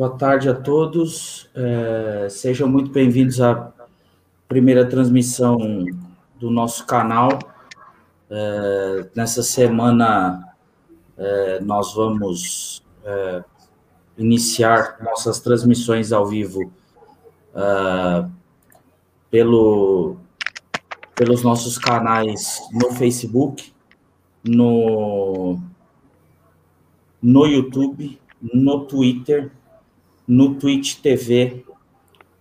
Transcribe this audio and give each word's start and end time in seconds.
Boa 0.00 0.16
tarde 0.16 0.48
a 0.48 0.54
todos. 0.54 1.46
É, 1.54 2.26
sejam 2.30 2.66
muito 2.66 2.90
bem-vindos 2.90 3.38
à 3.38 3.70
primeira 4.48 4.88
transmissão 4.88 5.58
do 6.38 6.50
nosso 6.50 6.86
canal. 6.86 7.38
É, 8.30 9.10
nessa 9.14 9.42
semana, 9.42 10.54
é, 11.18 11.60
nós 11.60 11.92
vamos 11.92 12.82
é, 13.04 13.44
iniciar 14.16 14.96
nossas 15.04 15.38
transmissões 15.38 16.12
ao 16.12 16.26
vivo 16.26 16.72
é, 17.54 18.26
pelo, 19.30 20.16
pelos 21.14 21.42
nossos 21.42 21.76
canais 21.76 22.58
no 22.72 22.90
Facebook, 22.92 23.70
no, 24.42 25.60
no 27.20 27.44
YouTube, 27.44 28.18
no 28.40 28.86
Twitter, 28.86 29.52
no 30.30 30.54
Twitch 30.54 31.00
TV, 31.00 31.64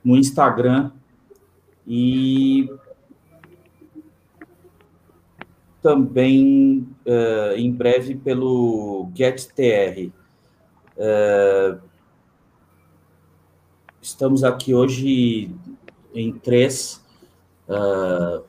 no 0.04 0.16
Instagram 0.16 0.92
e 1.88 2.70
também 5.82 6.88
uh, 7.04 7.56
em 7.58 7.72
breve 7.72 8.14
pelo 8.14 9.10
GetTR. 9.16 10.12
Uh, 10.96 11.82
estamos 14.00 14.44
aqui 14.44 14.72
hoje 14.72 15.50
em 16.14 16.32
três. 16.34 17.04
Uh, 17.68 18.44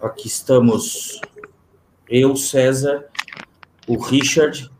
aqui 0.00 0.28
estamos 0.28 1.20
eu, 2.08 2.36
César, 2.36 3.08
o 3.88 3.98
Richard 3.98 4.70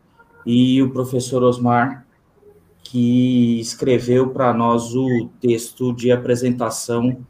e 0.45 0.81
o 0.81 0.89
professor 0.91 1.43
Osmar, 1.43 2.07
que 2.89 3.59
escreveu 3.59 4.31
para 4.31 4.51
nós 4.51 4.95
o 4.95 5.29
texto 5.39 5.93
de 5.93 6.11
apresentação 6.11 7.23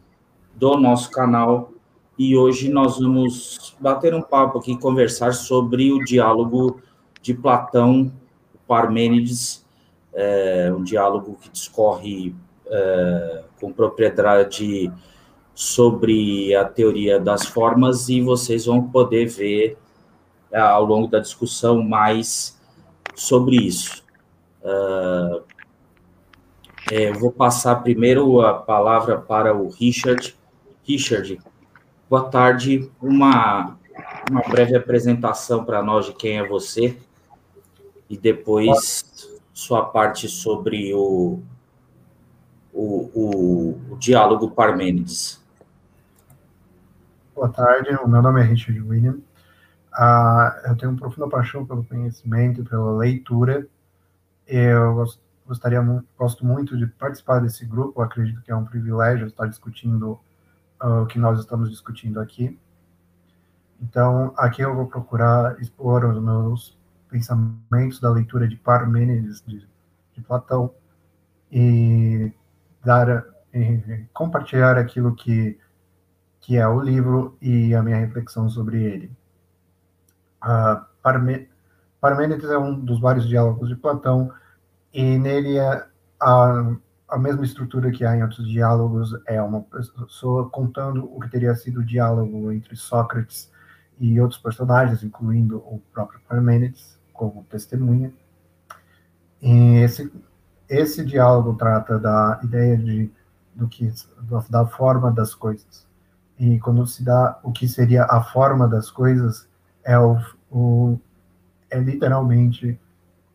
do 0.55 0.77
nosso 0.77 1.11
canal. 1.11 1.73
E 2.17 2.37
hoje 2.37 2.69
nós 2.69 2.97
vamos 2.97 3.75
bater 3.77 4.15
um 4.15 4.21
papo 4.21 4.59
aqui, 4.59 4.77
conversar 4.77 5.33
sobre 5.33 5.91
o 5.91 6.01
diálogo 6.05 6.79
de 7.21 7.33
Platão, 7.33 8.09
Parmênides, 8.65 9.65
é, 10.13 10.73
um 10.73 10.81
diálogo 10.81 11.37
que 11.41 11.49
discorre 11.49 12.33
é, 12.67 13.43
com 13.59 13.73
propriedade 13.73 14.89
sobre 15.53 16.55
a 16.55 16.63
teoria 16.63 17.19
das 17.19 17.45
formas 17.45 18.07
e 18.07 18.21
vocês 18.21 18.65
vão 18.65 18.81
poder 18.81 19.25
ver 19.25 19.77
é, 20.49 20.57
ao 20.57 20.85
longo 20.85 21.07
da 21.07 21.19
discussão 21.19 21.83
mais 21.83 22.57
sobre 23.13 23.57
isso. 23.57 24.07
Uh, 24.61 25.43
é, 26.91 27.09
eu 27.09 27.13
vou 27.13 27.31
passar 27.31 27.75
primeiro 27.77 28.41
a 28.41 28.53
palavra 28.53 29.17
para 29.19 29.55
o 29.55 29.69
Richard. 29.69 30.35
Richard, 30.83 31.39
boa 32.09 32.29
tarde. 32.29 32.91
Uma, 33.01 33.77
uma 34.29 34.41
breve 34.41 34.75
apresentação 34.75 35.63
para 35.63 35.83
nós 35.83 36.07
de 36.07 36.13
quem 36.13 36.39
é 36.39 36.47
você 36.47 36.97
e 38.09 38.17
depois 38.17 39.29
sua 39.53 39.85
parte 39.85 40.27
sobre 40.27 40.93
o, 40.93 41.39
o, 42.73 43.11
o, 43.13 43.93
o 43.93 43.97
diálogo 43.97 44.51
Parmênides. 44.51 45.43
Boa 47.35 47.49
tarde, 47.49 47.95
o 48.03 48.07
meu 48.07 48.21
nome 48.21 48.41
é 48.41 48.43
Richard 48.43 48.81
William. 48.81 49.19
Uh, 49.93 50.67
eu 50.67 50.75
tenho 50.75 50.91
uma 50.91 50.97
profunda 50.99 51.29
paixão 51.29 51.65
pelo 51.65 51.83
conhecimento, 51.83 52.63
pela 52.63 52.97
leitura. 52.97 53.67
Eu 54.51 55.05
gostaria, 55.45 55.79
gosto 56.17 56.43
muito 56.43 56.75
de 56.75 56.87
participar 56.87 57.39
desse 57.39 57.63
grupo. 57.67 58.01
Acredito 58.01 58.41
que 58.41 58.51
é 58.51 58.55
um 58.55 58.65
privilégio 58.65 59.27
estar 59.27 59.45
discutindo 59.45 60.19
uh, 60.81 61.03
o 61.03 61.05
que 61.05 61.19
nós 61.19 61.39
estamos 61.39 61.69
discutindo 61.69 62.19
aqui. 62.19 62.59
Então, 63.79 64.33
aqui 64.35 64.63
eu 64.63 64.75
vou 64.75 64.87
procurar 64.87 65.61
expor 65.61 66.03
os 66.03 66.19
meus 66.19 66.75
pensamentos 67.07 67.99
da 67.99 68.09
leitura 68.09 68.47
de 68.47 68.55
Parmênides, 68.55 69.43
de, 69.45 69.67
de 70.13 70.21
Platão, 70.21 70.73
e 71.51 72.33
dar, 72.83 73.23
e 73.53 74.03
compartilhar 74.11 74.79
aquilo 74.79 75.13
que 75.13 75.59
que 76.41 76.57
é 76.57 76.67
o 76.67 76.79
livro 76.79 77.37
e 77.39 77.75
a 77.75 77.83
minha 77.83 77.97
reflexão 77.97 78.49
sobre 78.49 78.81
ele. 78.81 79.11
Uh, 80.43 80.83
Parmênides 81.99 82.49
é 82.49 82.57
um 82.57 82.79
dos 82.79 82.99
vários 82.99 83.27
diálogos 83.27 83.69
de 83.69 83.75
Platão, 83.75 84.31
e 84.93 85.17
nele 85.17 85.57
é 85.57 85.85
a, 86.19 86.75
a 87.09 87.17
mesma 87.17 87.43
estrutura 87.43 87.91
que 87.91 88.05
há 88.05 88.15
em 88.15 88.23
outros 88.23 88.47
diálogos, 88.47 89.13
é 89.25 89.41
uma 89.41 89.61
pessoa 89.61 90.49
contando 90.49 91.05
o 91.05 91.19
que 91.19 91.29
teria 91.29 91.55
sido 91.55 91.81
o 91.81 91.85
diálogo 91.85 92.51
entre 92.51 92.75
Sócrates 92.75 93.51
e 93.99 94.19
outros 94.19 94.39
personagens, 94.39 95.03
incluindo 95.03 95.57
o 95.57 95.81
próprio 95.93 96.19
Parmênides, 96.27 96.97
como 97.13 97.45
testemunha. 97.49 98.13
E 99.41 99.77
esse, 99.77 100.11
esse 100.67 101.05
diálogo 101.05 101.55
trata 101.55 101.99
da 101.99 102.39
ideia 102.43 102.77
de, 102.77 103.11
do 103.53 103.67
que, 103.67 103.91
da 104.49 104.65
forma 104.65 105.11
das 105.11 105.35
coisas 105.35 105.89
e 106.39 106.57
quando 106.59 106.87
se 106.87 107.03
dá 107.03 107.37
o 107.43 107.51
que 107.51 107.67
seria 107.67 108.05
a 108.05 108.23
forma 108.23 108.65
das 108.65 108.89
coisas, 108.89 109.45
é, 109.83 109.99
o, 109.99 110.17
o 110.49 110.97
é 111.69 111.79
literalmente 111.79 112.79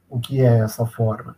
o 0.08 0.20
que 0.20 0.40
é 0.40 0.58
essa 0.58 0.86
forma. 0.86 1.36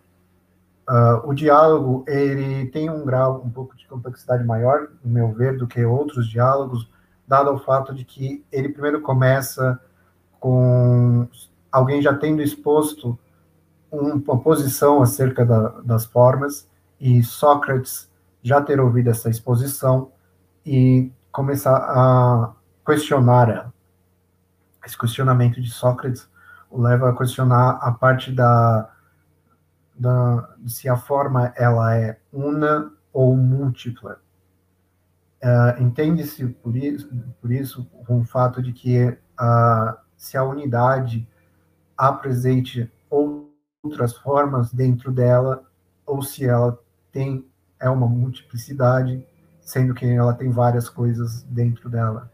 Uh, 0.89 1.29
o 1.29 1.35
diálogo 1.35 2.05
ele 2.07 2.67
tem 2.67 2.89
um 2.89 3.05
grau 3.05 3.43
um 3.45 3.51
pouco 3.51 3.77
de 3.77 3.87
complexidade 3.89 4.45
maior, 4.45 4.89
no 5.05 5.11
meu 5.11 5.33
ver, 5.33 5.57
do 5.57 5.67
que 5.67 5.85
outros 5.85 6.29
diálogos, 6.29 6.89
dado 7.27 7.53
o 7.53 7.59
fato 7.59 7.93
de 7.93 8.05
que 8.05 8.45
ele 8.53 8.69
primeiro 8.69 9.01
começa 9.01 9.81
com 10.39 11.27
alguém 11.73 12.01
já 12.01 12.15
tendo 12.15 12.41
exposto 12.41 13.19
uma 13.91 14.39
posição 14.39 15.03
acerca 15.03 15.45
da, 15.45 15.69
das 15.81 16.05
formas 16.05 16.69
e 17.01 17.23
Sócrates 17.23 18.11
já 18.43 18.61
ter 18.61 18.79
ouvido 18.79 19.11
essa 19.11 19.29
exposição 19.29 20.13
e 20.65 21.11
começar 21.33 21.77
a 21.77 22.53
questionar 22.87 23.49
ela. 23.49 23.75
Esse 24.85 24.97
questionamento 24.97 25.61
de 25.61 25.71
Sócrates 25.71 26.29
leva 26.71 27.11
a 27.11 27.17
questionar 27.17 27.79
a 27.81 27.93
parte 27.93 28.33
da, 28.33 28.91
da 29.99 30.55
se 30.67 30.89
a 30.89 30.97
forma 30.97 31.53
ela 31.57 31.97
é 31.97 32.19
una 32.33 32.93
ou 33.13 33.37
múltipla. 33.37 34.21
Uh, 35.43 35.83
Entende-se 35.83 36.47
por 36.47 36.77
isso, 36.77 37.09
por 37.41 37.51
isso 37.51 37.85
com 38.07 38.21
o 38.21 38.25
fato 38.25 38.63
de 38.63 38.73
que 38.73 39.09
uh, 39.09 39.97
se 40.17 40.37
a 40.37 40.43
unidade 40.43 41.29
apresente 41.97 42.91
outras 43.09 44.17
formas 44.17 44.73
dentro 44.73 45.13
dela, 45.13 45.63
ou 46.05 46.23
se 46.23 46.45
ela 46.45 46.79
tem 47.13 47.47
é 47.79 47.89
uma 47.91 48.09
multiplicidade, 48.09 49.27
sendo 49.61 49.95
que 49.95 50.07
ela 50.07 50.35
tem 50.35 50.51
várias 50.51 50.89
coisas 50.89 51.43
dentro 51.43 51.89
dela. 51.91 52.31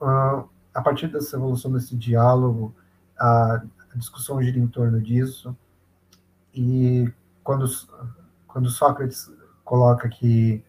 Uh, 0.00 0.48
a 0.74 0.80
partir 0.80 1.08
dessa 1.08 1.36
evolução 1.36 1.72
desse 1.72 1.96
diálogo, 1.96 2.74
a, 3.18 3.62
discussão 3.94 4.40
gira 4.40 4.58
em 4.58 4.68
torno 4.68 5.00
disso, 5.00 5.56
e 6.54 7.12
quando, 7.42 7.66
quando 8.46 8.70
Sócrates 8.70 9.30
coloca 9.64 10.08
que 10.08 10.62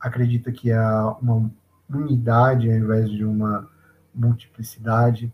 acredita 0.00 0.50
que 0.50 0.72
há 0.72 1.16
uma 1.22 1.50
unidade 1.88 2.68
ao 2.68 2.76
invés 2.76 3.08
de 3.10 3.24
uma 3.24 3.68
multiplicidade, 4.14 5.32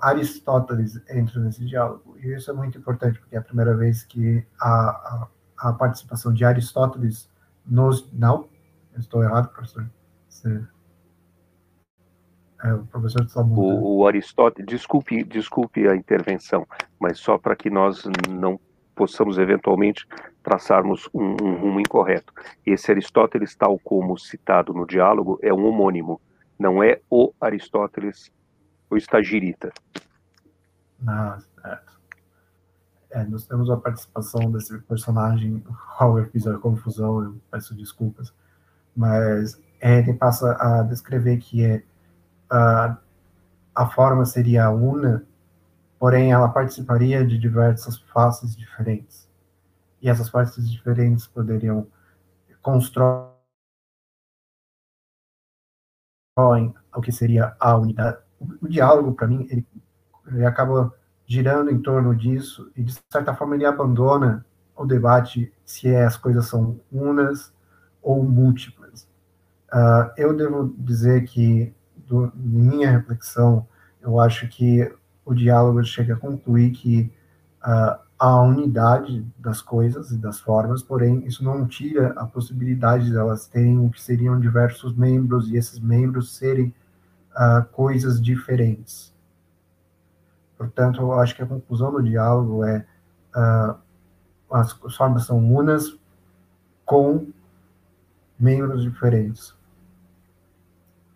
Aristóteles 0.00 1.00
entra 1.08 1.40
nesse 1.40 1.64
diálogo. 1.64 2.16
E 2.18 2.34
isso 2.34 2.50
é 2.50 2.54
muito 2.54 2.78
importante, 2.78 3.18
porque 3.18 3.36
é 3.36 3.38
a 3.38 3.42
primeira 3.42 3.76
vez 3.76 4.02
que 4.02 4.44
a, 4.60 4.68
a, 4.68 5.28
a 5.58 5.72
participação 5.72 6.32
de 6.32 6.44
Aristóteles 6.44 7.28
nos. 7.66 8.10
Não? 8.12 8.48
estou 8.96 9.22
errado, 9.22 9.48
professor? 9.48 9.88
Você... 10.28 10.62
É, 12.62 12.74
o 12.74 12.84
professor 12.86 13.22
está 13.22 13.42
o, 13.42 13.98
o 13.98 14.06
Aristóteles, 14.06 14.68
desculpe, 14.68 15.24
desculpe 15.24 15.88
a 15.88 15.96
intervenção, 15.96 16.66
mas 16.98 17.18
só 17.18 17.38
para 17.38 17.56
que 17.56 17.70
nós 17.70 18.04
não 18.28 18.60
possamos 18.94 19.38
eventualmente 19.38 20.06
traçarmos 20.42 21.08
um, 21.14 21.36
um, 21.42 21.56
rumo 21.56 21.80
incorreto. 21.80 22.32
Esse 22.66 22.90
Aristóteles, 22.90 23.54
tal 23.54 23.78
como 23.78 24.18
citado 24.18 24.74
no 24.74 24.86
diálogo, 24.86 25.38
é 25.42 25.52
um 25.52 25.64
homônimo, 25.64 26.20
não 26.58 26.82
é 26.82 27.00
o 27.08 27.32
Aristóteles, 27.40 28.30
o 28.90 28.96
estagirita. 28.96 29.72
Ah, 31.06 31.38
certo. 31.62 32.00
É, 33.10 33.24
nós 33.24 33.46
temos 33.46 33.70
a 33.70 33.76
participação 33.76 34.50
desse 34.52 34.78
personagem, 34.80 35.64
qual 35.96 36.18
eu 36.18 36.26
fiz 36.26 36.46
a 36.46 36.58
confusão, 36.58 37.24
eu 37.24 37.36
peço 37.50 37.74
desculpas, 37.74 38.32
mas 38.94 39.60
é, 39.80 39.98
ele 39.98 40.12
passa 40.12 40.56
a 40.60 40.82
descrever 40.82 41.38
que 41.38 41.64
é, 41.64 41.82
a, 42.50 42.96
a 43.74 43.86
forma 43.88 44.24
seria 44.24 44.70
una, 44.70 45.24
porém 45.98 46.32
ela 46.32 46.48
participaria 46.48 47.24
de 47.24 47.38
diversas 47.38 47.98
faces 48.12 48.56
diferentes. 48.56 49.28
e 50.02 50.08
essas 50.08 50.30
partes 50.30 50.70
diferentes 50.70 51.26
poderiam 51.26 51.86
construir 52.62 53.30
o 56.38 57.00
que 57.02 57.12
seria 57.12 57.54
a 57.60 57.76
unidade. 57.76 58.18
O, 58.40 58.66
diálogo, 58.66 59.12
para 59.12 59.26
mim, 59.26 59.46
ele, 59.50 59.66
ele 60.26 60.46
acaba 60.46 60.94
girando 61.26 61.70
em 61.70 61.80
torno 61.80 62.14
disso 62.16 62.70
e, 62.74 62.82
de 62.82 62.94
certa 63.12 63.34
forma, 63.34 63.54
ele 63.54 63.66
abandona 63.66 64.44
o 64.74 64.86
debate 64.86 65.52
se 65.64 65.94
as 65.94 66.16
coisas 66.16 66.46
são 66.46 66.80
unas 66.90 67.52
ou 68.02 68.22
múltiplas. 68.24 69.06
Uh, 69.72 70.10
eu 70.16 70.34
devo 70.34 70.74
dizer 70.78 71.24
que, 71.24 71.72
do, 72.10 72.32
minha 72.34 72.90
reflexão, 72.90 73.66
eu 74.02 74.18
acho 74.18 74.48
que 74.48 74.92
o 75.24 75.32
diálogo 75.32 75.82
chega 75.84 76.14
a 76.14 76.16
concluir 76.16 76.72
que 76.72 77.12
uh, 77.62 77.98
há 78.18 78.42
unidade 78.42 79.24
das 79.38 79.62
coisas 79.62 80.10
e 80.10 80.18
das 80.18 80.40
formas, 80.40 80.82
porém, 80.82 81.24
isso 81.24 81.44
não 81.44 81.66
tira 81.66 82.08
a 82.16 82.26
possibilidade 82.26 83.06
de 83.06 83.16
elas 83.16 83.46
terem 83.46 83.78
o 83.78 83.88
que 83.88 84.02
seriam 84.02 84.40
diversos 84.40 84.94
membros 84.94 85.48
e 85.48 85.56
esses 85.56 85.78
membros 85.78 86.36
serem 86.36 86.74
uh, 87.32 87.64
coisas 87.70 88.20
diferentes. 88.20 89.14
Portanto, 90.58 91.00
eu 91.00 91.12
acho 91.12 91.34
que 91.36 91.42
a 91.42 91.46
conclusão 91.46 91.92
do 91.92 92.02
diálogo 92.02 92.64
é 92.64 92.84
uh, 93.36 93.76
as 94.52 94.72
formas 94.96 95.24
são 95.24 95.38
unas 95.38 95.96
com 96.84 97.28
membros 98.38 98.82
diferentes. 98.82 99.54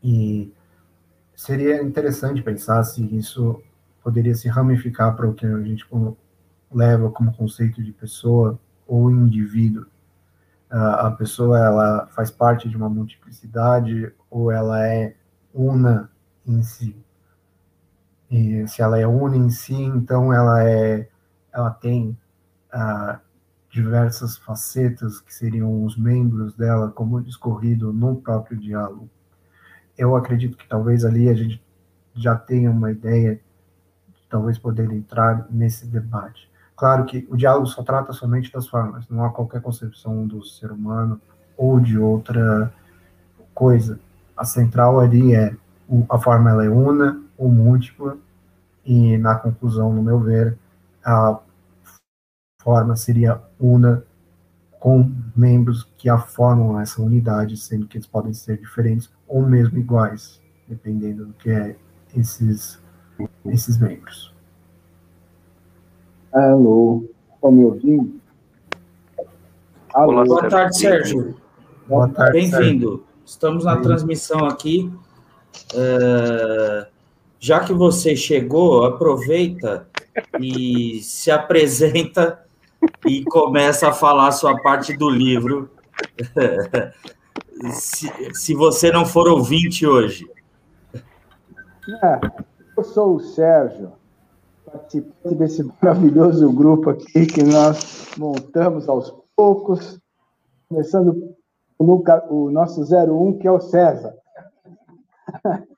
E 0.02 0.52
seria 1.44 1.82
interessante 1.82 2.42
pensar 2.42 2.82
se 2.84 3.04
isso 3.14 3.62
poderia 4.02 4.34
se 4.34 4.48
ramificar 4.48 5.14
para 5.14 5.28
o 5.28 5.34
que 5.34 5.44
a 5.44 5.60
gente 5.62 5.86
leva 6.72 7.10
como 7.10 7.36
conceito 7.36 7.82
de 7.82 7.92
pessoa 7.92 8.58
ou 8.86 9.10
indivíduo. 9.10 9.84
A 10.70 11.10
pessoa 11.10 11.58
ela 11.58 12.06
faz 12.06 12.30
parte 12.30 12.66
de 12.66 12.76
uma 12.76 12.88
multiplicidade 12.88 14.10
ou 14.30 14.50
ela 14.50 14.86
é 14.86 15.14
una 15.52 16.10
em 16.46 16.62
si. 16.62 16.96
E 18.30 18.66
se 18.66 18.80
ela 18.80 18.98
é 18.98 19.06
una 19.06 19.36
em 19.36 19.50
si, 19.50 19.74
então 19.74 20.32
ela 20.32 20.64
é, 20.66 21.10
ela 21.52 21.70
tem 21.70 22.16
diversas 23.68 24.38
facetas 24.38 25.20
que 25.20 25.32
seriam 25.32 25.84
os 25.84 25.94
membros 25.94 26.56
dela, 26.56 26.90
como 26.90 27.20
discorrido 27.20 27.92
no 27.92 28.16
próprio 28.16 28.58
diálogo. 28.58 29.10
Eu 29.96 30.16
acredito 30.16 30.56
que 30.56 30.68
talvez 30.68 31.04
ali 31.04 31.28
a 31.28 31.34
gente 31.34 31.62
já 32.14 32.34
tenha 32.34 32.70
uma 32.70 32.90
ideia 32.90 33.34
de 33.34 34.28
talvez 34.28 34.58
poder 34.58 34.90
entrar 34.90 35.46
nesse 35.50 35.86
debate. 35.86 36.50
Claro 36.76 37.04
que 37.04 37.26
o 37.30 37.36
diálogo 37.36 37.66
só 37.66 37.82
trata 37.82 38.12
somente 38.12 38.52
das 38.52 38.66
formas, 38.66 39.08
não 39.08 39.24
há 39.24 39.30
qualquer 39.30 39.62
concepção 39.62 40.26
do 40.26 40.44
ser 40.44 40.72
humano 40.72 41.20
ou 41.56 41.78
de 41.78 41.98
outra 41.98 42.72
coisa. 43.54 43.98
A 44.36 44.44
central 44.44 44.98
ali 44.98 45.34
é 45.34 45.56
a 46.08 46.18
forma 46.18 46.50
ela 46.50 46.64
é 46.64 46.68
una 46.68 47.22
ou 47.38 47.48
múltipla 47.48 48.16
e 48.84 49.16
na 49.18 49.34
conclusão, 49.36 49.92
no 49.92 50.02
meu 50.02 50.18
ver, 50.18 50.58
a 51.04 51.38
forma 52.60 52.96
seria 52.96 53.40
una 53.58 54.02
com 54.80 55.10
membros 55.34 55.84
que 55.96 56.08
a 56.08 56.18
formam 56.18 56.78
essa 56.78 57.00
unidade, 57.00 57.56
sendo 57.56 57.86
que 57.86 57.96
eles 57.96 58.06
podem 58.06 58.34
ser 58.34 58.58
diferentes 58.58 59.06
ou 59.26 59.42
mesmo 59.42 59.78
iguais, 59.78 60.40
dependendo 60.68 61.26
do 61.26 61.32
que 61.34 61.50
é 61.50 61.76
esses, 62.16 62.80
esses 63.46 63.78
membros. 63.78 64.32
Alô, 66.32 67.04
estão 67.34 67.52
me 67.52 67.64
ouvindo? 67.64 68.20
Alô. 69.92 70.24
Boa 70.24 70.48
tarde, 70.48 70.76
Sérgio. 70.76 71.36
Boa 71.86 72.08
tarde, 72.08 72.32
Bem-vindo. 72.32 73.04
Estamos 73.24 73.64
na 73.64 73.80
transmissão 73.80 74.44
aqui. 74.44 74.92
Uh, 75.72 76.86
já 77.38 77.60
que 77.60 77.72
você 77.72 78.16
chegou, 78.16 78.84
aproveita 78.84 79.86
e 80.40 81.00
se 81.02 81.30
apresenta 81.30 82.44
e 83.06 83.22
começa 83.24 83.88
a 83.88 83.92
falar 83.92 84.28
a 84.28 84.32
sua 84.32 84.58
parte 84.60 84.96
do 84.96 85.08
livro. 85.08 85.70
se, 87.72 88.08
se 88.34 88.54
você 88.54 88.90
não 88.90 89.04
for 89.04 89.28
ouvinte 89.28 89.86
hoje. 89.86 90.28
É, 92.02 92.20
eu 92.76 92.84
sou 92.84 93.16
o 93.16 93.20
Sérgio, 93.20 93.92
participante 94.64 95.34
desse 95.36 95.62
maravilhoso 95.62 96.52
grupo 96.52 96.90
aqui 96.90 97.26
que 97.26 97.42
nós 97.42 98.08
montamos 98.16 98.88
aos 98.88 99.14
poucos, 99.36 100.00
começando 100.68 101.34
o, 101.78 102.02
o 102.30 102.50
nosso 102.50 102.82
01, 102.82 103.38
que 103.38 103.46
é 103.46 103.50
o 103.50 103.60
César. 103.60 104.14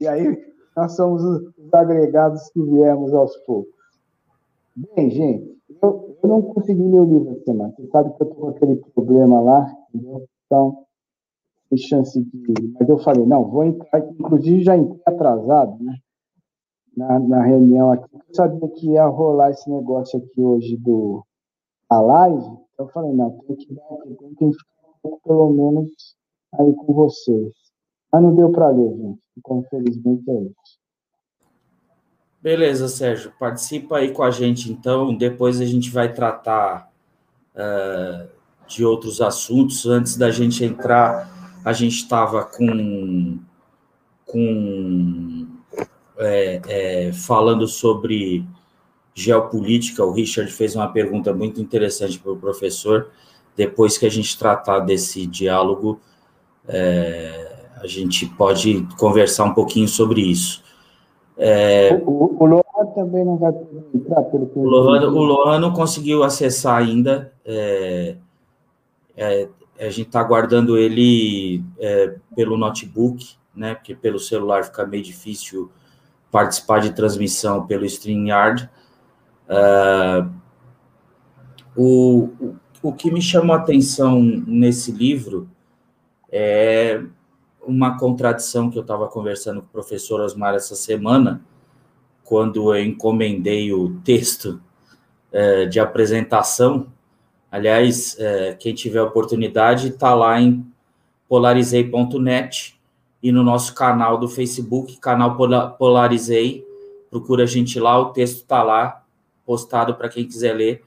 e 0.00 0.06
aí, 0.06 0.54
nós 0.76 0.96
somos 0.96 1.22
os 1.22 1.72
agregados 1.72 2.50
que 2.50 2.62
viemos 2.62 3.14
aos 3.14 3.36
poucos. 3.38 3.72
Bem, 4.74 5.08
gente, 5.10 5.56
eu, 5.80 6.18
eu 6.22 6.28
não 6.28 6.42
consegui 6.42 6.82
ler 6.82 7.00
o 7.00 7.04
livro 7.04 7.30
essa 7.32 7.44
semana. 7.44 7.72
Você 7.76 7.86
sabe 7.88 8.12
que 8.12 8.22
eu 8.22 8.28
estou 8.28 8.40
com 8.40 8.48
aquele 8.48 8.76
problema 8.94 9.40
lá, 9.40 9.72
entendeu? 9.94 10.28
Então, 10.46 10.84
tem 11.68 11.78
chance 11.78 12.20
de. 12.20 12.74
Mas 12.78 12.88
eu 12.88 12.98
falei, 12.98 13.24
não, 13.24 13.44
vou 13.44 13.64
entrar. 13.64 14.00
Inclusive, 14.00 14.64
já 14.64 14.76
entrei 14.76 15.00
atrasado, 15.06 15.82
né? 15.82 15.98
Na, 16.96 17.18
na 17.18 17.42
reunião 17.42 17.90
aqui. 17.90 18.08
Eu 18.14 18.34
sabia 18.34 18.68
que 18.68 18.90
ia 18.90 19.06
rolar 19.06 19.50
esse 19.50 19.68
negócio 19.68 20.18
aqui 20.18 20.40
hoje 20.40 20.76
do 20.76 21.24
a 21.88 22.00
live. 22.00 22.44
Então, 22.44 22.86
eu 22.86 22.88
falei, 22.88 23.12
não, 23.12 23.30
tem 23.46 23.56
que 23.56 23.74
dar, 23.74 23.82
tem 24.38 24.50
que 24.50 24.58
ficar 24.58 25.16
pelo 25.24 25.50
menos 25.50 26.16
aí 26.58 26.72
com 26.74 26.92
vocês. 26.92 27.52
Mas 28.12 28.22
não 28.22 28.34
deu 28.34 28.50
para 28.50 28.68
ler, 28.68 28.96
gente. 28.96 29.22
Então, 29.36 29.58
infelizmente, 29.58 30.30
é 30.30 30.42
isso. 30.42 30.84
Beleza, 32.40 32.88
Sérgio. 32.88 33.32
Participa 33.38 33.96
aí 33.96 34.12
com 34.12 34.22
a 34.22 34.30
gente, 34.30 34.70
então. 34.70 35.16
Depois 35.16 35.60
a 35.60 35.64
gente 35.64 35.90
vai 35.90 36.12
tratar 36.12 36.92
uh, 37.54 38.28
de 38.66 38.84
outros 38.84 39.20
assuntos. 39.20 39.86
Antes 39.86 40.16
da 40.16 40.30
gente 40.30 40.64
entrar, 40.64 41.60
a 41.64 41.72
gente 41.72 41.96
estava 41.96 42.44
com, 42.44 43.38
com 44.26 45.46
é, 46.18 46.60
é, 46.68 47.12
falando 47.12 47.66
sobre 47.66 48.44
geopolítica. 49.14 50.04
O 50.04 50.12
Richard 50.12 50.50
fez 50.50 50.74
uma 50.74 50.88
pergunta 50.88 51.32
muito 51.32 51.60
interessante 51.60 52.18
para 52.18 52.32
o 52.32 52.36
professor. 52.36 53.10
Depois 53.56 53.96
que 53.96 54.06
a 54.06 54.10
gente 54.10 54.36
tratar 54.36 54.80
desse 54.80 55.26
diálogo, 55.26 56.00
é, 56.66 57.54
a 57.80 57.86
gente 57.86 58.26
pode 58.26 58.86
conversar 58.98 59.44
um 59.44 59.54
pouquinho 59.54 59.86
sobre 59.86 60.20
isso. 60.20 60.62
É, 61.36 62.00
o, 62.06 62.36
o, 62.38 62.46
Lohan 62.46 62.92
também 62.94 63.24
não 63.24 63.36
vai 63.36 63.52
entrar 63.92 64.22
pelo 64.24 64.46
que 64.46 64.58
o 64.58 64.62
Lohan, 64.62 65.08
o 65.10 65.22
Lohan 65.22 65.58
não 65.58 65.72
conseguiu 65.72 66.22
acessar 66.22 66.76
ainda. 66.76 67.32
É, 67.44 68.16
é, 69.16 69.48
a 69.78 69.84
gente 69.84 70.08
está 70.08 70.20
aguardando 70.20 70.76
ele 70.76 71.64
é, 71.78 72.16
pelo 72.34 72.56
notebook, 72.56 73.36
né? 73.54 73.74
Porque 73.74 73.94
pelo 73.94 74.18
celular 74.18 74.64
fica 74.64 74.86
meio 74.86 75.02
difícil 75.02 75.70
participar 76.30 76.80
de 76.80 76.92
transmissão 76.92 77.66
pelo 77.66 77.84
StreamYard. 77.84 78.68
Uh, 79.48 80.30
o, 81.76 82.30
o, 82.40 82.56
o 82.82 82.92
que 82.92 83.10
me 83.10 83.22
chamou 83.22 83.54
a 83.54 83.58
atenção 83.58 84.20
nesse 84.20 84.90
livro 84.90 85.48
é 86.30 87.02
uma 87.66 87.96
contradição 87.98 88.70
que 88.70 88.76
eu 88.76 88.82
estava 88.82 89.08
conversando 89.08 89.60
com 89.60 89.66
o 89.68 89.70
professor 89.70 90.20
Osmar 90.20 90.54
essa 90.54 90.74
semana, 90.74 91.40
quando 92.22 92.74
eu 92.74 92.82
encomendei 92.82 93.72
o 93.72 94.00
texto 94.00 94.60
é, 95.32 95.66
de 95.66 95.78
apresentação. 95.78 96.92
Aliás, 97.54 98.16
é, 98.18 98.54
quem 98.54 98.74
tiver 98.74 99.00
oportunidade, 99.00 99.90
está 99.90 100.12
lá 100.12 100.40
em 100.40 100.66
polarizei.net 101.28 102.76
e 103.22 103.30
no 103.30 103.44
nosso 103.44 103.72
canal 103.76 104.18
do 104.18 104.26
Facebook, 104.26 104.98
canal 104.98 105.36
Polarizei. 105.78 106.66
Procura 107.08 107.44
a 107.44 107.46
gente 107.46 107.78
lá, 107.78 107.96
o 107.96 108.06
texto 108.06 108.38
está 108.38 108.60
lá, 108.64 109.04
postado 109.46 109.94
para 109.94 110.08
quem 110.08 110.26
quiser 110.26 110.52
ler. 110.52 110.82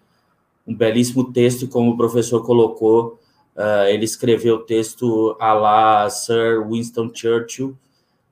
Um 0.67 0.75
belíssimo 0.75 1.31
texto, 1.31 1.69
como 1.69 1.91
o 1.91 1.97
professor 1.97 2.45
colocou, 2.45 3.17
Uh, 3.57 3.87
ele 3.87 4.05
escreveu 4.05 4.57
o 4.57 4.63
texto 4.63 5.35
a 5.39 5.51
lá 5.51 6.07
Sir 6.11 6.63
Winston 6.69 7.09
Churchill, 7.11 7.75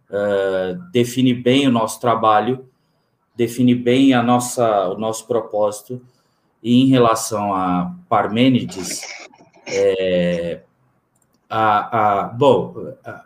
uh, 0.07 0.79
define 0.91 1.33
bem 1.33 1.67
o 1.67 1.71
nosso 1.71 1.99
trabalho, 1.99 2.69
define 3.35 3.73
bem 3.73 4.13
a 4.13 4.21
nossa, 4.21 4.89
o 4.89 4.99
nosso 4.99 5.25
propósito, 5.25 5.99
e 6.65 6.81
em 6.81 6.87
relação 6.87 7.53
a 7.53 7.95
Parmênides, 8.09 9.01
é, 9.67 10.61
a, 11.47 12.23
a, 12.23 12.23
bom, 12.23 12.91
a, 13.05 13.23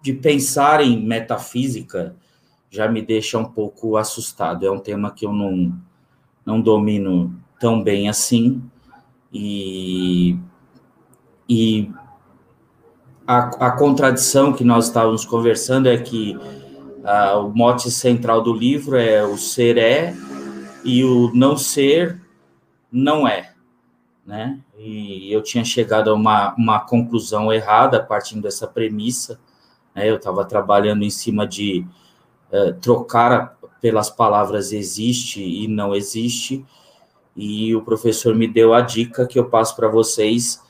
de 0.00 0.14
pensar 0.14 0.82
em 0.82 0.98
metafísica 0.98 2.16
já 2.70 2.88
me 2.88 3.02
deixa 3.02 3.36
um 3.36 3.44
pouco 3.44 3.98
assustado, 3.98 4.64
é 4.64 4.70
um 4.70 4.78
tema 4.78 5.10
que 5.10 5.26
eu 5.26 5.32
não, 5.32 5.78
não 6.42 6.58
domino 6.58 7.38
tão 7.58 7.82
bem 7.82 8.08
assim, 8.08 8.62
e, 9.30 10.38
e 11.46 11.90
a, 13.26 13.66
a 13.66 13.70
contradição 13.72 14.54
que 14.54 14.64
nós 14.64 14.86
estávamos 14.86 15.26
conversando 15.26 15.86
é 15.86 15.98
que 15.98 16.34
ah, 17.04 17.36
o 17.40 17.54
mote 17.54 17.90
central 17.90 18.40
do 18.42 18.54
livro 18.54 18.96
é 18.96 19.22
o 19.22 19.36
ser 19.36 19.76
é 19.76 20.14
e 20.82 21.04
o 21.04 21.30
não 21.34 21.58
ser 21.58 22.19
não 22.90 23.26
é, 23.26 23.52
né? 24.26 24.60
E 24.78 25.32
eu 25.32 25.42
tinha 25.42 25.64
chegado 25.64 26.10
a 26.10 26.14
uma, 26.14 26.54
uma 26.54 26.80
conclusão 26.80 27.52
errada 27.52 28.02
partindo 28.02 28.42
dessa 28.42 28.66
premissa, 28.66 29.40
né? 29.94 30.08
Eu 30.08 30.16
estava 30.16 30.44
trabalhando 30.44 31.02
em 31.02 31.10
cima 31.10 31.46
de 31.46 31.86
uh, 32.52 32.72
trocar 32.80 33.58
pelas 33.80 34.10
palavras 34.10 34.72
existe 34.72 35.42
e 35.42 35.66
não 35.66 35.94
existe, 35.94 36.64
e 37.34 37.74
o 37.74 37.82
professor 37.82 38.34
me 38.34 38.46
deu 38.46 38.74
a 38.74 38.80
dica 38.80 39.26
que 39.26 39.38
eu 39.38 39.48
passo 39.48 39.74
para 39.74 39.88
vocês 39.88 40.60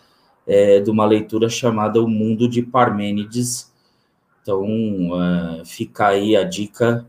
é, 0.46 0.80
de 0.80 0.90
uma 0.90 1.04
leitura 1.04 1.48
chamada 1.48 2.02
O 2.02 2.08
Mundo 2.08 2.48
de 2.48 2.62
Parmênides. 2.62 3.72
Então, 4.42 4.64
uh, 4.64 5.64
fica 5.64 6.08
aí 6.08 6.36
a 6.36 6.44
dica 6.44 7.06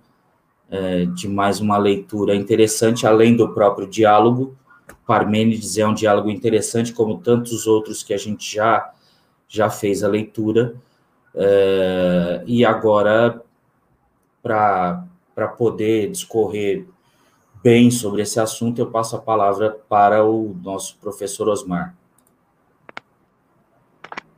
uh, 0.70 1.06
de 1.08 1.28
mais 1.28 1.60
uma 1.60 1.78
leitura 1.78 2.36
interessante, 2.36 3.08
além 3.08 3.36
do 3.36 3.54
próprio 3.54 3.88
diálogo. 3.88 4.56
Parmênides 5.06 5.78
é 5.78 5.86
um 5.86 5.94
diálogo 5.94 6.30
interessante, 6.30 6.94
como 6.94 7.20
tantos 7.20 7.68
outros 7.68 8.04
que 8.04 8.14
a 8.14 8.18
gente 8.18 8.56
já, 8.56 8.94
já 9.48 9.70
fez 9.70 10.04
a 10.04 10.08
leitura. 10.08 10.76
Uh, 11.34 12.44
e 12.46 12.66
agora, 12.66 13.42
para 14.42 15.48
poder 15.58 16.10
discorrer 16.10 16.86
bem 17.64 17.92
sobre 17.92 18.22
esse 18.22 18.40
assunto, 18.40 18.80
eu 18.80 18.90
passo 18.90 19.16
a 19.16 19.20
palavra 19.20 19.72
para 19.88 20.26
o 20.26 20.56
nosso 20.64 20.98
professor 20.98 21.48
Osmar. 21.48 21.96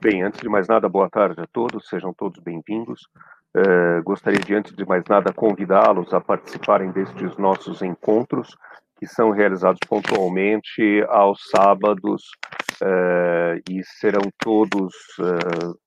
Bem, 0.01 0.21
antes 0.21 0.41
de 0.41 0.49
mais 0.49 0.67
nada, 0.67 0.89
boa 0.89 1.09
tarde 1.09 1.39
a 1.39 1.47
todos, 1.47 1.87
sejam 1.87 2.13
todos 2.13 2.41
bem-vindos. 2.41 3.07
Uh, 3.55 4.03
gostaria 4.03 4.39
de, 4.39 4.53
antes 4.53 4.75
de 4.75 4.85
mais 4.85 5.03
nada, 5.07 5.31
convidá-los 5.31 6.13
a 6.13 6.19
participarem 6.19 6.91
destes 6.91 7.37
nossos 7.37 7.81
encontros, 7.81 8.57
que 9.03 9.07
são 9.07 9.31
realizados 9.31 9.79
pontualmente 9.85 11.03
aos 11.09 11.37
sábados 11.53 12.23
uh, 12.81 13.59
e 13.69 13.83
serão 13.99 14.21
todos 14.37 14.93
uh, 15.19 15.77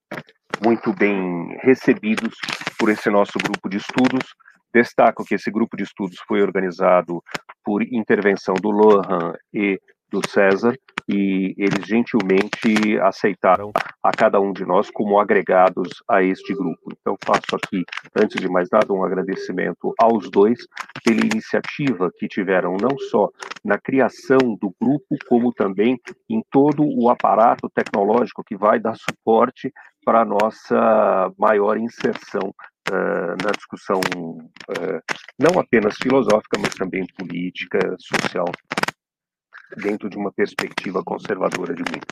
muito 0.62 0.92
bem 0.92 1.56
recebidos 1.62 2.35
por 2.78 2.90
esse 2.90 3.08
nosso 3.08 3.38
grupo 3.42 3.70
de 3.70 3.78
estudos. 3.78 4.35
Destaco 4.70 5.25
que 5.25 5.35
esse 5.35 5.50
grupo 5.50 5.78
de 5.78 5.85
estudos 5.85 6.18
foi 6.28 6.42
organizado 6.42 7.23
por 7.64 7.82
intervenção 7.82 8.54
do 8.54 8.70
Lohan 8.70 9.32
e 9.54 9.80
do 10.16 10.28
César, 10.28 10.75
e 11.08 11.54
eles 11.56 11.87
gentilmente 11.87 12.99
aceitaram 13.02 13.70
a 14.02 14.11
cada 14.11 14.40
um 14.40 14.52
de 14.52 14.64
nós 14.64 14.90
como 14.90 15.20
agregados 15.20 16.02
a 16.08 16.23
este 16.23 16.54
grupo. 16.54 16.90
Então, 17.00 17.16
faço 17.25 17.54
aqui, 17.54 17.85
antes 18.16 18.40
de 18.40 18.49
mais 18.49 18.68
nada, 18.73 18.92
um 18.92 19.04
agradecimento 19.04 19.94
aos 20.00 20.28
dois 20.30 20.58
pela 21.04 21.20
iniciativa 21.20 22.11
que 22.18 22.26
tiveram, 22.26 22.76
não 22.80 22.99
só 23.11 23.28
na 23.64 23.78
criação 23.78 24.38
do 24.61 24.75
grupo, 24.80 25.16
como 25.28 25.52
também 25.52 26.00
em 26.28 26.42
todo 26.50 26.82
o 26.82 27.08
aparato 27.08 27.70
tecnológico 27.75 28.42
que 28.44 28.56
vai 28.56 28.80
dar 28.80 28.96
suporte 28.96 29.73
para 30.04 30.23
a 30.23 30.25
nossa 30.25 31.30
maior 31.38 31.76
inserção 31.76 32.52
Uh, 32.88 33.35
na 33.44 33.50
discussão 33.50 33.99
uh, 33.99 35.02
não 35.37 35.61
apenas 35.61 35.96
filosófica, 36.00 36.56
mas 36.56 36.73
também 36.76 37.04
política, 37.18 37.96
social 37.99 38.46
dentro 39.76 40.08
de 40.08 40.16
uma 40.16 40.32
perspectiva 40.32 41.02
conservadora 41.02 41.75
de 41.75 41.82
mundo. 41.82 42.06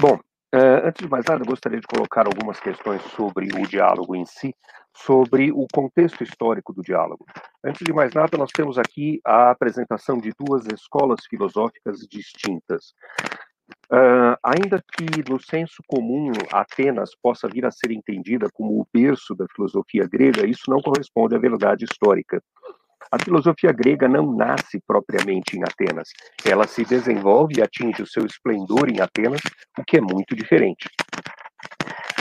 Bom, 0.00 0.14
uh, 0.54 0.86
antes 0.86 1.04
de 1.04 1.08
mais 1.08 1.24
nada, 1.26 1.44
gostaria 1.44 1.80
de 1.80 1.86
colocar 1.86 2.26
algumas 2.26 2.58
questões 2.60 3.02
sobre 3.16 3.48
o 3.54 3.66
diálogo 3.66 4.14
em 4.14 4.24
si, 4.24 4.54
sobre 4.94 5.50
o 5.50 5.66
contexto 5.72 6.22
histórico 6.22 6.72
do 6.72 6.82
diálogo. 6.82 7.24
Antes 7.64 7.84
de 7.84 7.92
mais 7.92 8.12
nada, 8.12 8.36
nós 8.36 8.50
temos 8.50 8.78
aqui 8.78 9.20
a 9.24 9.50
apresentação 9.50 10.18
de 10.18 10.32
duas 10.38 10.66
escolas 10.66 11.24
filosóficas 11.28 12.00
distintas. 12.00 12.94
Uh, 13.90 14.36
ainda 14.42 14.82
que 14.82 15.30
no 15.30 15.40
senso 15.40 15.82
comum 15.86 16.30
Atenas 16.52 17.10
possa 17.22 17.48
vir 17.48 17.64
a 17.64 17.70
ser 17.70 17.90
entendida 17.90 18.48
como 18.52 18.80
o 18.80 18.86
berço 18.92 19.34
da 19.34 19.46
filosofia 19.54 20.06
grega, 20.06 20.46
isso 20.46 20.70
não 20.70 20.80
corresponde 20.80 21.34
à 21.34 21.38
verdade 21.38 21.84
histórica. 21.84 22.42
A 23.10 23.22
filosofia 23.22 23.72
grega 23.72 24.08
não 24.08 24.34
nasce 24.34 24.80
propriamente 24.86 25.56
em 25.56 25.62
Atenas. 25.62 26.08
Ela 26.44 26.66
se 26.66 26.84
desenvolve 26.84 27.58
e 27.58 27.62
atinge 27.62 28.02
o 28.02 28.06
seu 28.06 28.24
esplendor 28.24 28.88
em 28.88 29.00
Atenas, 29.00 29.40
o 29.78 29.84
que 29.84 29.98
é 29.98 30.00
muito 30.00 30.34
diferente. 30.34 30.88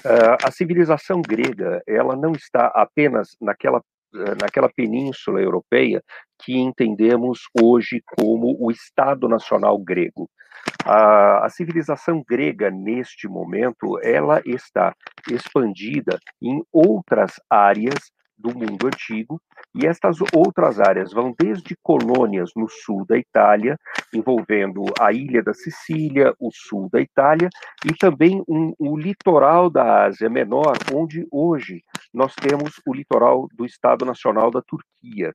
Uh, 0.03 0.35
a 0.43 0.50
civilização 0.50 1.21
grega, 1.21 1.81
ela 1.88 2.15
não 2.15 2.31
está 2.31 2.67
apenas 2.73 3.38
naquela 3.39 3.77
uh, 3.77 4.35
naquela 4.41 4.67
península 4.67 5.39
europeia 5.39 6.03
que 6.43 6.57
entendemos 6.57 7.41
hoje 7.61 8.01
como 8.17 8.57
o 8.59 8.71
Estado 8.71 9.29
Nacional 9.29 9.77
grego. 9.77 10.27
A, 10.83 11.45
a, 11.45 11.50
civilização 11.50 12.23
grega, 12.27 12.71
neste 12.71 13.27
momento, 13.27 14.00
ela 14.01 14.41
está 14.43 14.95
expandida 15.29 16.19
em 16.41 16.63
outras 16.71 17.39
áreas 17.50 18.11
do 18.41 18.50
mundo 18.50 18.88
antigo, 18.88 19.39
e 19.74 19.86
estas 19.86 20.17
outras 20.33 20.79
áreas 20.79 21.13
vão 21.13 21.33
desde 21.38 21.75
colônias 21.81 22.51
no 22.55 22.67
sul 22.67 23.05
da 23.05 23.17
Itália, 23.17 23.77
envolvendo 24.13 24.83
a 25.00 25.13
ilha 25.13 25.43
da 25.43 25.53
Sicília, 25.53 26.33
o 26.39 26.50
sul 26.51 26.89
da 26.91 27.00
Itália, 27.00 27.50
e 27.86 27.93
também 27.93 28.43
um, 28.48 28.74
o 28.77 28.98
litoral 28.98 29.69
da 29.69 30.05
Ásia 30.05 30.29
Menor, 30.29 30.74
onde 30.93 31.25
hoje 31.31 31.81
nós 32.13 32.36
temos 32.36 32.81
o 32.86 32.93
litoral 32.93 33.48
do 33.53 33.65
Estado 33.65 34.05
Nacional 34.05 34.51
da 34.51 34.62
Turquia. 34.62 35.33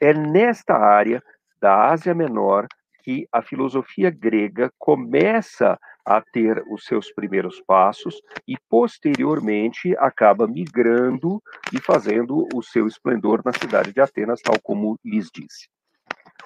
É 0.00 0.12
nesta 0.12 0.74
área 0.74 1.22
da 1.60 1.90
Ásia 1.90 2.14
Menor 2.14 2.66
que 3.02 3.26
a 3.32 3.40
filosofia 3.40 4.10
grega 4.10 4.70
começa 4.78 5.78
a 6.08 6.22
ter 6.22 6.64
os 6.70 6.84
seus 6.84 7.12
primeiros 7.12 7.60
passos 7.66 8.18
e, 8.46 8.56
posteriormente, 8.70 9.94
acaba 9.98 10.48
migrando 10.48 11.38
e 11.70 11.78
fazendo 11.78 12.48
o 12.54 12.62
seu 12.62 12.86
esplendor 12.86 13.42
na 13.44 13.52
cidade 13.52 13.92
de 13.92 14.00
Atenas, 14.00 14.40
tal 14.40 14.58
como 14.62 14.98
lhes 15.04 15.28
disse. 15.32 15.68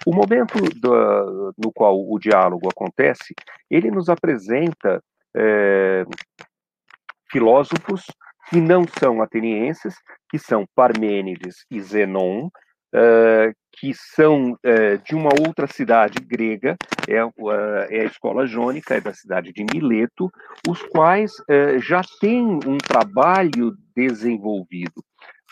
O 0.05 0.13
momento 0.13 0.59
do, 0.81 1.55
no 1.57 1.73
qual 1.73 1.97
o 1.97 2.19
diálogo 2.19 2.69
acontece, 2.69 3.35
ele 3.71 3.89
nos 3.89 4.09
apresenta 4.09 5.01
é, 5.37 6.05
filósofos 7.31 8.03
que 8.51 8.61
não 8.61 8.85
são 8.99 9.23
atenienses, 9.23 9.95
que 10.29 10.41
são 10.41 10.67
Parmênides 10.75 11.65
e 11.71 11.81
Zenon, 11.81 12.47
uh, 12.47 13.62
que 13.73 13.93
são 13.95 14.53
uh, 14.53 14.99
de 15.05 15.15
uma 15.15 15.31
outra 15.47 15.67
cidade 15.67 16.19
grega, 16.21 16.77
é, 17.09 17.25
uh, 17.25 17.31
é, 17.89 18.03
a 18.03 18.05
escola 18.05 18.47
jônica, 18.47 18.95
é 18.95 19.01
da 19.01 19.15
cidade 19.15 19.53
de 19.53 19.65
Mileto, 19.65 20.31
os 20.69 20.83
quais 20.83 21.33
já 21.81 22.03
têm 22.21 22.61
um 22.67 22.79
trabalho 22.79 23.77
desenvolvido. 23.97 25.03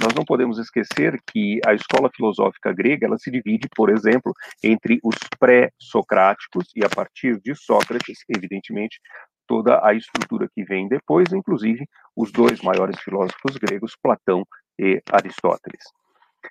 Nós 0.01 0.15
não 0.15 0.25
podemos 0.25 0.59
esquecer 0.59 1.21
que 1.31 1.61
a 1.67 1.75
escola 1.75 2.11
filosófica 2.15 2.73
grega 2.73 3.07
ela 3.07 3.19
se 3.19 3.31
divide, 3.31 3.69
por 3.75 3.91
exemplo, 3.91 4.33
entre 4.63 4.99
os 5.05 5.17
pré-socráticos 5.39 6.67
e 6.75 6.83
a 6.83 6.89
partir 6.89 7.39
de 7.41 7.55
Sócrates, 7.55 8.25
evidentemente, 8.35 8.99
toda 9.47 9.85
a 9.85 9.93
estrutura 9.93 10.49
que 10.55 10.65
vem 10.65 10.89
depois, 10.89 11.33
inclusive 11.33 11.85
os 12.17 12.33
dois 12.33 12.63
maiores 12.63 12.99
filósofos 13.01 13.57
gregos, 13.57 13.97
Platão 14.01 14.43
e 14.79 15.03
Aristóteles. 15.11 15.83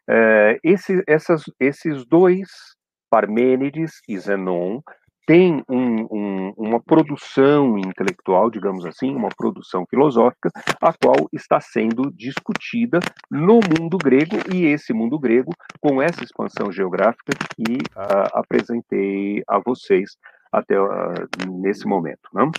É, 0.09 0.59
esse, 0.63 1.03
essas, 1.07 1.43
esses 1.59 2.05
dois, 2.05 2.49
Parmênides 3.09 4.01
e 4.07 4.17
Zenon, 4.19 4.81
têm 5.29 5.63
um, 5.69 6.07
um, 6.09 6.53
uma 6.57 6.79
produção 6.81 7.77
intelectual, 7.77 8.49
digamos 8.49 8.83
assim, 8.83 9.15
uma 9.15 9.29
produção 9.29 9.85
filosófica, 9.87 10.49
a 10.81 10.91
qual 10.91 11.29
está 11.31 11.61
sendo 11.61 12.11
discutida 12.15 12.99
no 13.29 13.59
mundo 13.79 13.95
grego, 13.99 14.37
e 14.51 14.65
esse 14.65 14.91
mundo 14.91 15.19
grego, 15.19 15.51
com 15.79 16.01
essa 16.01 16.23
expansão 16.23 16.71
geográfica 16.71 17.31
que 17.55 17.73
uh, 17.73 18.29
apresentei 18.33 19.43
a 19.47 19.59
vocês 19.59 20.17
até 20.51 20.81
uh, 20.81 20.87
nesse 21.47 21.85
momento. 21.85 22.27
Não? 22.33 22.49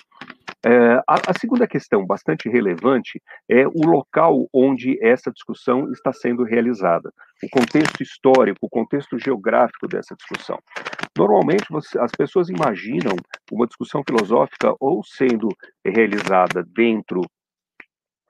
É, 0.64 0.96
a, 1.08 1.14
a, 1.28 1.38
segunda 1.38 1.66
questão, 1.66 2.06
bastante 2.06 2.48
relevante, 2.48 3.20
é 3.48 3.66
o 3.66 3.86
local 3.86 4.46
onde 4.52 4.98
essa 5.02 5.30
discussão 5.30 5.90
está 5.90 6.12
sendo 6.12 6.44
realizada, 6.44 7.10
o 7.42 7.48
contexto 7.48 8.02
histórico, 8.02 8.58
o 8.60 8.68
contexto 8.68 9.18
geográfico 9.18 9.88
dessa 9.88 10.14
discussão. 10.14 10.58
Normalmente, 11.16 11.64
você, 11.70 11.98
as 11.98 12.12
pessoas 12.12 12.50
imaginam 12.50 13.16
uma 13.50 13.66
discussão 13.66 14.02
filosófica 14.06 14.74
ou 14.78 15.02
sendo 15.02 15.48
realizada 15.84 16.62
dentro 16.62 17.22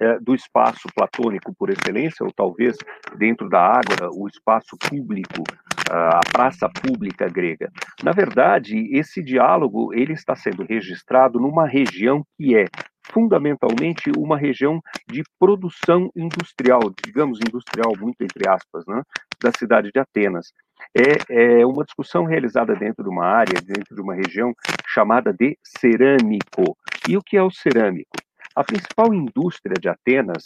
é, 0.01 0.19
do 0.21 0.35
espaço 0.35 0.89
platônico 0.95 1.53
por 1.59 1.69
excelência, 1.69 2.25
ou 2.25 2.33
talvez 2.33 2.77
dentro 3.19 3.49
da 3.49 3.61
água, 3.61 4.09
o 4.15 4.29
espaço 4.29 4.77
público 4.89 5.43
a 5.91 6.21
praça 6.33 6.69
pública 6.69 7.29
grega. 7.29 7.71
Na 8.03 8.13
verdade, 8.13 8.89
esse 8.97 9.23
diálogo 9.23 9.93
ele 9.93 10.13
está 10.13 10.37
sendo 10.37 10.65
registrado 10.65 11.41
numa 11.41 11.67
região 11.67 12.25
que 12.37 12.57
é 12.57 12.67
fundamentalmente 13.11 14.11
uma 14.17 14.39
região 14.39 14.81
de 15.11 15.23
produção 15.39 16.11
industrial, 16.15 16.81
digamos 17.05 17.41
industrial 17.41 17.93
muito 17.99 18.23
entre 18.23 18.49
aspas, 18.49 18.85
né, 18.87 19.03
da 19.43 19.51
cidade 19.51 19.91
de 19.93 19.99
Atenas. 19.99 20.53
É, 20.97 21.61
é 21.61 21.67
uma 21.67 21.85
discussão 21.85 22.25
realizada 22.25 22.75
dentro 22.75 23.03
de 23.03 23.11
uma 23.11 23.27
área, 23.27 23.61
dentro 23.61 23.95
de 23.95 24.01
uma 24.01 24.15
região 24.15 24.55
chamada 24.87 25.33
de 25.33 25.59
cerâmico. 25.63 26.77
E 27.09 27.17
o 27.17 27.23
que 27.23 27.37
é 27.37 27.43
o 27.43 27.51
cerâmico? 27.51 28.17
A 28.55 28.65
principal 28.65 29.13
indústria 29.13 29.75
de 29.81 29.89
Atenas 29.89 30.45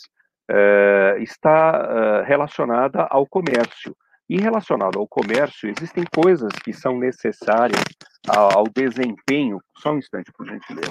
uh, 0.50 1.18
está 1.20 2.22
uh, 2.22 2.24
relacionada 2.24 3.06
ao 3.10 3.26
comércio. 3.26 3.94
E 4.28 4.40
relacionado 4.40 4.98
ao 4.98 5.06
comércio, 5.06 5.68
existem 5.68 6.04
coisas 6.14 6.50
que 6.64 6.72
são 6.72 6.98
necessárias 6.98 7.82
ao, 8.26 8.64
desempenho. 8.64 9.60
Só 9.78 9.92
um 9.92 9.98
instante, 9.98 10.32
por 10.32 10.46
gentileza. 10.46 10.90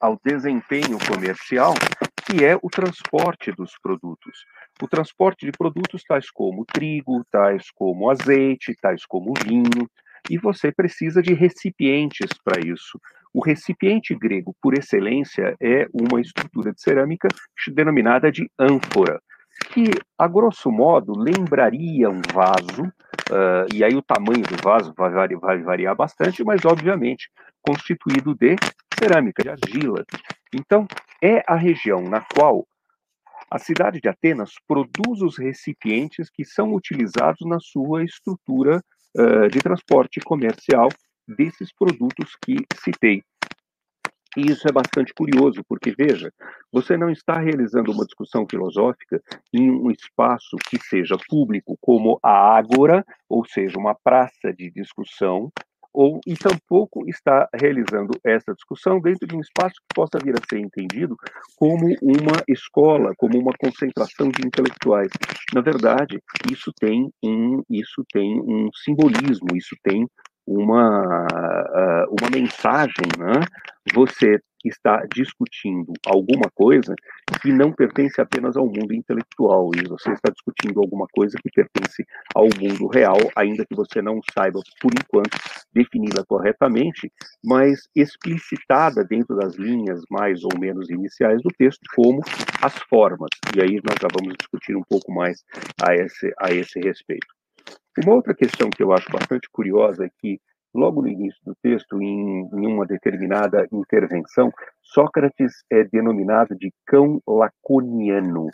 Ao 0.00 0.18
desempenho 0.24 0.98
comercial, 1.06 1.74
que 2.26 2.44
é 2.44 2.56
o 2.56 2.70
transporte 2.70 3.52
dos 3.52 3.72
produtos. 3.82 4.44
O 4.82 4.88
transporte 4.88 5.44
de 5.44 5.52
produtos 5.52 6.02
tais 6.02 6.30
como 6.30 6.64
trigo, 6.64 7.24
tais 7.30 7.70
como 7.74 8.10
azeite, 8.10 8.74
tais 8.80 9.04
como 9.04 9.34
vinho, 9.44 9.88
e 10.30 10.38
você 10.38 10.72
precisa 10.72 11.20
de 11.20 11.34
recipientes 11.34 12.30
para 12.42 12.60
isso. 12.64 12.98
O 13.34 13.44
recipiente 13.44 14.14
grego, 14.14 14.54
por 14.62 14.76
excelência, 14.76 15.54
é 15.60 15.86
uma 15.92 16.20
estrutura 16.20 16.72
de 16.72 16.80
cerâmica 16.80 17.28
denominada 17.74 18.30
de 18.30 18.50
ânfora, 18.58 19.20
que, 19.72 19.84
a 20.18 20.28
grosso 20.28 20.70
modo, 20.70 21.12
lembraria 21.16 22.08
um 22.08 22.20
vaso, 22.32 22.84
uh, 23.30 23.66
e 23.72 23.82
aí 23.82 23.94
o 23.94 24.02
tamanho 24.02 24.42
do 24.42 24.56
vaso 24.62 24.92
vai, 24.96 25.10
variar, 25.10 25.40
vai 25.40 25.62
variar 25.62 25.96
bastante, 25.96 26.44
mas, 26.44 26.64
obviamente, 26.64 27.30
constituído 27.62 28.34
de 28.34 28.56
cerâmica, 28.98 29.42
de 29.42 29.50
argila. 29.50 30.04
Então, 30.54 30.86
é 31.22 31.42
a 31.46 31.56
região 31.56 32.02
na 32.02 32.20
qual 32.20 32.66
a 33.50 33.58
cidade 33.58 34.00
de 34.00 34.08
Atenas 34.08 34.52
produz 34.66 35.20
os 35.20 35.38
recipientes 35.38 36.30
que 36.30 36.44
são 36.44 36.72
utilizados 36.74 37.46
na 37.46 37.58
sua 37.60 38.02
estrutura 38.02 38.82
uh, 39.16 39.48
de 39.48 39.60
transporte 39.60 40.20
comercial 40.20 40.88
desses 41.28 41.72
produtos 41.72 42.36
que 42.44 42.56
citei. 42.82 43.22
E 44.36 44.50
isso 44.50 44.66
é 44.66 44.72
bastante 44.72 45.12
curioso, 45.12 45.62
porque, 45.68 45.94
veja, 45.96 46.32
você 46.72 46.96
não 46.96 47.10
está 47.10 47.38
realizando 47.38 47.92
uma 47.92 48.04
discussão 48.04 48.46
filosófica 48.50 49.20
em 49.52 49.70
um 49.70 49.90
espaço 49.90 50.56
que 50.68 50.78
seja 50.82 51.16
público, 51.28 51.76
como 51.80 52.18
a 52.22 52.56
Ágora, 52.56 53.04
ou 53.28 53.44
seja, 53.44 53.78
uma 53.78 53.94
praça 53.94 54.52
de 54.56 54.70
discussão, 54.70 55.52
ou 55.92 56.20
e 56.26 56.34
tampouco 56.34 57.06
está 57.06 57.48
realizando 57.54 58.18
essa 58.24 58.54
discussão 58.54 58.98
dentro 59.00 59.26
de 59.26 59.36
um 59.36 59.40
espaço 59.40 59.74
que 59.74 59.94
possa 59.94 60.18
vir 60.24 60.34
a 60.34 60.42
ser 60.48 60.58
entendido 60.58 61.16
como 61.56 61.86
uma 62.00 62.42
escola, 62.48 63.12
como 63.18 63.38
uma 63.38 63.52
concentração 63.58 64.30
de 64.30 64.46
intelectuais. 64.46 65.10
Na 65.54 65.60
verdade, 65.60 66.18
isso 66.50 66.72
tem 66.80 67.10
um 67.22 67.62
isso 67.68 68.02
tem 68.10 68.40
um 68.40 68.70
simbolismo, 68.72 69.48
isso 69.54 69.76
tem 69.82 70.08
uma, 70.46 71.26
ah, 71.32 72.06
uma 72.08 72.30
mensagem, 72.30 73.06
né? 73.18 73.44
Você 73.94 74.40
está 74.64 75.04
discutindo 75.12 75.92
alguma 76.06 76.48
coisa 76.54 76.94
que 77.40 77.52
não 77.52 77.72
pertence 77.72 78.20
apenas 78.20 78.56
ao 78.56 78.66
mundo 78.66 78.94
intelectual, 78.94 79.70
e 79.74 79.88
você 79.88 80.12
está 80.12 80.30
discutindo 80.30 80.80
alguma 80.80 81.06
coisa 81.12 81.36
que 81.42 81.50
pertence 81.50 82.06
ao 82.34 82.44
mundo 82.44 82.86
real, 82.86 83.18
ainda 83.34 83.66
que 83.66 83.74
você 83.74 84.00
não 84.00 84.20
saiba, 84.32 84.60
por 84.80 84.92
enquanto, 84.92 85.36
defini-la 85.72 86.24
corretamente, 86.26 87.10
mas 87.44 87.88
explicitada 87.94 89.04
dentro 89.04 89.36
das 89.36 89.56
linhas 89.56 90.00
mais 90.10 90.44
ou 90.44 90.58
menos 90.58 90.88
iniciais 90.90 91.42
do 91.42 91.50
texto, 91.58 91.82
como 91.96 92.20
as 92.62 92.78
formas. 92.88 93.30
E 93.56 93.60
aí 93.60 93.80
nós 93.82 93.96
já 94.00 94.08
vamos 94.12 94.34
discutir 94.38 94.76
um 94.76 94.84
pouco 94.88 95.12
mais 95.12 95.42
a 95.82 95.94
esse, 95.94 96.32
a 96.38 96.52
esse 96.52 96.78
respeito. 96.78 97.41
Uma 97.98 98.14
outra 98.14 98.34
questão 98.34 98.70
que 98.70 98.82
eu 98.82 98.92
acho 98.92 99.10
bastante 99.10 99.48
curiosa 99.50 100.06
é 100.06 100.10
que, 100.18 100.40
logo 100.74 101.02
no 101.02 101.08
início 101.08 101.40
do 101.44 101.54
texto, 101.62 102.00
em, 102.00 102.48
em 102.52 102.66
uma 102.66 102.86
determinada 102.86 103.66
intervenção, 103.70 104.50
Sócrates 104.80 105.64
é 105.70 105.84
denominado 105.84 106.56
de 106.56 106.72
cão 106.86 107.20
laconiano. 107.26 108.46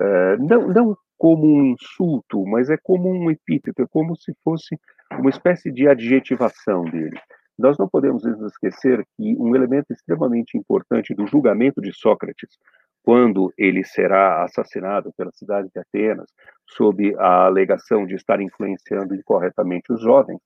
Uh, 0.00 0.36
não, 0.38 0.68
não 0.68 0.96
como 1.16 1.46
um 1.46 1.64
insulto, 1.66 2.44
mas 2.46 2.70
é 2.70 2.76
como 2.82 3.08
um 3.08 3.30
epíteto, 3.30 3.82
é 3.82 3.86
como 3.90 4.16
se 4.16 4.32
fosse 4.44 4.78
uma 5.12 5.30
espécie 5.30 5.72
de 5.72 5.88
adjetivação 5.88 6.84
dele. 6.84 7.18
Nós 7.58 7.78
não 7.78 7.88
podemos 7.88 8.24
esquecer 8.24 9.04
que 9.16 9.36
um 9.38 9.54
elemento 9.54 9.92
extremamente 9.92 10.58
importante 10.58 11.14
do 11.14 11.26
julgamento 11.26 11.80
de 11.80 11.92
Sócrates 11.92 12.58
quando 13.04 13.52
ele 13.58 13.84
será 13.84 14.42
assassinado 14.42 15.12
pela 15.16 15.30
cidade 15.30 15.68
de 15.72 15.78
Atenas, 15.78 16.26
sob 16.66 17.14
a 17.18 17.44
alegação 17.44 18.06
de 18.06 18.14
estar 18.14 18.40
influenciando 18.40 19.14
incorretamente 19.14 19.92
os 19.92 20.00
jovens, 20.00 20.40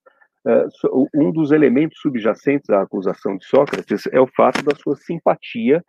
eh, 0.45 0.67
um 1.15 1.31
dos 1.31 1.53
elementos 1.53 2.01
subjacentes 2.01 2.69
à 2.71 2.83
acusação 2.83 3.37
de 3.37 3.45
Sócrates 3.45 4.09
é 4.11 4.21
o 4.21 4.27
fato 4.27 4.65
da 4.65 4.75
sua 4.75 4.97
simpatia 4.97 5.85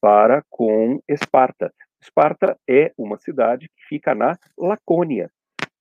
para 0.00 0.42
com 0.48 0.98
Esparta. 1.06 1.70
Esparta 2.00 2.56
é 2.68 2.90
uma 2.96 3.18
cidade 3.18 3.68
que 3.68 3.84
fica 3.86 4.14
na 4.14 4.38
Lacônia, 4.58 5.30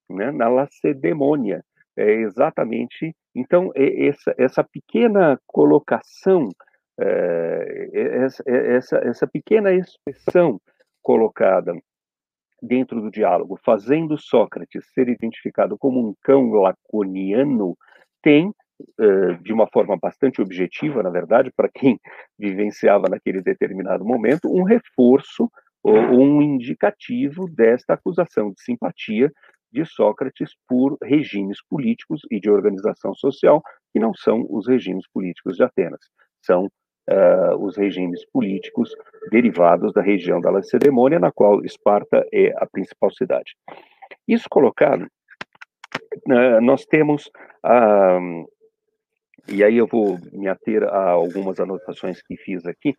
né, 0.09 0.29
na 0.29 0.49
Lacedemônia. 0.49 1.63
É 1.95 2.11
exatamente. 2.11 3.15
Então, 3.33 3.71
essa, 3.75 4.33
essa 4.37 4.63
pequena 4.63 5.39
colocação 5.47 6.49
é, 6.99 7.89
essa, 7.93 8.43
essa, 8.45 8.97
essa 8.97 9.27
pequena 9.27 9.71
expressão 9.71 10.59
colocada 11.01 11.73
dentro 12.61 13.01
do 13.01 13.11
diálogo, 13.11 13.59
fazendo 13.63 14.17
Sócrates 14.17 14.85
ser 14.93 15.09
identificado 15.09 15.77
como 15.77 15.99
um 15.99 16.15
cão 16.21 16.49
laconiano, 16.51 17.77
tem, 18.21 18.53
de 19.41 19.51
uma 19.51 19.67
forma 19.67 19.97
bastante 19.97 20.41
objetiva, 20.41 21.03
na 21.03 21.09
verdade, 21.09 21.51
para 21.55 21.69
quem 21.69 21.99
vivenciava 22.39 23.09
naquele 23.09 23.41
determinado 23.41 24.05
momento, 24.05 24.49
um 24.49 24.63
reforço 24.63 25.51
ou 25.83 25.97
um 25.97 26.41
indicativo 26.41 27.45
desta 27.49 27.93
acusação 27.93 28.51
de 28.51 28.61
simpatia 28.61 29.29
de 29.69 29.83
Sócrates 29.85 30.51
por 30.67 30.97
regimes 31.03 31.57
políticos 31.67 32.21
e 32.31 32.39
de 32.39 32.49
organização 32.49 33.13
social 33.13 33.61
que 33.91 33.99
não 33.99 34.13
são 34.13 34.45
os 34.49 34.67
regimes 34.67 35.05
políticos 35.11 35.57
de 35.57 35.63
Atenas, 35.63 35.99
são 36.41 36.69
uh, 37.09 37.55
os 37.57 37.77
regimes 37.77 38.25
políticos 38.25 38.93
derivados 39.31 39.93
da 39.93 40.01
região 40.01 40.39
da 40.39 40.51
Lacedemônia, 40.51 41.19
na 41.19 41.31
qual 41.31 41.63
Esparta 41.63 42.25
é 42.31 42.53
a 42.57 42.65
principal 42.65 43.11
cidade. 43.11 43.55
Isso 44.27 44.47
colocado, 44.49 45.03
uh, 45.03 46.61
nós 46.61 46.85
temos, 46.85 47.27
uh, 47.65 48.47
e 49.47 49.63
aí 49.63 49.77
eu 49.77 49.87
vou 49.87 50.17
me 50.31 50.47
ater 50.47 50.83
a 50.83 51.09
algumas 51.09 51.59
anotações 51.59 52.21
que 52.21 52.37
fiz 52.37 52.65
aqui, 52.65 52.95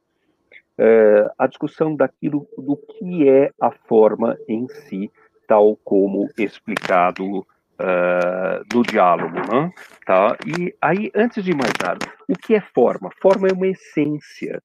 eh, 0.77 1.31
a 1.39 1.47
discussão 1.47 1.95
daquilo 1.95 2.49
do 2.59 2.77
que 2.77 3.29
é 3.29 3.51
a 3.61 3.71
forma 3.71 4.37
em 4.49 4.67
si, 4.69 5.11
tal 5.47 5.77
como 5.85 6.29
explicado 6.37 7.47
uh, 7.85 8.65
do 8.69 8.83
diálogo, 8.83 9.37
né? 9.37 9.71
tá? 10.07 10.37
E 10.47 10.75
aí, 10.81 11.11
antes 11.15 11.45
de 11.45 11.55
mais 11.55 11.73
nada, 11.83 12.07
o 12.29 12.35
que 12.35 12.55
é 12.55 12.61
forma? 12.61 13.11
Forma 13.21 13.49
é 13.49 13.53
uma 13.53 13.67
essência. 13.67 14.63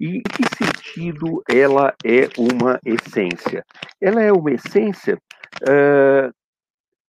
E 0.00 0.18
em 0.18 0.22
que 0.22 0.44
sentido 0.56 1.42
ela 1.50 1.94
é 2.04 2.28
uma 2.38 2.80
essência? 2.84 3.64
Ela 4.00 4.22
é 4.22 4.32
uma 4.32 4.52
essência 4.52 5.18
uh, 5.62 6.32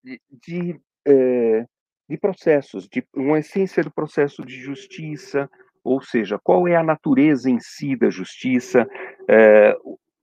de, 0.03 0.21
de, 0.47 0.71
uh, 1.07 1.65
de 2.07 2.17
processos, 2.17 2.87
de 2.87 3.03
uma 3.15 3.39
essência 3.39 3.83
do 3.83 3.91
processo 3.91 4.43
de 4.43 4.59
justiça, 4.59 5.49
ou 5.83 6.01
seja, 6.01 6.39
qual 6.43 6.67
é 6.67 6.75
a 6.75 6.83
natureza 6.83 7.49
em 7.49 7.59
si 7.59 7.95
da 7.95 8.09
justiça, 8.09 8.87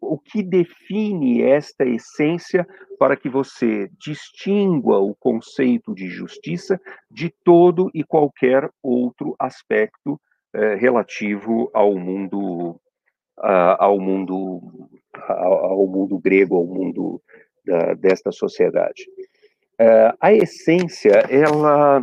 o 0.01 0.19
que 0.19 0.43
define 0.43 1.43
esta 1.43 1.85
essência 1.85 2.67
para 2.99 3.17
que 3.17 3.29
você 3.29 3.89
distingua 3.99 4.99
o 4.99 5.15
conceito 5.15 5.95
de 5.95 6.09
justiça 6.09 6.81
de 7.11 7.33
todo 7.45 7.91
e 7.95 8.03
qualquer 8.05 8.71
outro 8.83 9.35
aspecto 9.39 10.21
eh, 10.55 10.75
relativo 10.75 11.71
ao 11.75 11.95
mundo 11.95 12.81
ao 13.39 14.01
mundo 14.01 14.63
ao, 15.29 15.87
mundo 15.87 16.19
grego, 16.19 16.57
ao 16.57 16.67
mundo 16.67 17.21
da, 17.67 17.93
desta 17.93 18.33
sociedade. 18.33 19.05
Eh, 19.79 20.15
a 20.19 20.33
essência, 20.33 21.23
ela 21.29 22.03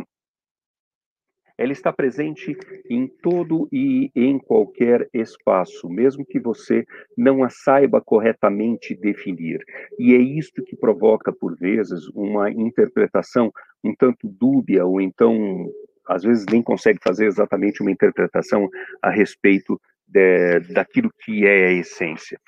ela 1.56 1.72
está 1.72 1.92
presente 1.92 2.56
em 2.90 3.06
todo 3.06 3.68
e 3.72 4.10
em 4.14 4.38
qualquer 4.38 5.08
espaço, 5.12 5.88
mesmo 5.88 6.24
que 6.26 6.40
você 6.40 6.84
não 7.16 7.44
a 7.44 7.48
saiba 7.48 8.00
corretamente 8.00 8.94
definir. 8.94 9.64
E 9.98 10.14
é 10.14 10.18
isto 10.18 10.64
que 10.64 10.76
provoca, 10.76 11.32
por 11.32 11.56
vezes, 11.56 12.08
uma 12.08 12.50
interpretação 12.50 13.52
um 13.84 13.94
tanto 13.94 14.26
dúbia, 14.26 14.84
ou 14.86 15.00
então, 15.00 15.70
às 16.08 16.22
vezes, 16.22 16.46
nem 16.50 16.62
consegue 16.62 16.98
fazer 17.02 17.26
exatamente 17.26 17.82
uma 17.82 17.90
interpretação 17.90 18.68
a 19.02 19.10
respeito 19.10 19.80
de, 20.06 20.60
daquilo 20.72 21.10
que 21.20 21.46
é 21.46 21.66
a 21.66 21.72
essência. 21.72 22.40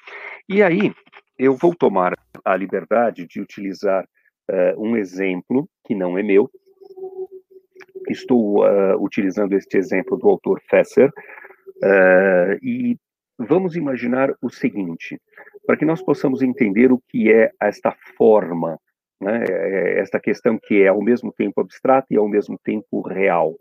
E 0.48 0.62
aí, 0.62 0.92
eu 1.38 1.54
vou 1.54 1.74
tomar 1.74 2.14
a 2.44 2.56
liberdade 2.56 3.26
de 3.26 3.40
utilizar 3.40 4.04
uh, 4.50 4.82
um 4.82 4.96
exemplo 4.96 5.68
que 5.84 5.94
não 5.94 6.16
é 6.16 6.22
meu, 6.22 6.50
Estou 8.08 8.64
uh, 8.64 9.02
utilizando 9.02 9.54
este 9.54 9.76
exemplo 9.76 10.16
do 10.16 10.28
autor 10.28 10.60
Fesser, 10.68 11.08
uh, 11.08 12.58
e 12.62 12.96
vamos 13.38 13.76
imaginar 13.76 14.32
o 14.40 14.48
seguinte, 14.48 15.20
para 15.66 15.76
que 15.76 15.84
nós 15.84 16.02
possamos 16.02 16.42
entender 16.42 16.92
o 16.92 17.02
que 17.08 17.32
é 17.32 17.50
esta 17.60 17.92
forma, 18.16 18.78
né, 19.20 19.44
é, 19.48 19.98
esta 19.98 20.20
questão 20.20 20.58
que 20.62 20.82
é 20.82 20.88
ao 20.88 21.02
mesmo 21.02 21.32
tempo 21.32 21.60
abstrata 21.60 22.06
e 22.10 22.16
ao 22.16 22.28
mesmo 22.28 22.58
tempo 22.62 23.00
real. 23.00 23.56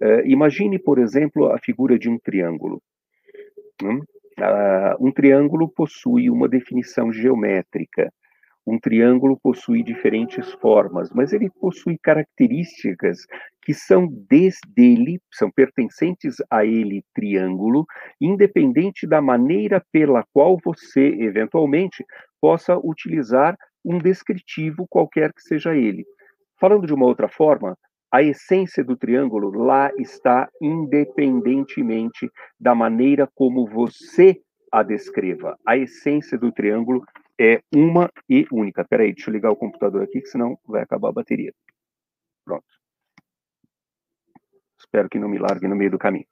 Uh, 0.00 0.24
imagine, 0.24 0.78
por 0.78 0.98
exemplo, 0.98 1.52
a 1.52 1.58
figura 1.58 1.98
de 1.98 2.08
um 2.08 2.18
triângulo. 2.18 2.82
Hum? 3.82 4.02
um 4.98 5.12
triângulo 5.12 5.68
possui 5.68 6.30
uma 6.30 6.48
definição 6.48 7.12
geométrica, 7.12 8.12
um 8.66 8.78
triângulo 8.78 9.38
possui 9.42 9.82
diferentes 9.82 10.52
formas, 10.54 11.10
mas 11.10 11.32
ele 11.32 11.50
possui 11.50 11.98
características 12.02 13.26
que 13.62 13.74
são 13.74 14.08
desde 14.28 15.20
são 15.32 15.50
pertencentes 15.50 16.36
a 16.50 16.64
ele, 16.64 17.04
triângulo, 17.14 17.84
independente 18.20 19.06
da 19.06 19.20
maneira 19.20 19.82
pela 19.92 20.24
qual 20.32 20.58
você, 20.64 21.08
eventualmente, 21.20 22.04
possa 22.40 22.76
utilizar 22.76 23.56
um 23.84 23.98
descritivo 23.98 24.86
qualquer 24.88 25.32
que 25.32 25.42
seja 25.42 25.74
ele. 25.74 26.04
Falando 26.60 26.86
de 26.86 26.94
uma 26.94 27.06
outra 27.06 27.28
forma, 27.28 27.76
a 28.12 28.22
essência 28.22 28.84
do 28.84 28.96
triângulo 28.96 29.50
lá 29.50 29.90
está 29.96 30.48
independentemente 30.60 32.30
da 32.60 32.74
maneira 32.74 33.28
como 33.34 33.66
você 33.66 34.38
a 34.70 34.82
descreva. 34.82 35.56
A 35.66 35.76
essência 35.76 36.38
do 36.38 36.52
triângulo 36.52 37.02
é 37.42 37.60
uma 37.74 38.08
e 38.28 38.46
única. 38.52 38.84
Peraí, 38.84 39.12
deixa 39.12 39.28
eu 39.28 39.34
ligar 39.34 39.50
o 39.50 39.56
computador 39.56 40.04
aqui, 40.04 40.20
que 40.20 40.28
senão 40.28 40.56
vai 40.64 40.82
acabar 40.82 41.08
a 41.08 41.12
bateria. 41.12 41.52
Pronto. 42.44 42.64
Espero 44.78 45.08
que 45.08 45.18
não 45.18 45.28
me 45.28 45.38
largue 45.38 45.66
no 45.66 45.74
meio 45.74 45.90
do 45.90 45.98
caminho. 45.98 46.26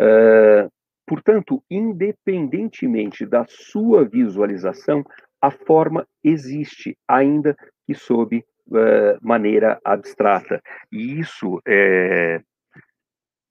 Uh, 0.00 0.70
portanto, 1.06 1.62
independentemente 1.70 3.26
da 3.26 3.44
sua 3.46 4.02
visualização, 4.04 5.04
a 5.42 5.50
forma 5.50 6.08
existe, 6.24 6.96
ainda 7.06 7.54
que 7.86 7.94
sob 7.94 8.38
uh, 8.68 9.18
maneira 9.20 9.78
abstrata. 9.84 10.62
E 10.90 11.20
isso 11.20 11.60
é 11.66 12.40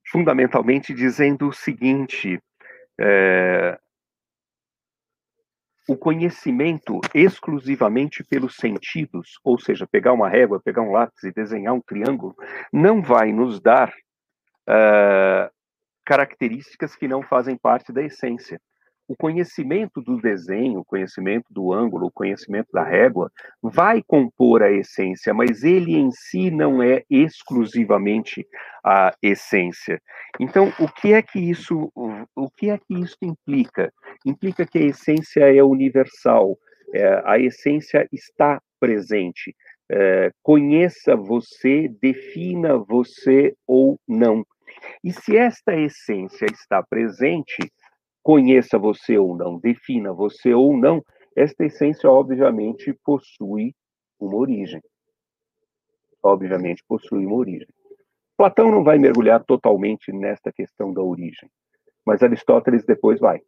fundamentalmente 0.08 0.92
dizendo 0.92 1.48
o 1.48 1.52
seguinte: 1.52 2.40
é, 2.98 3.78
o 5.88 5.96
conhecimento 5.96 7.00
exclusivamente 7.14 8.24
pelos 8.24 8.56
sentidos, 8.56 9.38
ou 9.44 9.58
seja, 9.58 9.86
pegar 9.86 10.12
uma 10.12 10.28
régua, 10.28 10.60
pegar 10.60 10.82
um 10.82 10.92
lápis 10.92 11.22
e 11.22 11.32
desenhar 11.32 11.74
um 11.74 11.80
triângulo, 11.80 12.34
não 12.72 13.00
vai 13.00 13.32
nos 13.32 13.60
dar 13.60 13.90
uh, 14.68 15.50
características 16.04 16.96
que 16.96 17.06
não 17.06 17.22
fazem 17.22 17.56
parte 17.56 17.92
da 17.92 18.02
essência 18.02 18.60
o 19.08 19.16
conhecimento 19.16 20.00
do 20.00 20.20
desenho, 20.20 20.80
o 20.80 20.84
conhecimento 20.84 21.46
do 21.50 21.72
ângulo, 21.72 22.06
o 22.06 22.12
conhecimento 22.12 22.68
da 22.72 22.82
régua, 22.82 23.30
vai 23.62 24.02
compor 24.02 24.62
a 24.62 24.70
essência, 24.70 25.32
mas 25.32 25.62
ele 25.62 25.96
em 25.96 26.10
si 26.10 26.50
não 26.50 26.82
é 26.82 27.04
exclusivamente 27.08 28.46
a 28.84 29.14
essência. 29.22 30.00
Então, 30.40 30.72
o 30.78 30.88
que 30.88 31.12
é 31.12 31.22
que 31.22 31.38
isso, 31.38 31.90
o 31.94 32.50
que 32.50 32.70
é 32.70 32.78
que 32.78 32.94
isso 32.94 33.16
implica? 33.22 33.92
Implica 34.24 34.66
que 34.66 34.78
a 34.78 34.86
essência 34.86 35.40
é 35.54 35.62
universal, 35.62 36.58
é, 36.92 37.22
a 37.24 37.38
essência 37.38 38.08
está 38.12 38.60
presente. 38.80 39.54
É, 39.88 40.32
conheça 40.42 41.14
você, 41.14 41.88
defina 42.02 42.76
você 42.76 43.54
ou 43.66 44.00
não. 44.06 44.44
E 45.02 45.12
se 45.12 45.36
esta 45.36 45.76
essência 45.76 46.46
está 46.46 46.82
presente, 46.82 47.70
conheça 48.26 48.76
você 48.76 49.16
ou 49.16 49.36
não, 49.36 49.56
defina 49.56 50.12
você 50.12 50.52
ou 50.52 50.76
não, 50.76 51.00
esta 51.36 51.64
essência, 51.64 52.10
obviamente, 52.10 52.92
possui 53.04 53.72
uma 54.18 54.36
origem. 54.36 54.82
Obviamente, 56.20 56.82
possui 56.88 57.24
uma 57.24 57.36
origem. 57.36 57.68
Platão 58.36 58.68
não 58.68 58.82
vai 58.82 58.98
mergulhar 58.98 59.44
totalmente 59.44 60.10
nesta 60.10 60.50
questão 60.50 60.92
da 60.92 61.00
origem, 61.00 61.48
mas 62.04 62.20
Aristóteles 62.20 62.84
depois 62.84 63.20
vai. 63.20 63.40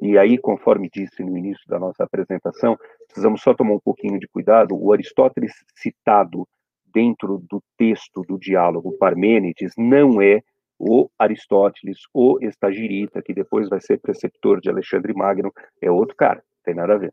E 0.00 0.16
aí, 0.16 0.38
conforme 0.38 0.88
disse 0.90 1.22
no 1.22 1.36
início 1.36 1.68
da 1.68 1.78
nossa 1.78 2.02
apresentação, 2.02 2.78
precisamos 3.06 3.42
só 3.42 3.52
tomar 3.52 3.74
um 3.74 3.80
pouquinho 3.80 4.18
de 4.18 4.26
cuidado. 4.28 4.74
O 4.74 4.94
Aristóteles 4.94 5.52
citado 5.76 6.48
dentro 6.86 7.36
do 7.50 7.62
texto 7.76 8.22
do 8.22 8.38
diálogo 8.38 8.96
Parmênides 8.96 9.74
não 9.76 10.22
é 10.22 10.40
o 10.80 11.10
Aristóteles, 11.18 11.98
o 12.14 12.38
Estagirita, 12.40 13.20
que 13.20 13.34
depois 13.34 13.68
vai 13.68 13.80
ser 13.82 14.00
preceptor 14.00 14.62
de 14.62 14.70
Alexandre 14.70 15.12
Magno, 15.12 15.52
é 15.82 15.90
outro 15.90 16.16
cara, 16.16 16.42
tem 16.64 16.74
nada 16.74 16.94
a 16.94 16.98
ver. 16.98 17.12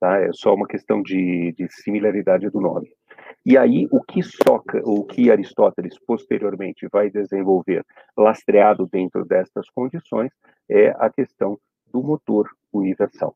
Tá? 0.00 0.18
É 0.18 0.30
só 0.32 0.52
uma 0.52 0.66
questão 0.66 1.00
de, 1.00 1.52
de 1.52 1.68
similaridade 1.70 2.50
do 2.50 2.60
nome. 2.60 2.90
E 3.46 3.56
aí, 3.56 3.86
o 3.92 4.02
que 4.02 4.20
Soca, 4.22 4.82
o 4.84 5.04
que 5.04 5.30
Aristóteles 5.30 5.96
posteriormente 6.04 6.88
vai 6.90 7.08
desenvolver, 7.08 7.84
lastreado 8.16 8.86
dentro 8.90 9.24
destas 9.24 9.70
condições, 9.70 10.32
é 10.68 10.88
a 10.98 11.08
questão 11.08 11.56
do 11.92 12.02
motor 12.02 12.50
universal. 12.72 13.34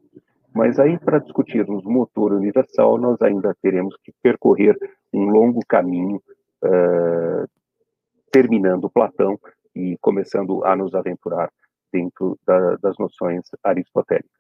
Mas 0.53 0.79
aí, 0.81 0.99
para 0.99 1.21
discutirmos 1.21 1.85
motor 1.85 2.33
universal, 2.33 2.99
nós 2.99 3.23
ainda 3.23 3.57
teremos 3.63 3.97
que 4.03 4.13
percorrer 4.21 4.77
um 5.13 5.27
longo 5.27 5.61
caminho 5.67 6.21
uh, 6.65 7.49
terminando 8.33 8.91
Platão 8.91 9.39
e 9.77 9.97
começando 10.01 10.65
a 10.65 10.75
nos 10.75 10.95
aventurar 10.95 11.53
dentro 11.93 12.39
da, 12.47 12.77
das 12.77 12.97
noções 12.99 13.43
aristotélicas. 13.63 14.31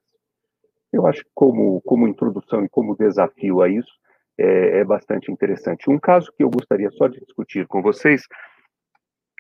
Eu 0.92 1.07
acho 1.07 1.22
que 1.22 1.31
como, 1.35 1.81
como 1.83 2.09
introdução 2.09 2.64
e 2.64 2.68
como 2.68 2.96
desafio 2.96 3.61
a 3.62 3.68
isso, 3.68 3.92
é, 4.38 4.78
é 4.78 4.85
bastante 4.85 5.31
interessante. 5.31 5.90
Um 5.90 5.98
caso 5.98 6.33
que 6.37 6.42
eu 6.42 6.50
gostaria 6.50 6.90
só 6.90 7.07
de 7.07 7.20
discutir 7.20 7.66
com 7.66 7.83
vocês 7.83 8.22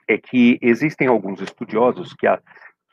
é 0.08 0.18
que 0.18 0.58
existem 0.60 1.08
alguns 1.08 1.40
estudiosos 1.40 2.12
que, 2.14 2.26
a, 2.26 2.40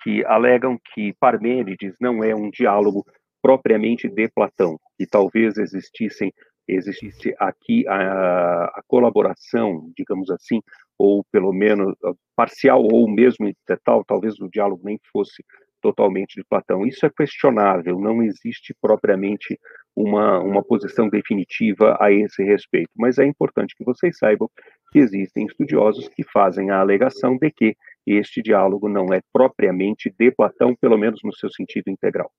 que 0.02 0.24
alegam 0.26 0.80
que 0.94 1.14
Parmênides 1.20 1.96
não 2.00 2.24
é 2.24 2.34
um 2.34 2.50
diálogo 2.50 3.06
propriamente 3.42 4.08
de 4.10 4.30
Platão, 4.30 4.78
que 4.98 5.06
talvez 5.06 5.58
existissem 5.58 6.34
existisse 6.72 7.36
aqui 7.40 7.88
a, 7.88 8.66
a 8.66 8.82
colaboração, 8.88 9.92
digamos 9.96 10.30
assim, 10.30 10.62
ou 10.98 11.24
pelo 11.32 11.54
menos 11.54 11.96
ah, 12.04 12.14
parcial 12.36 12.84
ou 12.84 13.10
mesmo 13.10 13.52
tal, 13.84 14.04
talvez 14.04 14.40
o 14.40 14.50
diálogo 14.50 14.82
nem 14.84 15.00
fosse 15.12 15.44
totalmente 15.82 16.36
de 16.36 16.44
Platão. 16.44 16.86
Isso 16.86 17.06
é 17.06 17.10
questionável, 17.10 18.00
não 18.00 18.22
existe 18.22 18.76
propriamente 18.82 19.58
uma, 19.96 20.40
uma 20.40 20.64
posição 20.64 21.10
definitiva 21.10 21.98
a 22.00 22.12
esse 22.12 22.44
respeito, 22.44 22.92
mas 22.96 23.18
é 23.18 23.26
importante 23.26 23.76
que 23.76 23.84
vocês 23.84 24.18
saibam 24.18 24.50
que 24.92 25.00
existem 25.00 25.46
estudiosos 25.46 26.08
que 26.10 26.24
fazem 26.24 26.70
a 26.70 26.80
alegação 26.80 27.38
de 27.38 27.52
que 27.52 27.76
este 28.06 28.42
diálogo 28.42 28.90
não 28.90 29.14
é 29.14 29.22
propriamente 29.32 30.14
de 30.18 30.32
Platão, 30.32 30.76
pelo 30.76 30.98
menos 30.98 31.22
no 31.24 31.34
seu 31.34 31.50
sentido 31.50 31.90
integral. 31.90 32.32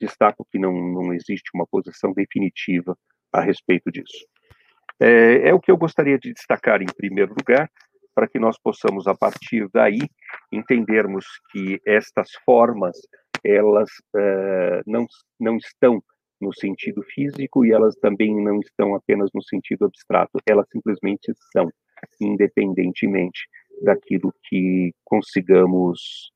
É, 0.00 0.06
destaco 0.06 0.46
que 0.50 0.58
não, 0.58 0.72
não 0.72 1.12
existe 1.12 1.50
uma 1.54 1.66
posição 1.66 2.12
definitiva 2.12 2.96
a 3.32 3.40
respeito 3.40 3.90
disso. 3.90 4.26
É, 5.00 5.48
é 5.48 5.54
o 5.54 5.60
que 5.60 5.70
eu 5.70 5.76
gostaria 5.76 6.18
de 6.18 6.32
destacar 6.32 6.80
em 6.82 6.86
primeiro 6.86 7.34
lugar, 7.36 7.70
para 8.14 8.26
que 8.26 8.38
nós 8.38 8.56
possamos, 8.58 9.06
a 9.06 9.14
partir 9.14 9.68
daí, 9.72 9.98
entendermos 10.50 11.26
que 11.50 11.78
estas 11.86 12.30
formas, 12.46 12.96
elas 13.44 13.90
uh, 14.14 14.82
não, 14.86 15.06
não 15.38 15.58
estão 15.58 16.02
no 16.40 16.52
sentido 16.54 17.02
físico 17.02 17.64
e 17.64 17.72
elas 17.72 17.94
também 17.96 18.34
não 18.42 18.58
estão 18.60 18.94
apenas 18.94 19.30
no 19.34 19.42
sentido 19.42 19.84
abstrato, 19.84 20.38
elas 20.46 20.66
simplesmente 20.72 21.32
são, 21.52 21.70
independentemente 22.18 23.40
daquilo 23.82 24.32
que 24.44 24.94
consigamos 25.04 26.32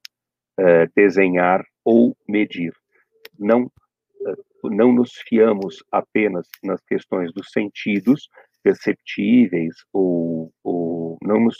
uh, 0.60 0.90
desenhar 0.94 1.64
ou 1.82 2.14
medir. 2.28 2.74
Não, 3.40 3.64
uh, 3.64 4.70
não 4.70 4.92
nos 4.92 5.12
fiamos 5.26 5.82
apenas 5.90 6.46
nas 6.62 6.80
questões 6.84 7.32
dos 7.32 7.50
sentidos, 7.50 8.28
perceptíveis 8.62 9.74
ou, 9.92 10.52
ou 10.62 11.18
não 11.22 11.40
nos, 11.40 11.56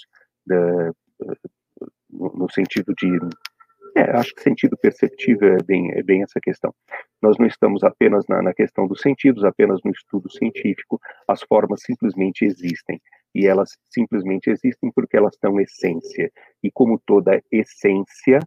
no, 2.10 2.28
no 2.34 2.50
sentido 2.50 2.92
de 2.96 3.18
é, 3.96 4.02
acho 4.16 4.34
que 4.34 4.42
sentido 4.42 4.76
perceptível 4.76 5.54
é 5.54 5.62
bem, 5.62 5.90
é 5.92 6.02
bem 6.02 6.22
essa 6.22 6.40
questão. 6.40 6.72
Nós 7.20 7.36
não 7.38 7.46
estamos 7.46 7.82
apenas 7.82 8.24
na, 8.28 8.40
na, 8.42 8.54
questão 8.54 8.86
dos 8.86 9.00
sentidos, 9.00 9.44
apenas 9.44 9.80
no 9.84 9.90
estudo 9.90 10.30
científico, 10.30 11.00
as 11.26 11.42
formas 11.42 11.82
simplesmente 11.82 12.44
existem. 12.44 13.00
E 13.34 13.46
elas 13.46 13.76
simplesmente 13.88 14.48
existem 14.48 14.90
porque 14.94 15.16
elas 15.16 15.36
têm 15.36 15.60
essência. 15.60 16.30
E 16.62 16.70
como 16.70 17.00
toda 17.04 17.42
essência, 17.50 18.40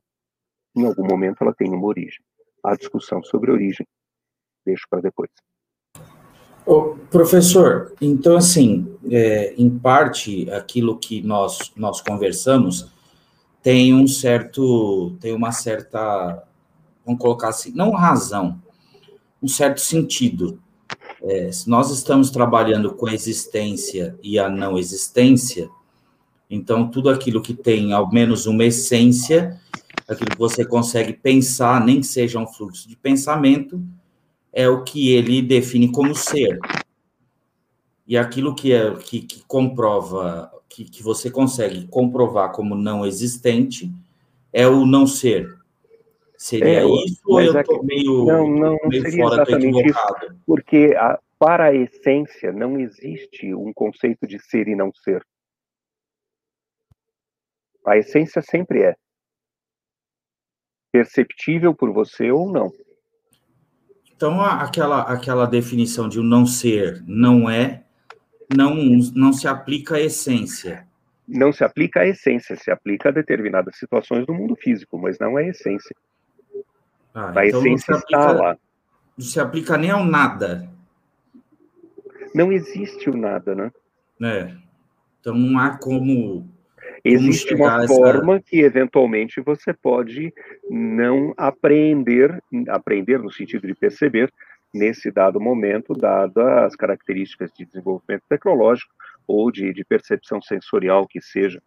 em 0.75 0.85
algum 0.85 1.05
momento 1.05 1.41
ela 1.41 1.53
tem 1.53 1.69
uma 1.69 1.85
origem. 1.85 2.23
A 2.63 2.76
discussão 2.76 3.21
sobre 3.23 3.52
origem, 3.52 3.86
deixo 4.65 4.86
para 4.89 5.02
depois. 5.02 5.30
Ô, 6.65 6.95
professor, 7.12 7.93
então, 7.99 8.38
assim, 8.38 8.95
é, 9.12 9.54
em 9.58 9.69
parte, 9.69 10.49
aquilo 10.49 10.97
que 10.97 11.21
nós, 11.21 11.73
nós 11.76 11.99
conversamos 11.99 12.89
tem 13.62 13.93
um 13.93 14.08
certo, 14.08 15.15
tem 15.21 15.34
uma 15.34 15.52
certa, 15.52 16.43
vamos 17.06 17.21
colocar 17.21 17.49
assim, 17.49 17.71
não 17.73 17.91
razão, 17.91 18.62
um 19.41 19.47
certo 19.47 19.80
sentido. 19.80 20.62
É, 21.21 21.49
se 21.52 21.69
nós 21.69 21.89
estamos 21.89 22.30
trabalhando 22.30 22.93
com 22.93 23.08
a 23.08 23.13
existência 23.13 24.17
e 24.21 24.38
a 24.38 24.49
não 24.49 24.78
existência, 24.78 25.69
então 26.49 26.89
tudo 26.89 27.10
aquilo 27.10 27.41
que 27.41 27.54
tem 27.54 27.93
ao 27.93 28.12
menos 28.12 28.45
uma 28.45 28.65
essência, 28.65 29.60
aquilo 30.07 30.31
que 30.31 30.37
você 30.37 30.65
consegue 30.65 31.13
pensar, 31.13 31.83
nem 31.83 32.01
que 32.01 32.07
seja 32.07 32.39
um 32.39 32.47
fluxo 32.47 32.87
de 32.87 32.95
pensamento, 32.95 33.81
é 34.51 34.67
o 34.67 34.83
que 34.83 35.13
ele 35.13 35.41
define 35.41 35.91
como 35.91 36.15
ser. 36.15 36.59
E 38.05 38.17
aquilo 38.17 38.53
que, 38.53 38.73
é, 38.73 38.93
que, 38.95 39.21
que 39.21 39.43
comprova 39.45 40.51
que, 40.73 40.85
que 40.85 41.03
você 41.03 41.29
consegue 41.29 41.87
comprovar 41.87 42.51
como 42.51 42.73
não 42.73 43.05
existente 43.05 43.91
é 44.51 44.67
o 44.67 44.85
não 44.85 45.05
ser. 45.05 45.55
Seria 46.35 46.81
é, 46.81 46.85
isso 46.85 47.21
ou 47.25 47.39
eu 47.39 47.57
estou 47.57 47.79
é 47.79 47.83
meio, 47.83 48.25
não, 48.25 48.49
não, 48.49 48.77
meio 48.87 49.03
seria 49.03 49.23
fora, 49.23 49.43
exatamente 49.43 49.87
isso, 49.87 49.99
porque 50.45 50.95
a, 50.97 51.19
para 51.37 51.65
a 51.65 51.75
essência 51.75 52.51
não 52.51 52.79
existe 52.79 53.53
um 53.53 53.71
conceito 53.71 54.27
de 54.27 54.39
ser 54.39 54.67
e 54.67 54.75
não 54.75 54.91
ser. 54.93 55.23
A 57.85 57.97
essência 57.97 58.41
sempre 58.41 58.81
é 58.81 58.95
perceptível 60.93 61.73
por 61.73 61.91
você 61.91 62.32
ou 62.32 62.51
não. 62.51 62.71
Então, 64.15 64.39
aquela, 64.39 65.01
aquela 65.01 65.47
definição 65.47 66.08
de 66.08 66.19
o 66.19 66.21
um 66.21 66.25
não 66.25 66.45
ser 66.45 67.03
não 67.08 67.49
é 67.49 67.84
não, 68.56 68.75
não 69.15 69.34
se 69.34 69.47
aplica 69.47 69.95
à 69.95 69.99
essência. 69.99 70.88
Não 71.27 71.51
se 71.51 71.63
aplica 71.63 72.01
à 72.01 72.08
essência, 72.08 72.56
se 72.56 72.69
aplica 72.69 73.10
a 73.10 73.12
determinadas 73.12 73.75
situações 73.77 74.25
do 74.25 74.34
mundo 74.34 74.56
físico, 74.56 74.97
mas 74.99 75.17
não 75.17 75.36
à 75.36 75.43
essência. 75.43 75.95
Ah, 77.13 77.34
a 77.36 77.47
então 77.47 77.60
essência 77.62 77.95
aplica, 77.95 78.19
está 78.19 78.32
lá. 78.32 78.58
Não 79.17 79.25
se 79.25 79.39
aplica 79.39 79.77
nem 79.77 79.89
ao 79.89 80.06
nada. 80.06 80.69
Não 82.36 82.51
existe 82.51 83.10
o 83.10 83.17
nada, 83.17 83.56
né? 83.56 83.71
É. 84.21 84.56
Então 85.19 85.34
não 85.34 85.60
há 85.60 85.77
como. 85.77 86.47
Existe 87.03 87.53
uma 87.53 87.85
forma 87.85 88.35
essa... 88.35 88.45
que 88.45 88.61
eventualmente 88.61 89.41
você 89.41 89.73
pode 89.73 90.33
não 90.69 91.33
aprender, 91.35 92.41
aprender 92.69 93.19
no 93.19 93.31
sentido 93.31 93.67
de 93.67 93.75
perceber, 93.75 94.31
nesse 94.73 95.11
dado 95.11 95.39
momento, 95.39 95.93
dadas 95.93 96.63
as 96.65 96.75
características 96.75 97.51
de 97.51 97.65
desenvolvimento 97.65 98.23
tecnológico 98.29 98.91
ou 99.27 99.51
de, 99.51 99.73
de 99.73 99.83
percepção 99.83 100.41
sensorial 100.41 101.05
que 101.07 101.21
seja. 101.21 101.61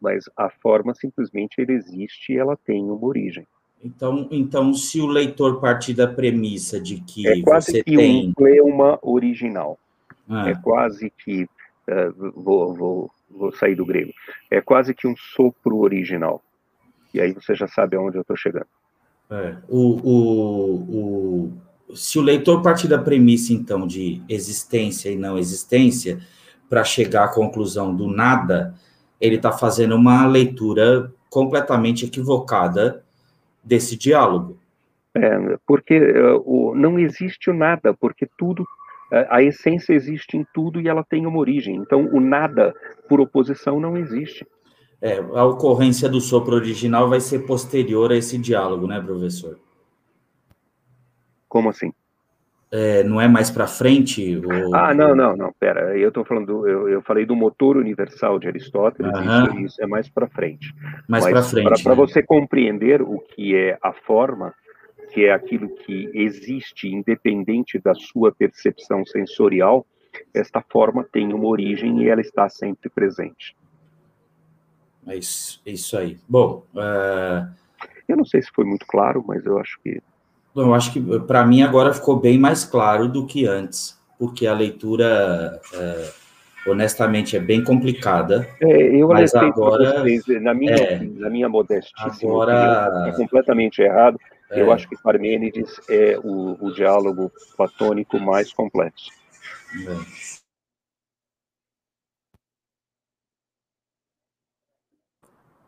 Mas 0.00 0.24
a 0.36 0.48
forma 0.48 0.94
simplesmente 0.94 1.60
ele 1.60 1.72
existe 1.72 2.32
e 2.32 2.38
ela 2.38 2.56
tem 2.56 2.84
uma 2.84 3.04
origem. 3.04 3.46
Então, 3.84 4.28
então, 4.30 4.72
se 4.72 5.00
o 5.00 5.06
leitor 5.06 5.60
partir 5.60 5.92
da 5.92 6.06
premissa 6.06 6.80
de 6.80 7.00
que 7.00 7.26
é 7.26 7.40
quase 7.42 7.72
você 7.72 7.82
que 7.82 7.96
tem... 7.96 8.28
um 8.28 8.32
pleuma 8.32 8.98
original, 9.02 9.76
ah. 10.28 10.48
é 10.48 10.54
quase 10.54 11.10
que 11.10 11.48
uh, 11.88 12.32
vou, 12.40 12.74
vou, 12.74 13.10
vou 13.30 13.52
sair 13.52 13.74
do 13.74 13.86
grego, 13.86 14.12
é 14.50 14.60
quase 14.60 14.94
que 14.94 15.06
um 15.06 15.14
sopro 15.16 15.78
original. 15.78 16.42
E 17.14 17.20
aí 17.20 17.32
você 17.32 17.54
já 17.54 17.68
sabe 17.68 17.96
aonde 17.96 18.16
eu 18.16 18.22
estou 18.22 18.36
chegando. 18.36 18.66
É. 19.30 19.56
O, 19.68 19.98
o, 20.02 21.52
o, 21.88 21.96
se 21.96 22.18
o 22.18 22.22
leitor 22.22 22.62
partir 22.62 22.88
da 22.88 22.98
premissa, 22.98 23.52
então, 23.52 23.86
de 23.86 24.22
existência 24.28 25.10
e 25.10 25.16
não 25.16 25.38
existência, 25.38 26.20
para 26.68 26.84
chegar 26.84 27.24
à 27.24 27.28
conclusão 27.28 27.94
do 27.94 28.08
nada, 28.08 28.74
ele 29.20 29.36
está 29.36 29.52
fazendo 29.52 29.94
uma 29.94 30.26
leitura 30.26 31.12
completamente 31.28 32.06
equivocada 32.06 33.04
desse 33.62 33.96
diálogo. 33.96 34.58
É, 35.14 35.58
porque 35.66 35.98
uh, 35.98 36.74
não 36.74 36.98
existe 36.98 37.50
o 37.50 37.54
nada, 37.54 37.92
porque 37.94 38.26
tudo, 38.38 38.66
a 39.28 39.42
essência 39.42 39.92
existe 39.92 40.36
em 40.36 40.46
tudo 40.54 40.80
e 40.80 40.88
ela 40.88 41.04
tem 41.04 41.26
uma 41.26 41.38
origem. 41.38 41.76
Então, 41.76 42.08
o 42.12 42.20
nada, 42.20 42.74
por 43.08 43.20
oposição, 43.20 43.78
não 43.78 43.96
existe. 43.96 44.46
É, 45.00 45.18
a 45.18 45.44
ocorrência 45.44 46.08
do 46.08 46.20
sopro 46.20 46.54
original 46.54 47.08
vai 47.08 47.20
ser 47.20 47.40
posterior 47.40 48.12
a 48.12 48.16
esse 48.16 48.38
diálogo, 48.38 48.86
né, 48.86 49.00
professor? 49.00 49.58
Como 51.48 51.68
assim? 51.68 51.92
É, 52.70 53.02
não 53.02 53.20
é 53.20 53.28
mais 53.28 53.50
para 53.50 53.66
frente? 53.66 54.40
Ou... 54.42 54.74
Ah, 54.74 54.94
não, 54.94 55.14
não, 55.14 55.36
não, 55.36 55.52
pera. 55.60 55.94
Eu 55.98 56.08
estou 56.08 56.24
falando, 56.24 56.66
eu, 56.66 56.88
eu 56.88 57.02
falei 57.02 57.26
do 57.26 57.36
motor 57.36 57.76
universal 57.76 58.38
de 58.38 58.48
Aristóteles, 58.48 59.12
isso, 59.12 59.58
isso, 59.58 59.82
é 59.82 59.86
mais 59.86 60.08
para 60.08 60.26
frente. 60.26 60.74
Mais 61.06 61.22
para 61.22 61.42
frente. 61.42 61.82
Para 61.82 61.94
né? 61.94 61.96
você 61.96 62.22
compreender 62.22 63.02
o 63.02 63.18
que 63.18 63.54
é 63.54 63.76
a 63.82 63.92
forma, 63.92 64.54
que 65.12 65.26
é 65.26 65.32
aquilo 65.32 65.68
que 65.68 66.10
existe 66.14 66.88
independente 66.88 67.78
da 67.78 67.94
sua 67.94 68.32
percepção 68.32 69.04
sensorial, 69.04 69.86
esta 70.32 70.62
forma 70.62 71.06
tem 71.12 71.32
uma 71.32 71.46
origem 71.46 72.02
e 72.02 72.08
ela 72.08 72.20
está 72.20 72.48
sempre 72.48 72.88
presente. 72.88 73.56
É 75.06 75.16
isso, 75.16 75.60
é 75.66 75.72
isso 75.72 75.96
aí. 75.98 76.18
Bom, 76.28 76.64
uh... 76.74 77.52
eu 78.08 78.16
não 78.16 78.24
sei 78.24 78.40
se 78.40 78.50
foi 78.54 78.64
muito 78.64 78.86
claro, 78.86 79.24
mas 79.26 79.44
eu 79.44 79.58
acho 79.58 79.78
que 79.82 80.00
eu 80.54 80.74
acho 80.74 80.92
que 80.92 81.00
para 81.20 81.46
mim 81.46 81.62
agora 81.62 81.94
ficou 81.94 82.20
bem 82.20 82.38
mais 82.38 82.62
claro 82.62 83.08
do 83.08 83.26
que 83.26 83.46
antes, 83.46 83.98
porque 84.18 84.46
a 84.46 84.52
leitura, 84.52 85.58
é, 85.72 86.10
honestamente, 86.66 87.36
é 87.36 87.40
bem 87.40 87.64
complicada. 87.64 88.46
É, 88.60 88.94
eu 88.94 89.08
mas 89.08 89.34
agora, 89.34 90.02
vocês, 90.02 90.42
na 90.42 90.52
minha, 90.52 90.74
é, 90.74 91.02
na 91.02 91.30
minha 91.30 91.48
modestíssima 91.48 92.30
agora, 92.30 92.86
opinião, 92.86 93.06
é 93.06 93.12
completamente 93.12 93.80
errado. 93.80 94.18
É, 94.52 94.60
eu 94.60 94.70
acho 94.70 94.86
que 94.86 95.00
Parmênides 95.02 95.80
é 95.88 96.18
o, 96.22 96.62
o 96.62 96.72
diálogo 96.74 97.32
platônico 97.56 98.20
mais 98.20 98.52
complexo. 98.52 99.10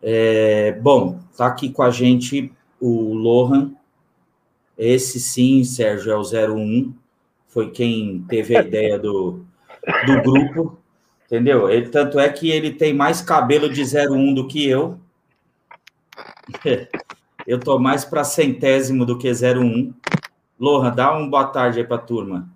É, 0.03 0.73
bom, 0.73 1.19
está 1.31 1.47
aqui 1.47 1.71
com 1.71 1.83
a 1.83 1.91
gente 1.91 2.53
o 2.79 3.15
Lohan, 3.15 3.73
esse 4.77 5.19
sim, 5.19 5.65
Sérgio, 5.65 6.13
é 6.13 6.17
o 6.17 6.55
01, 6.55 6.93
foi 7.49 7.71
quem 7.71 8.23
teve 8.29 8.55
a 8.55 8.61
ideia 8.61 8.99
do, 8.99 9.47
do 10.07 10.23
grupo, 10.23 10.79
entendeu? 11.25 11.71
Ele, 11.71 11.89
tanto 11.89 12.19
é 12.19 12.29
que 12.29 12.51
ele 12.51 12.75
tem 12.75 12.93
mais 12.93 13.23
cabelo 13.23 13.73
de 13.73 13.83
01 13.83 14.35
do 14.35 14.47
que 14.47 14.69
eu. 14.69 15.01
Eu 17.47 17.61
tô 17.61 17.79
mais 17.79 18.07
para 18.07 18.25
centésimo 18.25 19.05
do 19.05 19.19
que 19.19 19.31
01. 19.31 19.93
Lohan, 20.59 20.95
dá 20.95 21.13
uma 21.13 21.29
boa 21.29 21.47
tarde 21.49 21.79
aí 21.79 21.87
para 21.87 21.97
a 21.97 22.01
turma. 22.01 22.49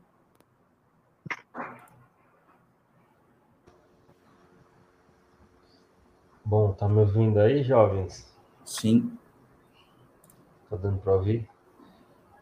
Bom, 6.42 6.72
tá 6.72 6.88
me 6.88 7.00
ouvindo 7.00 7.38
aí, 7.38 7.62
jovens? 7.62 8.34
Sim. 8.64 9.12
Tá 10.70 10.76
dando 10.76 10.98
para 10.98 11.12
ouvir? 11.12 11.46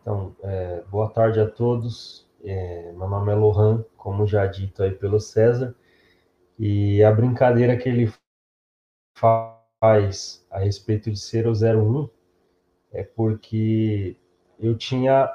Então, 0.01 0.37
é, 0.45 0.85
boa 0.89 1.11
tarde 1.11 1.41
a 1.41 1.51
todos. 1.51 2.25
É, 2.45 2.93
meu 2.93 3.09
nome 3.09 3.33
é 3.33 3.35
Lohan, 3.35 3.85
como 3.97 4.25
já 4.25 4.47
dito 4.47 4.85
aí 4.85 4.93
pelo 4.93 5.19
César, 5.19 5.75
e 6.57 7.03
a 7.03 7.11
brincadeira 7.11 7.77
que 7.77 7.89
ele 7.89 8.13
faz 9.19 10.47
a 10.49 10.61
respeito 10.61 11.11
de 11.11 11.19
ser 11.19 11.49
o 11.49 11.53
01 11.53 12.09
é 12.97 13.03
porque 13.03 14.17
eu 14.59 14.77
tinha 14.77 15.31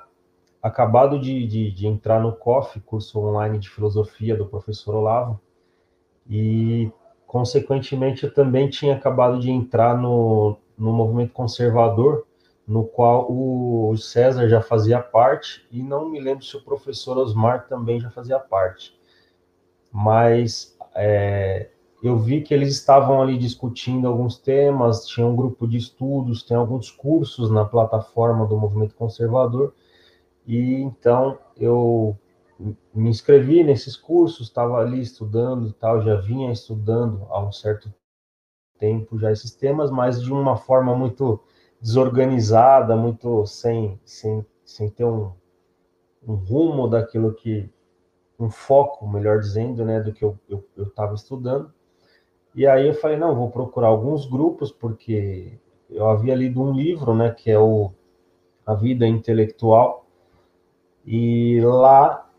acabado 0.62 1.20
de, 1.20 1.46
de, 1.48 1.72
de 1.72 1.88
entrar 1.88 2.20
no 2.20 2.34
COF, 2.34 2.80
curso 2.82 3.20
online 3.20 3.58
de 3.60 3.70
filosofia 3.70 4.36
do 4.36 4.48
professor 4.48 4.96
Olavo, 4.96 5.40
e 6.30 6.92
consequentemente 7.26 8.24
eu 8.24 8.34
também 8.34 8.70
tinha 8.70 8.96
acabado 8.96 9.40
de 9.40 9.50
entrar 9.50 9.98
no, 9.98 10.58
no 10.78 10.92
movimento 10.92 11.34
conservador 11.34 12.26
no 12.68 12.86
qual 12.86 13.32
o 13.32 13.98
César 13.98 14.48
já 14.48 14.62
fazia 14.62 15.00
parte, 15.00 15.68
e 15.72 15.82
não 15.82 16.10
me 16.10 16.20
lembro 16.20 16.46
se 16.46 16.56
o 16.56 16.64
professor 16.64 17.18
Osmar 17.18 17.68
também 17.68 18.00
já 18.00 18.10
fazia 18.10 18.40
parte. 18.40 18.98
mas 19.92 20.78
é, 20.96 21.71
eu 22.02 22.18
vi 22.18 22.42
que 22.42 22.54
eles 22.54 22.70
estavam 22.70 23.22
ali 23.22 23.38
discutindo 23.38 24.08
alguns 24.08 24.38
temas, 24.38 25.06
tinha 25.06 25.26
um 25.26 25.36
grupo 25.36 25.68
de 25.68 25.78
estudos, 25.78 26.44
tem 26.44 26.58
alguns 26.58 26.90
cursos 26.90 27.52
na 27.52 27.64
plataforma 27.64 28.46
do 28.48 28.58
movimento 28.58 28.96
conservador, 28.96 29.74
e 30.48 30.74
então 30.82 31.38
eu 31.56 32.18
me 32.94 33.10
inscrevi 33.10 33.64
nesses 33.64 33.96
cursos, 33.96 34.48
estava 34.48 34.78
ali 34.78 35.02
estudando 35.02 35.68
e 35.68 35.74
tal, 35.74 36.02
já 36.02 36.16
vinha 36.16 36.52
estudando 36.52 37.26
há 37.30 37.44
um 37.44 37.52
certo 37.52 37.94
tempo 38.80 39.20
já 39.20 39.32
esses 39.32 39.52
temas, 39.52 39.92
mas 39.92 40.22
de 40.22 40.32
uma 40.32 40.58
forma 40.58 40.96
muito 40.96 41.40
desorganizada, 41.80 42.96
muito 42.96 43.46
sem, 43.46 44.00
sem, 44.04 44.46
sem 44.66 44.90
ter 44.90 45.06
um, 45.06 45.32
um 46.28 46.34
rumo 46.34 46.88
daquilo 46.88 47.34
que, 47.34 47.70
um 48.40 48.50
foco, 48.50 49.08
melhor 49.08 49.40
dizendo, 49.40 49.86
né, 49.86 50.00
do 50.00 50.12
que 50.12 50.26
eu 50.26 50.40
estava 50.78 51.14
estudando. 51.14 51.72
E 52.54 52.68
aí 52.68 52.88
eu 52.88 52.94
falei, 52.94 53.18
não, 53.18 53.36
vou 53.36 53.50
procurar 53.50 53.88
alguns 53.88 54.26
grupos, 54.26 54.72
porque 54.72 55.58
eu 55.90 56.10
havia 56.10 56.36
lido 56.36 56.62
um 56.62 56.74
livro, 56.74 57.16
né, 57.16 57.32
que 57.32 57.50
é 57.50 57.58
o 57.60 57.92
A 58.66 58.74
Vida 58.74 59.08
Intelectual, 59.08 60.06
e 61.06 61.60
lá 61.62 62.30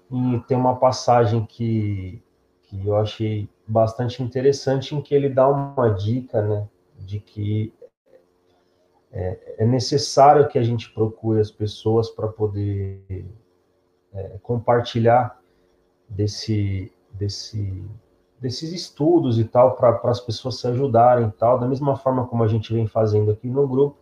tem 0.46 0.56
uma 0.56 0.76
passagem 0.76 1.44
que, 1.46 2.22
que 2.62 2.86
eu 2.86 2.96
achei 2.96 3.48
bastante 3.66 4.22
interessante, 4.22 4.94
em 4.94 5.00
que 5.00 5.14
ele 5.14 5.28
dá 5.28 5.48
uma 5.48 5.88
dica, 5.90 6.42
né, 6.42 6.68
de 6.98 7.18
que 7.18 7.72
é, 9.10 9.56
é 9.58 9.66
necessário 9.66 10.48
que 10.48 10.58
a 10.58 10.62
gente 10.62 10.90
procure 10.92 11.40
as 11.40 11.50
pessoas 11.50 12.10
para 12.10 12.28
poder 12.28 13.26
é, 14.12 14.38
compartilhar 14.42 15.38
desse, 16.08 16.92
desse, 17.12 17.84
desses 18.42 18.72
estudos 18.72 19.38
e 19.38 19.44
tal, 19.44 19.76
para 19.76 20.00
as 20.10 20.20
pessoas 20.20 20.58
se 20.58 20.66
ajudarem 20.66 21.28
e 21.28 21.30
tal, 21.30 21.60
da 21.60 21.68
mesma 21.68 21.96
forma 21.96 22.26
como 22.26 22.42
a 22.42 22.48
gente 22.48 22.72
vem 22.72 22.88
fazendo 22.88 23.30
aqui 23.30 23.48
no 23.48 23.68
grupo. 23.68 23.96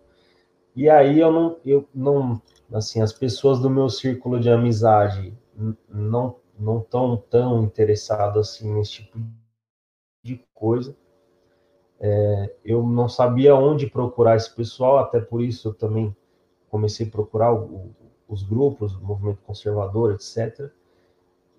E 0.75 0.89
aí 0.89 1.21
eu 1.21 1.31
não, 1.31 1.57
eu 1.63 1.87
não, 1.95 2.41
assim, 2.73 3.03
as 3.03 3.13
pessoas 3.13 3.61
do 3.61 3.69
meu 3.69 3.91
círculo 3.91 4.41
de 4.41 4.49
amizade 4.49 5.37
não 5.89 6.41
não 6.59 6.81
tão 6.81 7.17
tão 7.17 7.63
interessadas 7.63 8.51
assim 8.51 8.73
nesse 8.73 8.93
tipo 8.93 9.19
de 10.23 10.43
coisa. 10.55 10.97
É, 11.99 12.55
eu 12.65 12.83
não 12.83 13.09
sabia 13.09 13.55
onde 13.55 13.87
procurar 13.87 14.37
esse 14.37 14.55
pessoal, 14.55 14.99
até 14.99 15.21
por 15.21 15.43
isso 15.43 15.69
eu 15.69 15.75
também 15.75 16.17
comecei 16.71 17.07
a 17.07 17.11
procurar 17.11 17.53
o, 17.53 17.95
os 18.27 18.43
grupos, 18.43 18.95
o 18.95 19.03
movimento 19.03 19.43
conservador, 19.43 20.13
etc. 20.15 20.71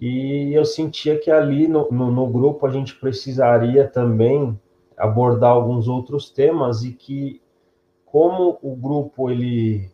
E 0.02 0.52
eu 0.56 0.66
sentia 0.66 1.20
que 1.20 1.30
ali 1.30 1.68
no, 1.68 1.88
no, 1.92 2.10
no, 2.10 2.26
grupo 2.26 2.66
a 2.66 2.72
gente 2.72 2.96
precisaria 2.96 3.88
também 3.88 4.60
abordar 4.98 5.52
alguns 5.52 5.88
outros 5.88 6.32
temas 6.32 6.84
e 6.84 6.92
que 6.92 7.40
como 8.04 8.58
o 8.64 8.76
grupo 8.76 9.30
ele 9.30 9.92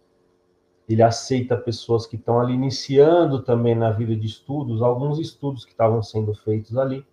ele 0.87 1.03
aceita 1.03 1.57
pessoas 1.57 2.05
que 2.05 2.15
estão 2.15 2.39
ali 2.39 2.53
iniciando 2.53 3.43
também 3.43 3.75
na 3.75 3.91
vida 3.91 4.15
de 4.15 4.25
estudos, 4.25 4.81
alguns 4.81 5.19
estudos 5.19 5.65
que 5.65 5.71
estavam 5.71 6.01
sendo 6.01 6.33
feitos 6.33 6.77
ali, 6.77 7.05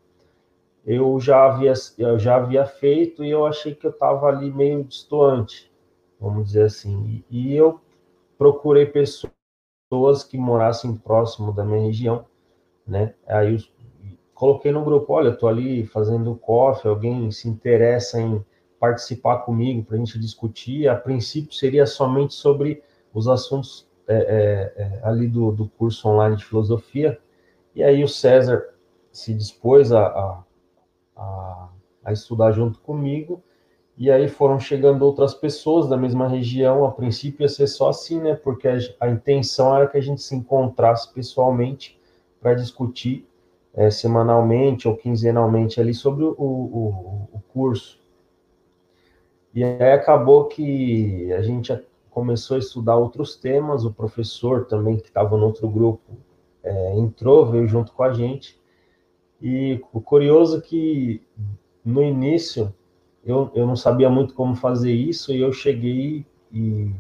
eu 0.86 1.18
já 1.18 1.46
havia 1.46 1.72
eu 1.98 2.16
já 2.16 2.36
havia 2.36 2.64
feito 2.64 3.24
e 3.24 3.30
eu 3.30 3.44
achei 3.44 3.74
que 3.74 3.84
eu 3.84 3.90
estava 3.90 4.28
ali 4.28 4.52
meio 4.52 4.84
distante, 4.84 5.68
vamos 6.20 6.46
dizer 6.46 6.66
assim. 6.66 7.24
E, 7.28 7.48
e 7.48 7.56
eu 7.56 7.80
procurei 8.38 8.86
pessoas 8.86 10.22
que 10.22 10.38
morassem 10.38 10.94
próximo 10.94 11.52
da 11.52 11.64
minha 11.64 11.80
região, 11.80 12.24
né? 12.86 13.14
Aí 13.26 13.54
eu 13.54 13.60
coloquei 14.34 14.72
no 14.72 14.84
grupo, 14.84 15.12
olha, 15.12 15.28
eu 15.28 15.38
tô 15.38 15.46
ali 15.46 15.86
fazendo 15.86 16.34
coffee, 16.36 16.88
alguém 16.88 17.30
se 17.30 17.48
interessa 17.48 18.20
em 18.20 18.44
participar 18.78 19.38
comigo 19.38 19.84
para 19.84 19.96
a 19.96 19.98
gente 19.98 20.18
discutir. 20.18 20.88
A 20.88 20.94
princípio 20.94 21.54
seria 21.54 21.86
somente 21.86 22.34
sobre 22.34 22.82
os 23.12 23.28
assuntos 23.28 23.88
é, 24.06 24.14
é, 24.16 24.82
é, 24.82 25.00
ali 25.02 25.26
do, 25.26 25.50
do 25.50 25.68
curso 25.68 26.08
online 26.08 26.36
de 26.36 26.44
filosofia. 26.44 27.18
E 27.74 27.82
aí 27.82 28.04
o 28.04 28.08
César 28.08 28.74
se 29.10 29.32
dispôs 29.32 29.92
a, 29.92 30.42
a, 31.16 31.68
a, 32.04 32.12
estudar 32.12 32.52
junto 32.52 32.80
comigo 32.80 33.42
e 33.96 34.10
aí 34.10 34.28
foram 34.28 34.58
chegando 34.58 35.02
outras 35.02 35.32
pessoas 35.32 35.88
da 35.88 35.96
mesma 35.96 36.28
região. 36.28 36.84
A 36.84 36.92
princípio 36.92 37.44
ia 37.44 37.48
ser 37.48 37.66
só 37.66 37.88
assim, 37.88 38.20
né? 38.20 38.34
Porque 38.34 38.68
a, 38.68 38.76
a 39.00 39.08
intenção 39.08 39.74
era 39.74 39.86
que 39.86 39.96
a 39.96 40.02
gente 40.02 40.20
se 40.20 40.34
encontrasse 40.34 41.12
pessoalmente 41.14 41.98
para 42.44 42.52
discutir 42.52 43.26
é, 43.72 43.90
semanalmente 43.90 44.86
ou 44.86 44.94
quinzenalmente 44.94 45.80
ali 45.80 45.94
sobre 45.94 46.24
o, 46.24 46.34
o, 46.38 47.28
o, 47.32 47.40
curso. 47.54 47.98
E 49.54 49.64
aí 49.64 49.92
acabou 49.92 50.44
que 50.44 51.32
a 51.32 51.40
gente 51.40 51.72
começou 52.10 52.56
a 52.56 52.60
estudar 52.60 52.96
outros 52.96 53.34
temas. 53.34 53.86
O 53.86 53.94
professor 53.94 54.66
também, 54.66 54.98
que 54.98 55.08
estava 55.08 55.38
no 55.38 55.46
outro 55.46 55.66
grupo, 55.66 56.02
é, 56.62 56.98
entrou, 56.98 57.50
veio 57.50 57.66
junto 57.66 57.92
com 57.92 58.02
a 58.02 58.12
gente. 58.12 58.60
E 59.40 59.82
o 59.90 60.00
curioso 60.02 60.58
é 60.58 60.60
que 60.60 61.22
no 61.82 62.02
início 62.02 62.74
eu, 63.24 63.50
eu 63.54 63.66
não 63.66 63.74
sabia 63.74 64.10
muito 64.10 64.34
como 64.34 64.54
fazer 64.54 64.92
isso 64.92 65.32
e 65.32 65.40
eu 65.40 65.50
cheguei 65.50 66.26
e 66.52 66.92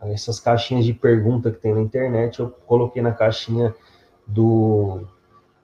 essas 0.00 0.38
caixinhas 0.38 0.84
de 0.84 0.94
pergunta 0.94 1.50
que 1.50 1.58
tem 1.58 1.74
na 1.74 1.80
internet, 1.80 2.38
eu 2.38 2.50
coloquei 2.50 3.02
na 3.02 3.12
caixinha 3.12 3.74
do, 4.32 5.06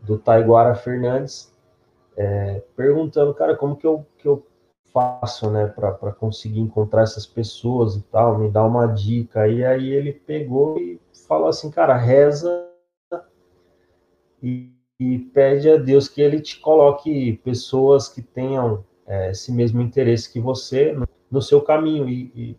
do 0.03 0.19
Taiguara 0.19 0.75
Fernandes, 0.75 1.53
é, 2.17 2.63
perguntando, 2.77 3.33
cara, 3.35 3.57
como 3.57 3.77
que 3.77 3.87
eu, 3.87 4.07
que 4.19 4.27
eu 4.27 4.47
faço, 4.93 5.51
né, 5.51 5.67
para 5.67 6.13
conseguir 6.13 6.61
encontrar 6.61 7.03
essas 7.03 7.27
pessoas 7.27 7.97
e 7.97 8.03
tal, 8.03 8.39
me 8.39 8.51
dá 8.51 8.65
uma 8.65 8.87
dica. 8.87 9.49
E 9.49 9.65
aí 9.65 9.89
ele 9.89 10.13
pegou 10.13 10.79
e 10.79 11.01
falou 11.27 11.49
assim, 11.49 11.71
cara, 11.71 11.97
reza 11.97 12.67
e, 14.43 14.73
e 14.99 15.19
pede 15.19 15.71
a 15.71 15.77
Deus 15.77 16.09
que 16.09 16.21
ele 16.21 16.41
te 16.41 16.61
coloque 16.61 17.41
pessoas 17.45 18.09
que 18.09 18.23
tenham 18.23 18.85
é, 19.07 19.31
esse 19.31 19.53
mesmo 19.53 19.81
interesse 19.81 20.33
que 20.33 20.41
você 20.41 20.93
no, 20.93 21.09
no 21.31 21.41
seu 21.41 21.61
caminho. 21.61 22.09
E, 22.09 22.33
e, 22.35 22.57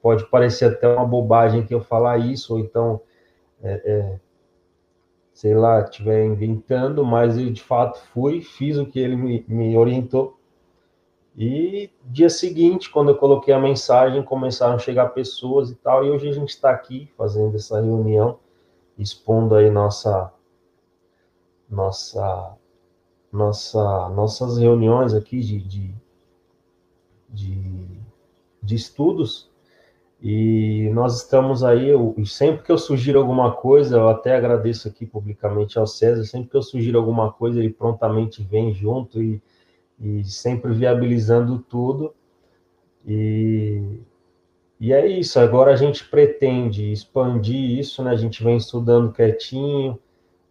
pode 0.00 0.24
parecer 0.30 0.66
até 0.66 0.88
uma 0.88 1.04
bobagem 1.04 1.66
que 1.66 1.74
eu 1.74 1.80
falar 1.80 2.18
isso, 2.18 2.54
ou 2.54 2.60
então, 2.60 3.00
é, 3.62 3.72
é, 3.84 4.20
sei 5.38 5.54
lá, 5.54 5.80
estiver 5.82 6.24
inventando, 6.24 7.04
mas 7.04 7.38
eu 7.38 7.48
de 7.52 7.62
fato 7.62 8.00
fui, 8.12 8.42
fiz 8.42 8.76
o 8.76 8.84
que 8.84 8.98
ele 8.98 9.14
me, 9.14 9.44
me 9.46 9.76
orientou. 9.76 10.36
E 11.36 11.90
dia 12.06 12.28
seguinte, 12.28 12.90
quando 12.90 13.10
eu 13.10 13.16
coloquei 13.16 13.54
a 13.54 13.60
mensagem, 13.60 14.20
começaram 14.20 14.74
a 14.74 14.78
chegar 14.80 15.10
pessoas 15.10 15.70
e 15.70 15.76
tal, 15.76 16.04
e 16.04 16.10
hoje 16.10 16.28
a 16.28 16.32
gente 16.32 16.48
está 16.48 16.70
aqui 16.72 17.08
fazendo 17.16 17.54
essa 17.54 17.80
reunião, 17.80 18.40
expondo 18.98 19.54
aí 19.54 19.70
nossa 19.70 20.32
nossa 21.70 22.56
nossa, 23.30 24.08
nossas 24.08 24.58
reuniões 24.58 25.14
aqui 25.14 25.38
de, 25.38 25.60
de, 25.60 25.94
de, 27.28 28.00
de 28.60 28.74
estudos, 28.74 29.47
e 30.20 30.90
nós 30.92 31.22
estamos 31.22 31.62
aí, 31.62 31.88
eu, 31.88 32.14
sempre 32.26 32.64
que 32.64 32.72
eu 32.72 32.78
sugiro 32.78 33.20
alguma 33.20 33.52
coisa, 33.52 33.96
eu 33.96 34.08
até 34.08 34.34
agradeço 34.34 34.88
aqui 34.88 35.06
publicamente 35.06 35.78
ao 35.78 35.86
César, 35.86 36.24
sempre 36.24 36.50
que 36.50 36.56
eu 36.56 36.62
sugiro 36.62 36.98
alguma 36.98 37.32
coisa, 37.32 37.60
ele 37.60 37.70
prontamente 37.70 38.42
vem 38.42 38.74
junto 38.74 39.22
e, 39.22 39.40
e 40.00 40.24
sempre 40.24 40.72
viabilizando 40.72 41.60
tudo. 41.60 42.12
E, 43.06 44.00
e 44.80 44.92
é 44.92 45.06
isso, 45.06 45.38
agora 45.38 45.72
a 45.72 45.76
gente 45.76 46.04
pretende 46.08 46.90
expandir 46.90 47.78
isso, 47.78 48.02
né? 48.02 48.10
A 48.10 48.16
gente 48.16 48.42
vem 48.42 48.56
estudando 48.56 49.12
quietinho, 49.12 49.98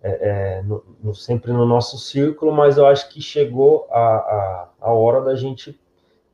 é, 0.02 0.60
é, 0.60 0.64
no, 0.64 0.84
no, 1.04 1.14
sempre 1.14 1.52
no 1.52 1.66
nosso 1.66 1.98
círculo, 1.98 2.54
mas 2.54 2.78
eu 2.78 2.86
acho 2.86 3.10
que 3.10 3.22
chegou 3.22 3.86
a, 3.92 4.00
a, 4.00 4.70
a 4.80 4.92
hora 4.94 5.22
da 5.22 5.36
gente 5.36 5.78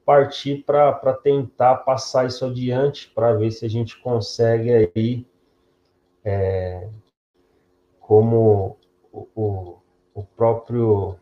partir 0.05 0.63
para 0.63 1.13
tentar 1.13 1.75
passar 1.77 2.25
isso 2.27 2.45
adiante, 2.45 3.09
para 3.09 3.33
ver 3.33 3.51
se 3.51 3.65
a 3.65 3.69
gente 3.69 3.99
consegue 4.01 4.71
aí, 4.71 5.25
é, 6.23 6.87
como 7.99 8.77
o, 9.11 9.77
o, 10.13 10.23
próprio 10.35 11.15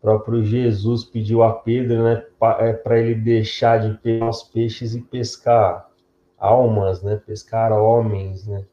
próprio 0.00 0.44
Jesus 0.44 1.04
pediu 1.04 1.42
a 1.42 1.52
Pedro, 1.52 2.04
né, 2.04 2.26
para 2.38 2.98
é, 2.98 3.00
ele 3.00 3.14
deixar 3.14 3.80
de 3.80 3.96
pegar 3.98 4.28
os 4.28 4.42
peixes 4.42 4.94
e 4.94 5.00
pescar 5.00 5.90
almas, 6.36 7.02
né, 7.02 7.16
pescar 7.16 7.72
homens, 7.72 8.46
né. 8.46 8.66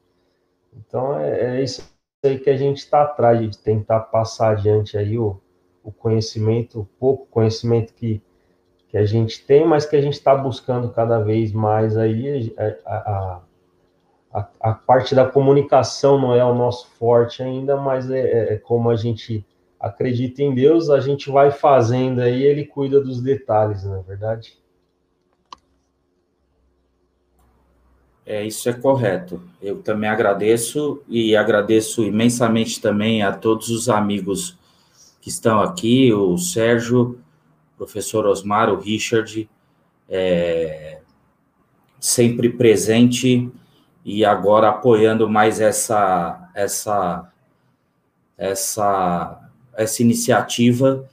Então 0.73 1.17
é, 1.17 1.57
é 1.57 1.63
isso 1.63 1.89
aí 2.23 2.37
que 2.37 2.49
a 2.49 2.57
gente 2.57 2.77
está 2.77 3.03
atrás 3.03 3.39
de 3.39 3.57
tentar 3.57 4.01
passar 4.01 4.51
adiante 4.51 4.97
aí 4.97 5.17
o, 5.17 5.39
o 5.83 5.91
conhecimento, 5.91 6.81
o 6.81 6.85
pouco 6.85 7.25
conhecimento 7.27 7.93
que, 7.93 8.21
que 8.91 8.97
a 8.97 9.05
gente 9.05 9.45
tem, 9.45 9.65
mas 9.65 9.85
que 9.85 9.95
a 9.95 10.01
gente 10.01 10.13
está 10.13 10.35
buscando 10.35 10.89
cada 10.89 11.17
vez 11.17 11.53
mais 11.53 11.95
aí. 11.95 12.53
A, 12.85 13.41
a, 14.33 14.47
a, 14.59 14.73
parte 14.73 15.15
da 15.15 15.25
comunicação 15.25 16.19
não 16.19 16.35
é 16.35 16.43
o 16.43 16.53
nosso 16.53 16.89
forte 16.99 17.41
ainda, 17.41 17.77
mas 17.77 18.11
é, 18.11 18.19
é, 18.19 18.53
é 18.53 18.57
como 18.57 18.89
a 18.89 18.97
gente 18.97 19.45
acredita 19.79 20.43
em 20.43 20.53
Deus, 20.53 20.89
a 20.89 20.99
gente 20.99 21.31
vai 21.31 21.51
fazendo 21.51 22.19
aí, 22.19 22.43
ele 22.43 22.65
cuida 22.65 22.99
dos 22.99 23.21
detalhes, 23.21 23.85
não 23.85 23.97
é 23.97 24.03
verdade? 24.03 24.59
É, 28.25 28.45
isso 28.45 28.69
é 28.69 28.73
correto. 28.73 29.41
Eu 29.61 29.81
também 29.81 30.09
agradeço 30.09 31.01
e 31.07 31.35
agradeço 31.35 32.03
imensamente 32.03 32.79
também 32.81 33.23
a 33.23 33.31
todos 33.31 33.69
os 33.69 33.89
amigos 33.89 34.57
que 35.21 35.29
estão 35.29 35.61
aqui, 35.61 36.13
o 36.13 36.37
Sérgio, 36.37 37.19
professor 37.81 38.27
Osmar, 38.27 38.69
o 38.71 38.79
Richard, 38.79 39.49
é, 40.07 40.99
sempre 41.99 42.47
presente 42.47 43.49
e 44.05 44.23
agora 44.23 44.69
apoiando 44.69 45.27
mais 45.27 45.59
essa 45.59 46.51
essa 46.53 47.31
essa 48.37 49.49
essa 49.73 50.01
iniciativa. 50.03 51.09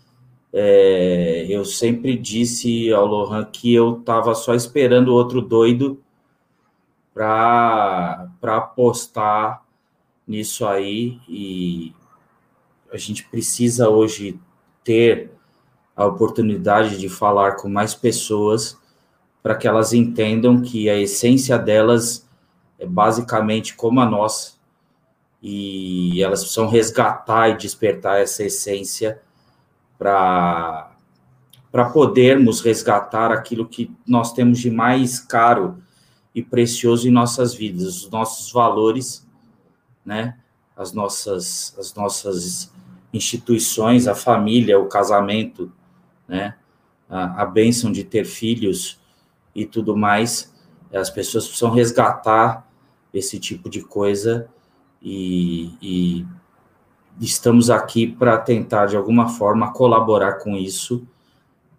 É, 0.53 1.47
eu 1.49 1.64
sempre 1.64 2.19
disse 2.19 2.93
ao 2.93 3.07
Lohan 3.07 3.47
que 3.47 3.73
eu 3.73 4.01
estava 4.01 4.35
só 4.35 4.55
esperando 4.55 5.14
outro 5.14 5.41
doido 5.41 6.03
para 7.14 8.29
apostar 8.43 9.64
nisso 10.27 10.66
aí 10.66 11.19
e 11.27 11.95
a 12.93 12.99
gente 12.99 13.25
precisa 13.29 13.89
hoje 13.89 14.39
ter 14.85 15.38
a 15.99 16.07
oportunidade 16.07 16.96
de 16.96 17.09
falar 17.09 17.57
com 17.57 17.68
mais 17.68 17.92
pessoas 17.92 18.78
para 19.42 19.57
que 19.57 19.66
elas 19.66 19.92
entendam 19.92 20.62
que 20.62 20.88
a 20.88 20.96
essência 20.96 21.59
delas 21.59 22.24
é 22.78 22.86
basicamente 22.86 23.74
como 23.74 24.01
a 24.01 24.07
nossa 24.07 24.53
e 25.42 26.22
elas 26.22 26.42
precisam 26.42 26.68
resgatar 26.68 27.49
e 27.49 27.57
despertar 27.57 28.20
essa 28.20 28.44
essência 28.44 29.20
para 29.99 30.92
para 31.72 31.90
podermos 31.90 32.61
resgatar 32.61 33.30
aquilo 33.30 33.68
que 33.68 33.94
nós 34.07 34.32
temos 34.32 34.59
de 34.61 34.70
mais 34.70 35.18
caro 35.20 35.82
e 36.34 36.42
precioso 36.42 37.07
em 37.07 37.11
nossas 37.11 37.53
vidas, 37.53 38.05
os 38.05 38.11
nossos 38.11 38.51
valores, 38.51 39.26
né? 40.03 40.38
As 40.74 40.94
nossas, 40.94 41.74
as 41.78 41.92
nossas 41.92 42.72
instituições, 43.12 44.09
a 44.09 44.14
família, 44.14 44.78
o 44.78 44.86
casamento, 44.86 45.70
né? 46.29 46.55
A, 47.09 47.43
a 47.43 47.47
bênção 47.47 47.91
de 47.91 48.05
ter 48.05 48.24
filhos 48.24 49.01
e 49.55 49.64
tudo 49.64 49.97
mais. 49.97 50.55
As 50.93 51.11
pessoas 51.11 51.47
precisam 51.47 51.70
resgatar 51.70 52.68
esse 53.12 53.39
tipo 53.41 53.68
de 53.68 53.83
coisa 53.83 54.49
e, 55.03 55.72
e 55.81 56.26
estamos 57.20 57.70
aqui 57.70 58.07
para 58.07 58.39
tentar, 58.39 58.87
de 58.87 58.97
alguma 58.97 59.29
forma, 59.29 59.72
colaborar 59.72 60.35
com 60.35 60.57
isso 60.57 61.07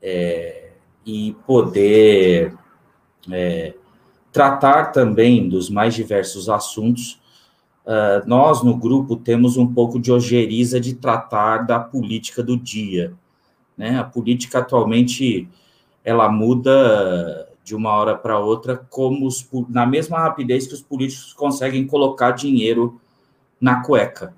é, 0.01 0.71
e 1.05 1.35
poder 1.45 2.53
é, 3.31 3.73
tratar 4.31 4.87
também 4.87 5.47
dos 5.47 5.69
mais 5.69 5.93
diversos 5.93 6.49
assuntos. 6.49 7.19
Uh, 7.85 8.27
nós, 8.27 8.61
no 8.61 8.77
grupo, 8.77 9.15
temos 9.15 9.57
um 9.57 9.73
pouco 9.73 9.99
de 9.99 10.11
ojeriza 10.11 10.79
de 10.79 10.93
tratar 10.93 11.65
da 11.65 11.79
política 11.79 12.43
do 12.43 12.55
dia. 12.55 13.13
Né? 13.79 13.97
A 13.97 14.03
política 14.03 14.59
atualmente 14.59 15.49
ela 16.03 16.29
muda 16.29 17.49
de 17.63 17.73
uma 17.73 17.93
hora 17.93 18.15
para 18.15 18.37
outra, 18.37 18.77
como 18.77 19.25
os, 19.25 19.47
na 19.69 19.85
mesma 19.85 20.19
rapidez 20.19 20.67
que 20.67 20.73
os 20.75 20.81
políticos 20.81 21.33
conseguem 21.33 21.87
colocar 21.87 22.31
dinheiro 22.31 23.01
na 23.59 23.81
cueca. 23.81 24.33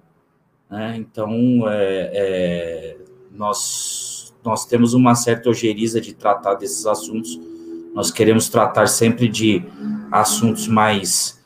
Né? 0.69 0.95
Então, 0.97 1.63
é, 1.67 2.11
é, 2.13 2.97
nós, 3.31 4.33
nós 4.43 4.65
temos 4.65 4.93
uma 4.93 5.15
certa 5.15 5.49
ojeriza 5.49 5.99
de 5.99 6.13
tratar 6.13 6.53
desses 6.53 6.85
assuntos 6.85 7.39
nós 7.93 8.09
queremos 8.09 8.47
tratar 8.49 8.87
sempre 8.87 9.27
de 9.27 9.63
assuntos 10.11 10.67
mais, 10.67 11.41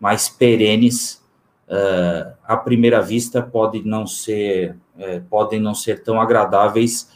mais 0.00 0.28
perenes. 0.28 1.22
Uh, 1.68 2.34
à 2.46 2.56
primeira 2.56 3.00
vista, 3.00 3.40
pode 3.42 3.82
não 3.86 4.06
ser, 4.06 4.76
uh, 4.96 5.22
podem 5.30 5.60
não 5.60 5.74
ser 5.74 6.02
tão 6.02 6.20
agradáveis 6.20 7.08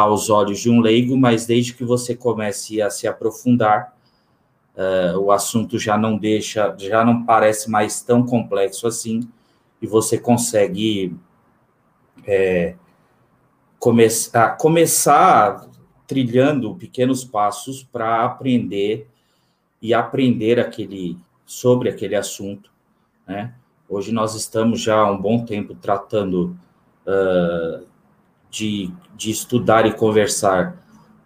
aos 0.00 0.30
olhos 0.30 0.60
de 0.60 0.70
um 0.70 0.80
leigo, 0.80 1.16
mas 1.16 1.46
desde 1.46 1.74
que 1.74 1.84
você 1.84 2.14
comece 2.14 2.82
a 2.82 2.90
se 2.90 3.06
aprofundar, 3.06 3.96
uh, 4.76 5.18
o 5.18 5.30
assunto 5.30 5.78
já 5.78 5.96
não 5.96 6.16
deixa, 6.16 6.74
já 6.78 7.04
não 7.04 7.24
parece 7.24 7.70
mais 7.70 8.00
tão 8.02 8.24
complexo 8.24 8.86
assim, 8.86 9.20
e 9.80 9.86
você 9.86 10.18
consegue 10.18 11.14
é, 12.26 12.74
começar, 13.78 14.56
começar 14.56 15.66
trilhando 16.06 16.74
pequenos 16.74 17.24
passos 17.24 17.82
para 17.82 18.24
aprender 18.24 19.08
e 19.80 19.92
aprender 19.92 20.58
aquele 20.58 21.18
sobre 21.44 21.88
aquele 21.90 22.16
assunto, 22.16 22.70
né? 23.26 23.54
Hoje 23.88 24.12
nós 24.12 24.34
estamos 24.34 24.80
já 24.80 24.96
há 24.96 25.10
um 25.10 25.20
bom 25.20 25.44
tempo 25.44 25.74
tratando 25.74 26.56
uh, 27.06 27.86
de, 28.54 28.88
de 29.16 29.32
estudar 29.32 29.84
e 29.84 29.92
conversar 29.92 30.76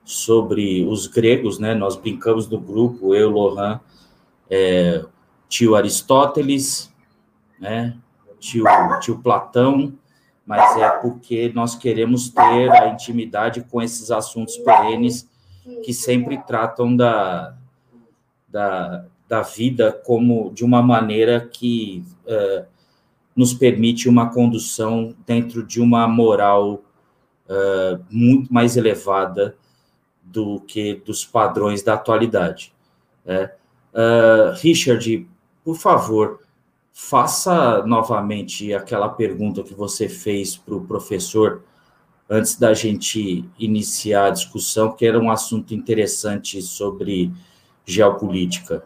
sobre 0.02 0.82
os 0.86 1.06
gregos, 1.06 1.58
né? 1.58 1.74
Nós 1.74 1.94
brincamos 1.94 2.48
no 2.48 2.58
grupo, 2.58 3.14
eu, 3.14 3.28
Lohan, 3.28 3.78
é, 4.48 5.04
tio 5.46 5.76
Aristóteles, 5.76 6.90
né? 7.60 7.94
Tio, 8.40 8.64
tio 9.00 9.18
Platão, 9.18 9.92
mas 10.46 10.74
é 10.78 10.88
porque 10.88 11.52
nós 11.54 11.74
queremos 11.74 12.30
ter 12.30 12.70
a 12.70 12.88
intimidade 12.88 13.60
com 13.70 13.82
esses 13.82 14.10
assuntos 14.10 14.56
perenes 14.56 15.28
que 15.84 15.92
sempre 15.92 16.38
tratam 16.38 16.96
da, 16.96 17.54
da, 18.48 19.04
da 19.28 19.42
vida 19.42 19.92
como 19.92 20.50
de 20.54 20.64
uma 20.64 20.80
maneira 20.80 21.40
que 21.40 22.02
uh, 22.24 22.64
nos 23.36 23.52
permite 23.52 24.08
uma 24.08 24.30
condução 24.30 25.14
dentro 25.26 25.66
de 25.66 25.82
uma 25.82 26.08
moral 26.08 26.82
uh, 27.48 28.04
muito 28.10 28.52
mais 28.52 28.76
elevada 28.76 29.56
do 30.22 30.60
que 30.60 30.94
dos 30.94 31.24
padrões 31.24 31.82
da 31.82 31.94
atualidade. 31.94 32.74
Né? 33.24 33.50
Uh, 33.92 34.52
Richard, 34.60 35.28
por 35.64 35.76
favor, 35.76 36.40
faça 36.92 37.84
novamente 37.86 38.72
aquela 38.74 39.08
pergunta 39.08 39.62
que 39.62 39.74
você 39.74 40.08
fez 40.08 40.56
para 40.56 40.74
o 40.74 40.84
professor 40.84 41.62
antes 42.28 42.56
da 42.58 42.74
gente 42.74 43.48
iniciar 43.58 44.26
a 44.26 44.30
discussão, 44.30 44.92
que 44.92 45.06
era 45.06 45.18
um 45.18 45.30
assunto 45.30 45.72
interessante 45.72 46.60
sobre 46.60 47.32
geopolítica. 47.86 48.84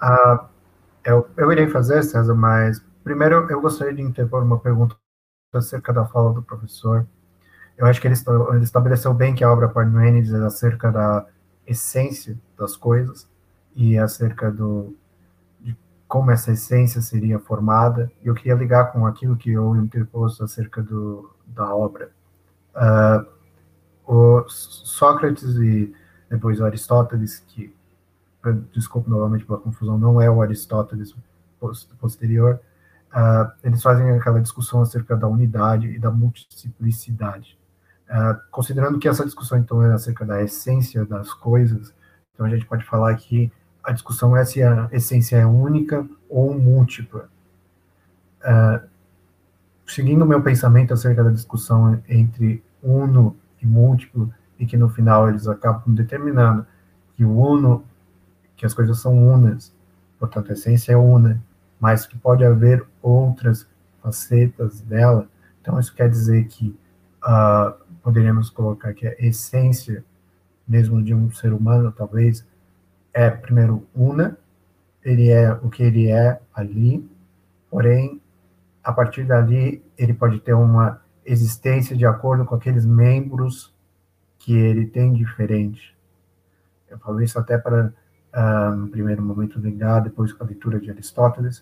Ah, 0.00 0.46
eu, 1.04 1.28
eu 1.36 1.50
irei 1.50 1.66
fazer, 1.68 2.04
César, 2.04 2.34
mas 2.34 2.80
primeiro 3.02 3.50
eu 3.50 3.60
gostaria 3.60 3.94
de 3.94 4.02
interpor 4.02 4.44
uma 4.44 4.60
pergunta 4.60 4.96
acerca 5.52 5.92
da 5.92 6.04
fala 6.04 6.32
do 6.32 6.42
professor. 6.42 7.06
Eu 7.76 7.86
acho 7.86 8.00
que 8.00 8.06
ele, 8.06 8.16
ele 8.52 8.64
estabeleceu 8.64 9.14
bem 9.14 9.34
que 9.34 9.44
a 9.44 9.50
obra 9.50 9.68
Parmênides 9.68 10.32
é 10.32 10.44
acerca 10.44 10.90
da 10.90 11.26
essência 11.66 12.38
das 12.58 12.76
coisas 12.76 13.28
e 13.74 13.96
acerca 13.96 14.50
do, 14.50 14.94
como 16.08 16.30
essa 16.30 16.52
essência 16.52 17.02
seria 17.02 17.38
formada, 17.38 18.10
e 18.24 18.28
eu 18.28 18.34
queria 18.34 18.54
ligar 18.54 18.92
com 18.92 19.06
aquilo 19.06 19.36
que 19.36 19.52
eu 19.52 19.76
interposto 19.76 20.42
acerca 20.42 20.82
do, 20.82 21.30
da 21.46 21.74
obra. 21.74 22.10
Uh, 22.74 23.38
Sócrates 24.48 25.56
e 25.56 25.94
depois 26.30 26.58
o 26.60 26.64
Aristóteles, 26.64 27.40
que, 27.46 27.74
desculpe 28.72 29.10
novamente 29.10 29.44
pela 29.44 29.58
confusão, 29.58 29.98
não 29.98 30.20
é 30.20 30.30
o 30.30 30.40
Aristóteles 30.40 31.14
posterior, 32.00 32.58
uh, 33.12 33.50
eles 33.62 33.82
fazem 33.82 34.10
aquela 34.10 34.40
discussão 34.40 34.82
acerca 34.82 35.16
da 35.16 35.26
unidade 35.28 35.88
e 35.88 35.98
da 35.98 36.10
multiplicidade. 36.10 37.58
Uh, 38.08 38.40
considerando 38.50 38.98
que 38.98 39.08
essa 39.08 39.24
discussão, 39.24 39.58
então, 39.58 39.82
é 39.82 39.92
acerca 39.92 40.24
da 40.24 40.42
essência 40.42 41.04
das 41.04 41.32
coisas, 41.32 41.92
então 42.32 42.46
a 42.46 42.48
gente 42.48 42.66
pode 42.66 42.84
falar 42.84 43.14
que 43.16 43.52
a 43.82 43.92
discussão 43.92 44.36
é 44.36 44.44
se 44.44 44.62
a 44.62 44.88
essência 44.92 45.36
é 45.36 45.46
única 45.46 46.06
ou 46.28 46.58
múltipla. 46.58 47.28
Uh, 48.40 48.86
seguindo 49.86 50.22
o 50.22 50.26
meu 50.26 50.42
pensamento 50.42 50.92
acerca 50.94 51.24
da 51.24 51.30
discussão 51.30 52.00
entre 52.08 52.62
uno 52.82 53.36
e 53.60 53.66
múltiplo, 53.66 54.32
e 54.58 54.66
que 54.66 54.76
no 54.76 54.88
final 54.88 55.28
eles 55.28 55.46
acabam 55.46 55.94
determinando 55.94 56.66
que 57.14 57.24
o 57.24 57.30
uno, 57.30 57.84
que 58.56 58.66
as 58.66 58.74
coisas 58.74 58.98
são 58.98 59.16
unas, 59.16 59.72
portanto 60.18 60.50
a 60.50 60.52
essência 60.52 60.92
é 60.92 60.96
una, 60.96 61.40
mas 61.80 62.06
que 62.06 62.18
pode 62.18 62.44
haver 62.44 62.84
outras 63.02 63.66
facetas 64.02 64.80
dela. 64.80 65.28
Então 65.60 65.78
isso 65.78 65.94
quer 65.94 66.08
dizer 66.08 66.46
que 66.46 66.76
uh, 67.22 67.72
poderíamos 68.02 68.50
colocar 68.50 68.92
que 68.94 69.06
a 69.06 69.14
essência, 69.18 70.04
mesmo 70.66 71.02
de 71.02 71.14
um 71.14 71.30
ser 71.30 71.52
humano, 71.52 71.92
talvez, 71.92 72.46
é, 73.12 73.30
primeiro, 73.30 73.86
una, 73.94 74.36
ele 75.04 75.30
é 75.30 75.52
o 75.52 75.68
que 75.68 75.82
ele 75.82 76.08
é 76.10 76.40
ali, 76.54 77.08
porém, 77.70 78.20
a 78.82 78.92
partir 78.92 79.24
dali, 79.24 79.82
ele 79.96 80.14
pode 80.14 80.40
ter 80.40 80.54
uma 80.54 81.00
existência 81.24 81.96
de 81.96 82.06
acordo 82.06 82.44
com 82.44 82.54
aqueles 82.54 82.86
membros 82.86 83.74
que 84.38 84.54
ele 84.54 84.86
tem 84.86 85.12
diferente. 85.12 85.96
Eu 86.88 86.98
falo 86.98 87.20
isso 87.20 87.38
até 87.38 87.58
para, 87.58 87.92
uh, 88.34 88.74
no 88.74 88.88
primeiro 88.88 89.22
momento, 89.22 89.58
ligar, 89.58 90.00
depois 90.00 90.32
com 90.32 90.44
a 90.44 90.46
leitura 90.46 90.80
de 90.80 90.90
Aristóteles. 90.90 91.58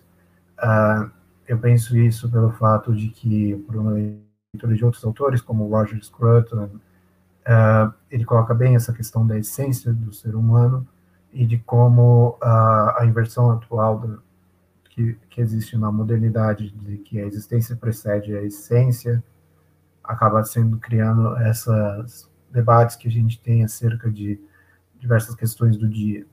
Uh, 0.59 1.11
eu 1.47 1.59
penso 1.59 1.97
isso 1.97 2.31
pelo 2.31 2.51
fato 2.53 2.95
de 2.95 3.09
que, 3.09 3.55
por 3.67 3.77
uma 3.77 3.93
leitura 3.93 4.75
de 4.75 4.85
outros 4.85 5.05
autores, 5.05 5.41
como 5.41 5.69
Roger 5.69 6.03
Scruton, 6.03 6.65
uh, 6.65 7.95
ele 8.11 8.25
coloca 8.25 8.55
bem 8.55 8.75
essa 8.75 8.93
questão 8.93 9.27
da 9.27 9.39
essência 9.39 9.93
do 9.93 10.13
ser 10.13 10.35
humano 10.35 10.87
e 11.33 11.47
de 11.47 11.59
como 11.59 12.39
a 12.41 13.03
inversão 13.05 13.51
atual 13.51 14.21
que, 14.89 15.19
que 15.29 15.41
existe 15.43 15.77
na 15.77 15.93
modernidade, 15.93 16.71
de 16.71 16.97
que 16.97 17.21
a 17.21 17.27
existência 17.27 17.77
precede 17.77 18.35
a 18.35 18.43
essência, 18.43 19.23
acaba 20.03 20.43
sendo 20.45 20.79
criando 20.79 21.37
esses 21.43 22.31
debates 22.51 22.97
que 22.97 23.07
a 23.07 23.11
gente 23.11 23.39
tem 23.39 23.63
acerca 23.63 24.11
de 24.11 24.41
diversas 24.99 25.35
questões 25.35 25.77
do 25.77 25.87
dia, 25.87 26.27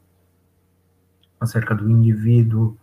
acerca 1.43 1.75
do 1.75 1.89
indivíduo 1.89 2.77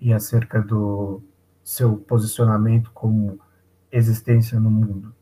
e 0.00 0.12
acerca 0.12 0.60
do 0.60 1.22
seu 1.62 1.96
posicionamento 1.96 2.90
como 2.92 3.38
existência 3.92 4.58
no 4.58 4.70
mundo. 4.70 5.14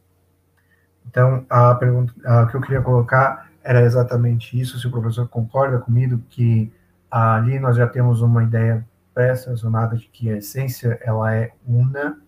Então, 1.07 1.45
a 1.49 1.74
pergunta 1.74 2.12
a, 2.24 2.47
que 2.47 2.55
eu 2.55 2.61
queria 2.61 2.83
colocar 2.83 3.51
era 3.62 3.83
exatamente 3.83 4.59
isso, 4.59 4.79
se 4.79 4.87
o 4.87 4.91
professor 4.91 5.29
concorda 5.29 5.79
comigo 5.79 6.22
que 6.29 6.72
ali 7.11 7.59
nós 7.59 7.76
já 7.76 7.87
temos 7.87 8.22
uma 8.22 8.43
ideia 8.43 8.87
pré-sancionada 9.12 9.97
de 9.97 10.07
que 10.07 10.31
a 10.31 10.37
essência 10.37 10.99
ela 11.03 11.35
é 11.35 11.53
una, 11.66 12.18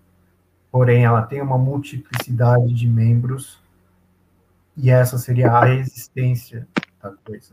porém 0.70 1.04
ela 1.04 1.22
tem 1.22 1.40
uma 1.40 1.58
multiplicidade 1.58 2.72
de 2.74 2.86
membros 2.86 3.62
e 4.76 4.90
essa 4.90 5.18
seria 5.18 5.58
a 5.58 5.68
existência 5.68 6.66
da 7.02 7.12
coisa. 7.24 7.52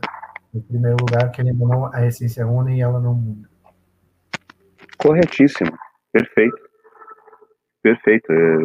Em 0.54 0.60
primeiro 0.60 0.96
lugar, 1.00 1.30
querendo 1.30 1.62
ou 1.62 1.68
não, 1.68 1.94
a 1.94 2.06
essência 2.06 2.42
é 2.42 2.44
una 2.46 2.72
e 2.72 2.80
ela 2.80 3.00
não 3.00 3.14
muda. 3.14 3.48
Corretíssimo, 4.96 5.76
perfeito, 6.12 6.58
perfeito. 7.82 8.32
É, 8.32 8.56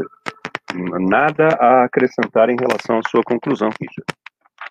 nada 1.00 1.50
a 1.60 1.84
acrescentar 1.84 2.50
em 2.50 2.56
relação 2.60 2.98
à 2.98 3.02
sua 3.10 3.22
conclusão, 3.24 3.70
Richard. 3.80 4.06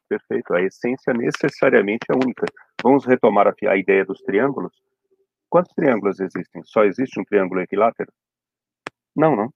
Perfeito, 0.09 0.55
a 0.55 0.63
essência 0.63 1.13
necessariamente 1.15 2.07
é 2.11 2.15
única. 2.15 2.47
Vamos 2.83 3.07
retomar 3.07 3.47
a, 3.47 3.55
a 3.69 3.77
ideia 3.77 4.05
dos 4.05 4.21
triângulos? 4.23 4.73
Quantos 5.49 5.73
triângulos 5.75 6.19
existem? 6.19 6.63
Só 6.65 6.85
existe 6.85 7.21
um 7.21 7.25
triângulo 7.25 7.61
equilátero? 7.61 8.11
Não, 9.15 9.37
não. 9.37 9.53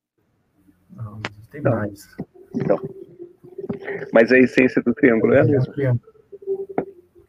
Não, 0.91 1.21
existem 1.29 1.63
mais. 1.63 2.17
Então. 2.55 2.79
Mas 4.13 4.31
a 4.31 4.39
essência 4.39 4.83
do 4.83 4.95
triângulo 4.95 5.35
é 5.35 5.41
a 5.41 5.45
mesma. 5.45 5.75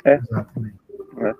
É. 0.08 0.16
Exatamente. 0.16 0.78
É. 1.20 1.34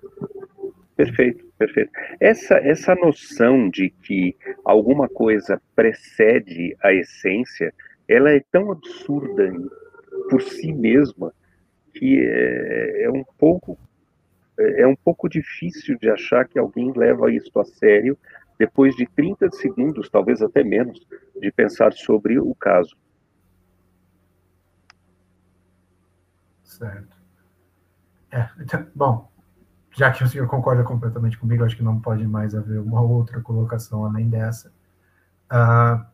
Perfeito, 0.96 1.46
perfeito. 1.58 1.92
Essa, 2.20 2.56
essa 2.56 2.96
noção 2.96 3.70
de 3.70 3.90
que 3.90 4.36
alguma 4.66 5.08
coisa 5.08 5.62
precede 5.76 6.76
a 6.82 6.92
essência, 6.92 7.74
ela 8.08 8.32
é 8.32 8.44
tão 8.52 8.72
absurda 8.72 9.54
por 10.30 10.42
si 10.42 10.74
mesma 10.74 11.32
que 11.94 12.20
é, 12.20 13.04
é 13.04 13.10
um 13.12 13.24
pouco 13.38 13.78
é 14.60 14.88
um 14.88 14.96
pouco 14.96 15.30
difícil 15.30 16.00
de 16.00 16.10
achar 16.10 16.48
que 16.48 16.58
alguém 16.58 16.92
leva 16.96 17.32
isso 17.32 17.60
a 17.60 17.64
sério 17.64 18.18
depois 18.58 18.96
de 18.96 19.06
30 19.06 19.52
segundos, 19.52 20.10
talvez 20.10 20.42
até 20.42 20.64
menos, 20.64 21.06
de 21.40 21.52
pensar 21.52 21.94
sobre 21.94 22.40
o 22.40 22.56
caso. 22.56 22.98
Certo. 26.64 27.17
É, 28.38 28.50
então, 28.60 28.86
bom, 28.94 29.32
já 29.98 30.12
que 30.12 30.24
o 30.24 30.28
senhor 30.28 30.48
concorda 30.48 30.84
completamente 30.84 31.38
comigo, 31.38 31.64
acho 31.64 31.76
que 31.76 31.84
não 31.84 32.00
pode 32.00 32.28
mais 32.28 32.54
haver 32.54 32.80
uma 32.80 33.02
outra 33.02 33.42
colocação 33.42 34.06
além 34.06 34.30
dessa. 34.30 34.72
Uh, 35.52 36.06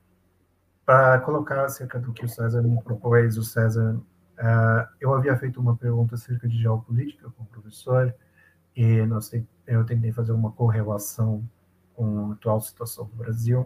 Para 0.85 1.19
colocar 1.19 1.65
acerca 1.65 1.99
do 1.99 2.13
que 2.13 2.25
o 2.25 2.29
César 2.29 2.61
me 2.61 2.81
propôs, 2.81 3.37
o 3.37 3.43
César, 3.43 3.95
uh, 3.95 4.87
eu 5.01 5.13
havia 5.13 5.35
feito 5.37 5.59
uma 5.59 5.75
pergunta 5.75 6.15
acerca 6.15 6.47
de 6.47 6.57
geopolítica 6.57 7.29
com 7.31 7.43
o 7.43 7.47
professor, 7.47 8.13
e 8.75 9.01
nós, 9.05 9.31
eu 9.67 9.85
tentei 9.85 10.11
fazer 10.11 10.31
uma 10.31 10.51
correlação 10.51 11.43
com 11.93 12.31
a 12.31 12.33
atual 12.33 12.61
situação 12.61 13.05
do 13.05 13.15
Brasil, 13.15 13.61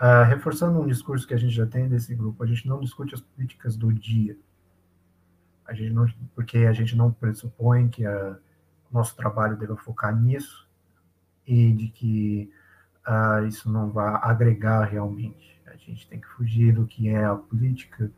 uh, 0.00 0.24
reforçando 0.28 0.80
um 0.80 0.86
discurso 0.86 1.26
que 1.26 1.34
a 1.34 1.38
gente 1.38 1.54
já 1.54 1.66
tem 1.66 1.88
desse 1.88 2.14
grupo, 2.14 2.42
a 2.42 2.46
gente 2.46 2.66
não 2.66 2.80
discute 2.80 3.14
as 3.14 3.20
políticas 3.20 3.76
do 3.76 3.92
dia, 3.92 4.36
a 5.66 5.74
gente 5.74 5.92
não, 5.92 6.06
porque 6.34 6.58
a 6.58 6.72
gente 6.72 6.96
não 6.96 7.10
pressupõe 7.10 7.88
que 7.88 8.06
o 8.06 8.36
nosso 8.92 9.16
trabalho 9.16 9.56
deva 9.56 9.76
focar 9.76 10.14
nisso 10.14 10.66
e 11.46 11.72
de 11.72 11.88
que 11.88 12.50
uh, 13.06 13.46
isso 13.46 13.70
não 13.70 13.90
vai 13.90 14.18
agregar 14.22 14.84
realmente. 14.84 15.60
A 15.66 15.76
gente 15.76 16.08
tem 16.08 16.20
que 16.20 16.26
fugir 16.28 16.72
do 16.74 16.86
que 16.86 17.08
é 17.08 17.24
a 17.24 17.34
política, 17.34 18.10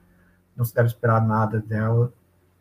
não 0.56 0.64
se 0.64 0.74
deve 0.74 0.88
esperar 0.88 1.26
nada 1.26 1.60
dela, 1.60 2.12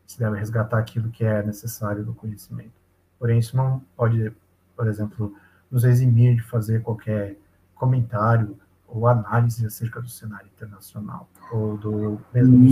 se 0.05 0.19
deve 0.19 0.37
resgatar 0.37 0.79
aquilo 0.79 1.09
que 1.09 1.23
é 1.23 1.43
necessário 1.43 2.03
do 2.03 2.13
conhecimento. 2.13 2.73
Porém, 3.19 3.39
isso 3.39 3.55
não 3.57 3.81
pode, 3.95 4.31
por 4.75 4.87
exemplo, 4.87 5.35
nos 5.69 5.83
eximir 5.83 6.35
de 6.35 6.43
fazer 6.43 6.81
qualquer 6.81 7.35
comentário 7.75 8.57
ou 8.87 9.07
análise 9.07 9.65
acerca 9.65 10.01
do 10.01 10.09
cenário 10.09 10.47
internacional 10.55 11.29
ou 11.51 11.77
do 11.77 12.21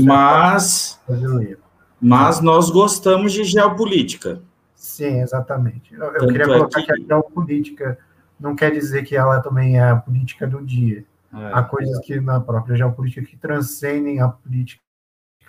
mas 0.06 1.00
brasileiro. 1.06 1.60
Mas 2.02 2.42
nós 2.42 2.70
gostamos 2.70 3.34
de 3.34 3.44
geopolítica. 3.44 4.42
Sim, 4.76 5.22
exatamente. 5.22 5.94
Eu, 5.94 6.28
queria 6.28 6.44
é 6.44 6.46
colocar 6.46 6.82
que... 6.82 6.86
que... 6.86 6.92
a 6.92 6.96
geopolítica 6.96 7.98
não 8.40 8.56
quer 8.56 8.72
dizer 8.72 9.04
que 9.04 9.16
ela 9.16 9.40
também 9.40 9.78
é 9.78 9.90
a 9.90 9.96
política 9.96 10.46
do 10.46 10.64
dia. 10.64 11.04
É, 11.34 11.52
Há 11.54 11.64
coisas 11.64 11.98
é. 11.98 12.02
que 12.02 12.20
na 12.20 12.40
própria 12.40 12.76
geopolítica 12.76 13.26
que 13.26 13.38
transcendem 13.38 14.20
a 14.20 14.28
política 14.28 14.82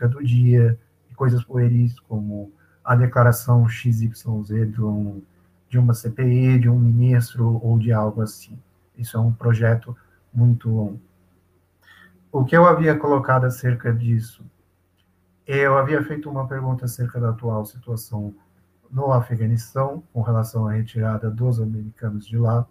do 0.09 0.23
dia, 0.23 0.79
coisas 1.17 1.43
pueris 1.43 1.99
como 2.01 2.53
a 2.85 2.95
declaração 2.95 3.69
XYZ 3.69 4.23
de, 4.71 4.83
um, 4.83 5.21
de 5.69 5.79
uma 5.79 5.95
CPI, 5.95 6.61
de 6.61 6.69
um 6.69 6.79
ministro 6.79 7.61
ou 7.65 7.79
de 7.79 7.93
algo 7.93 8.21
assim. 8.21 8.57
Isso 8.97 9.17
é 9.17 9.21
um 9.21 9.33
projeto 9.33 9.97
muito 10.33 10.69
longo. 10.69 11.01
O 12.31 12.45
que 12.45 12.57
eu 12.57 12.67
havia 12.67 12.95
colocado 12.95 13.45
acerca 13.45 13.93
disso? 13.93 14.45
Eu 15.47 15.79
havia 15.79 16.03
feito 16.03 16.29
uma 16.29 16.49
pergunta 16.49 16.87
acerca 16.87 17.21
da 17.21 17.31
atual 17.31 17.65
situação 17.65 18.35
no 18.91 19.13
Afeganistão, 19.13 20.03
com 20.13 20.21
relação 20.21 20.67
à 20.67 20.73
retirada 20.73 21.31
dos 21.31 21.61
americanos 21.61 22.27
de 22.27 22.37
lá. 22.37 22.67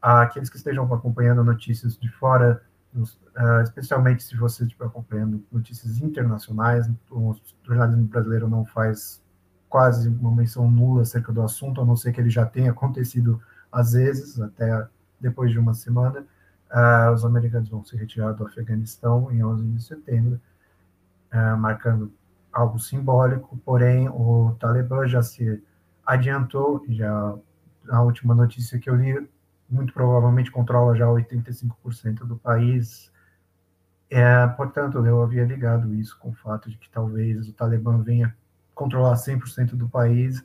Aqueles 0.00 0.50
que 0.50 0.56
estejam 0.56 0.92
acompanhando 0.92 1.44
notícias 1.44 1.96
de 1.96 2.10
fora, 2.10 2.60
uh, 2.92 3.62
especialmente 3.62 4.24
se 4.24 4.36
você 4.36 4.64
estiver 4.64 4.86
acompanhando 4.86 5.44
notícias 5.52 6.00
internacionais, 6.00 6.90
o 7.08 7.36
jornalismo 7.62 8.04
brasileiro 8.06 8.48
não 8.48 8.64
faz 8.64 9.22
quase 9.68 10.08
uma 10.08 10.34
menção 10.34 10.68
nula 10.68 11.02
acerca 11.02 11.32
do 11.32 11.40
assunto, 11.40 11.80
a 11.80 11.84
não 11.84 11.94
ser 11.94 12.12
que 12.12 12.20
ele 12.20 12.30
já 12.30 12.44
tenha 12.44 12.72
acontecido 12.72 13.40
às 13.70 13.92
vezes, 13.92 14.40
até 14.40 14.88
depois 15.20 15.52
de 15.52 15.58
uma 15.58 15.72
semana. 15.72 16.26
Uh, 16.68 17.12
os 17.12 17.24
americanos 17.24 17.68
vão 17.68 17.84
se 17.84 17.96
retirar 17.96 18.32
do 18.32 18.44
Afeganistão 18.44 19.30
em 19.30 19.44
11 19.44 19.64
de 19.68 19.82
setembro, 19.84 20.40
uh, 21.32 21.56
marcando 21.56 22.12
algo 22.52 22.78
simbólico, 22.78 23.56
porém 23.64 24.08
o 24.08 24.56
Talibã 24.60 25.06
já 25.06 25.22
se 25.22 25.62
adiantou, 26.04 26.84
já 26.88 27.34
a 27.88 28.02
última 28.02 28.34
notícia 28.34 28.78
que 28.78 28.90
eu 28.90 28.94
li, 28.94 29.28
muito 29.68 29.92
provavelmente 29.92 30.50
controla 30.50 30.94
já 30.94 31.06
85% 31.06 32.26
do 32.26 32.36
país. 32.36 33.10
É, 34.10 34.46
portanto, 34.48 35.04
eu 35.04 35.22
havia 35.22 35.44
ligado 35.44 35.94
isso 35.94 36.18
com 36.18 36.30
o 36.30 36.34
fato 36.34 36.68
de 36.70 36.76
que 36.76 36.90
talvez 36.90 37.48
o 37.48 37.52
Talibã 37.54 38.02
venha 38.02 38.36
controlar 38.74 39.14
100% 39.14 39.74
do 39.74 39.88
país, 39.88 40.44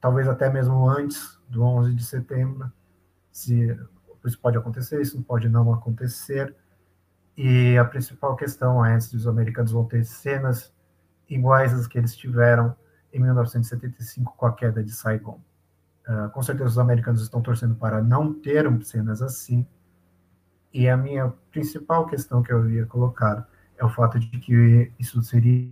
talvez 0.00 0.26
até 0.26 0.50
mesmo 0.50 0.88
antes 0.88 1.38
do 1.48 1.62
11 1.62 1.94
de 1.94 2.04
setembro, 2.04 2.70
se 3.30 3.78
isso 4.24 4.40
pode 4.40 4.58
acontecer, 4.58 5.00
isso 5.00 5.22
pode 5.22 5.48
não 5.48 5.72
acontecer. 5.72 6.54
E 7.36 7.76
a 7.76 7.84
principal 7.84 8.34
questão 8.34 8.84
é 8.84 8.98
se 8.98 9.14
os 9.14 9.26
americanos 9.26 9.72
vão 9.72 9.84
ter 9.84 10.04
cenas 10.04 10.72
iguais 11.28 11.74
às 11.74 11.86
que 11.86 11.98
eles 11.98 12.16
tiveram 12.16 12.74
em 13.12 13.20
1975 13.20 14.34
com 14.36 14.46
a 14.46 14.52
queda 14.52 14.82
de 14.82 14.92
Saigon. 14.92 15.40
Uh, 16.08 16.30
com 16.30 16.42
certeza 16.42 16.70
os 16.70 16.78
americanos 16.78 17.20
estão 17.20 17.42
torcendo 17.42 17.74
para 17.74 18.02
não 18.02 18.32
ter 18.32 18.66
cenas 18.84 19.20
assim. 19.20 19.66
E 20.72 20.88
a 20.88 20.96
minha 20.96 21.32
principal 21.50 22.06
questão 22.06 22.42
que 22.42 22.52
eu 22.52 22.58
havia 22.58 22.86
colocado 22.86 23.44
é 23.76 23.84
o 23.84 23.90
fato 23.90 24.18
de 24.18 24.28
que 24.38 24.92
isso 24.98 25.22
seria 25.22 25.70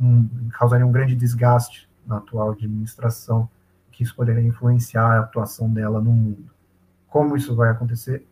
um, 0.00 0.48
causaria 0.50 0.86
um 0.86 0.92
grande 0.92 1.14
desgaste 1.14 1.88
na 2.06 2.16
atual 2.16 2.52
administração, 2.52 3.48
que 3.92 4.02
isso 4.02 4.14
poderia 4.14 4.42
influenciar 4.42 5.04
a 5.04 5.20
atuação 5.20 5.72
dela 5.72 6.00
no 6.00 6.12
mundo. 6.12 6.50
Como 7.08 7.36
isso 7.36 7.54
vai 7.54 7.70
acontecer? 7.70 8.26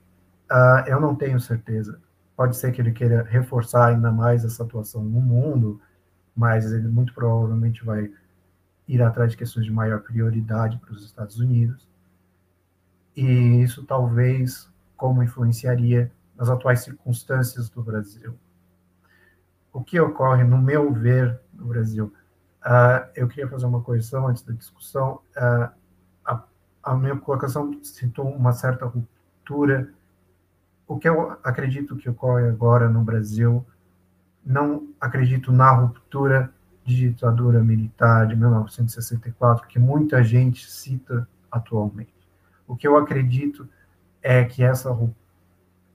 Uh, 0.51 0.89
eu 0.89 1.01
não 1.01 1.15
tenho 1.15 1.39
certeza. 1.39 2.01
Pode 2.37 2.57
ser 2.57 2.73
que 2.73 2.81
ele 2.81 2.93
queira 2.93 3.23
reforçar 3.23 3.89
ainda 3.89 4.11
mais 4.11 4.45
essa 4.45 4.65
atuação 4.65 5.03
no 5.03 5.21
mundo, 5.21 5.81
mas 6.35 6.73
ele 6.73 6.89
muito 6.89 7.13
provavelmente 7.13 7.85
vai 7.85 8.11
ir 8.89 9.03
atrás 9.03 9.31
de 9.31 9.37
questões 9.37 9.67
de 9.67 9.73
maior 9.73 10.01
prioridade 10.01 10.79
para 10.79 10.93
os 10.93 11.05
Estados 11.05 11.39
Unidos. 11.39 11.89
E 13.15 13.63
isso 13.63 13.85
talvez 13.85 14.71
como 14.97 15.23
influenciaria 15.23 16.11
nas 16.37 16.49
atuais 16.49 16.81
circunstâncias 16.81 17.69
do 17.69 17.83
Brasil. 17.83 18.35
O 19.73 19.83
que 19.83 19.99
ocorre, 19.99 20.45
no 20.45 20.59
meu 20.59 20.93
ver, 20.93 21.41
no 21.53 21.67
Brasil? 21.67 22.13
Uh, 22.65 23.09
eu 23.15 23.27
queria 23.27 23.49
fazer 23.49 23.67
uma 23.67 23.81
correção 23.81 24.29
antes 24.29 24.43
da 24.43 24.53
discussão. 24.53 25.21
Uh, 25.37 25.69
a, 26.25 26.45
a, 26.83 26.95
minha 26.95 27.17
colocação 27.17 27.73
citou 27.83 28.29
uma 28.29 28.53
certa 28.53 28.87
ruptura. 28.87 29.93
O 30.93 30.99
que 30.99 31.09
eu 31.09 31.39
acredito 31.43 31.97
que 31.97 32.11
ocorre 32.11 32.47
agora 32.47 32.87
no 32.87 33.03
Brasil, 33.03 33.65
não 34.45 34.89
acredito 35.01 35.51
na 35.51 35.71
ruptura 35.71 36.53
de 36.85 37.09
ditadura 37.09 37.65
militar 37.65 38.27
de 38.27 38.37
1964, 38.37 39.67
que 39.69 39.79
muita 39.79 40.23
gente 40.23 40.71
cita 40.71 41.27
atualmente. 41.51 42.13
O 42.69 42.77
que 42.77 42.87
eu 42.87 42.99
acredito 42.99 43.67
é 44.23 44.45
que 44.45 44.63
essa 44.63 44.91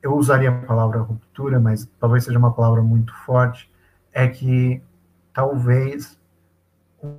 eu 0.02 0.16
usaria 0.16 0.50
a 0.50 0.66
palavra 0.66 1.00
ruptura, 1.00 1.60
mas 1.60 1.88
talvez 2.00 2.24
seja 2.24 2.40
uma 2.40 2.54
palavra 2.54 2.82
muito 2.82 3.14
forte, 3.18 3.72
é 4.12 4.28
que 4.28 4.82
talvez 5.32 6.20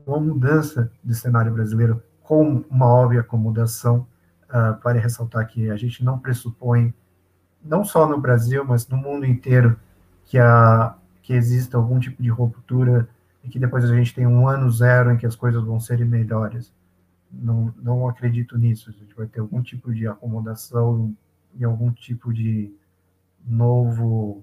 uma 0.04 0.18
mudança 0.18 0.90
de 1.04 1.14
cenário 1.14 1.52
brasileiro 1.52 2.02
com 2.24 2.64
uma 2.68 2.86
óbvia 2.86 3.20
acomodação, 3.20 4.04
uh, 4.48 4.76
para 4.80 4.98
ressaltar 4.98 5.46
que 5.46 5.70
a 5.70 5.76
gente 5.76 6.04
não 6.04 6.18
pressupõe, 6.18 6.92
não 7.62 7.84
só 7.84 8.06
no 8.08 8.20
Brasil, 8.20 8.64
mas 8.64 8.86
no 8.88 8.96
mundo 8.96 9.26
inteiro, 9.26 9.78
que, 10.24 10.38
a, 10.38 10.94
que 11.22 11.32
exista 11.32 11.76
algum 11.76 11.98
tipo 11.98 12.22
de 12.22 12.28
ruptura 12.28 13.08
e 13.42 13.48
que 13.48 13.58
depois 13.58 13.84
a 13.84 13.94
gente 13.94 14.14
tem 14.14 14.26
um 14.26 14.48
ano 14.48 14.70
zero 14.70 15.12
em 15.12 15.16
que 15.16 15.26
as 15.26 15.36
coisas 15.36 15.62
vão 15.62 15.80
ser 15.80 16.04
melhores. 16.04 16.72
Não, 17.30 17.74
não 17.76 18.08
acredito 18.08 18.56
nisso. 18.56 18.90
A 18.90 18.92
gente 18.92 19.14
vai 19.14 19.26
ter 19.26 19.40
algum 19.40 19.62
tipo 19.62 19.92
de 19.92 20.06
acomodação 20.06 21.14
e 21.54 21.64
algum 21.64 21.90
tipo 21.90 22.32
de 22.32 22.72
novo, 23.46 24.42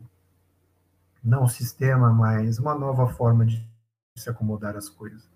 não 1.24 1.48
sistema, 1.48 2.12
mas 2.12 2.60
uma 2.60 2.76
nova 2.76 3.08
forma 3.08 3.46
de 3.46 3.68
se 4.16 4.30
acomodar 4.30 4.76
às 4.76 4.90
coisas. 4.90 5.30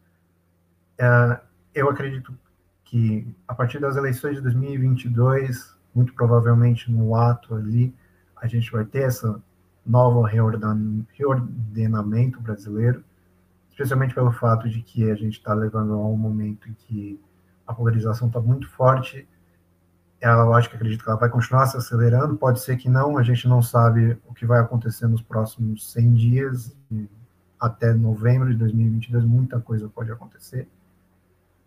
É, 0.98 1.40
eu 1.74 1.90
acredito 1.90 2.38
que 2.84 3.28
a 3.48 3.54
partir 3.54 3.80
das 3.80 3.96
eleições 3.96 4.36
de 4.36 4.42
2022, 4.42 5.76
muito 5.94 6.14
provavelmente 6.14 6.92
no 6.92 7.16
ato 7.16 7.56
ali, 7.56 7.94
a 8.36 8.48
gente 8.48 8.72
vai 8.72 8.86
ter 8.86 9.04
essa 9.04 9.42
nova 9.86 10.28
reordenamento 10.28 12.40
brasileiro, 12.42 13.04
especialmente 13.72 14.14
pelo 14.14 14.32
fato 14.32 14.70
de 14.70 14.82
que 14.82 15.10
a 15.10 15.16
gente 15.16 15.38
está 15.38 15.54
levando 15.54 15.94
a 15.94 15.98
um 15.98 16.16
momento 16.16 16.70
em 16.70 16.74
que 16.74 17.20
a 17.66 17.74
polarização 17.74 18.28
está 18.28 18.40
muito 18.40 18.70
forte. 18.70 19.28
Ela, 20.22 20.44
eu 20.44 20.54
acho 20.54 20.70
que 20.70 20.76
acredito 20.76 21.04
que 21.04 21.10
ela 21.10 21.20
vai 21.20 21.30
continuar 21.30 21.66
se 21.68 21.78
acelerando, 21.78 22.36
pode 22.36 22.60
ser 22.60 22.78
que 22.78 22.90
não, 22.90 23.18
a 23.18 23.24
gente 23.24 23.48
não 23.48 23.62
sabe 23.62 24.18
o 24.28 24.34
que 24.34 24.46
vai 24.46 24.60
acontecer 24.60 25.08
nos 25.08 25.22
próximos 25.22 25.92
100 25.92 26.14
dias, 26.14 26.78
até 27.60 27.94
novembro 27.94 28.50
de 28.50 28.58
2022, 28.58 29.26
muita 29.26 29.60
coisa 29.60 29.90
pode 29.90 30.12
acontecer, 30.12 30.68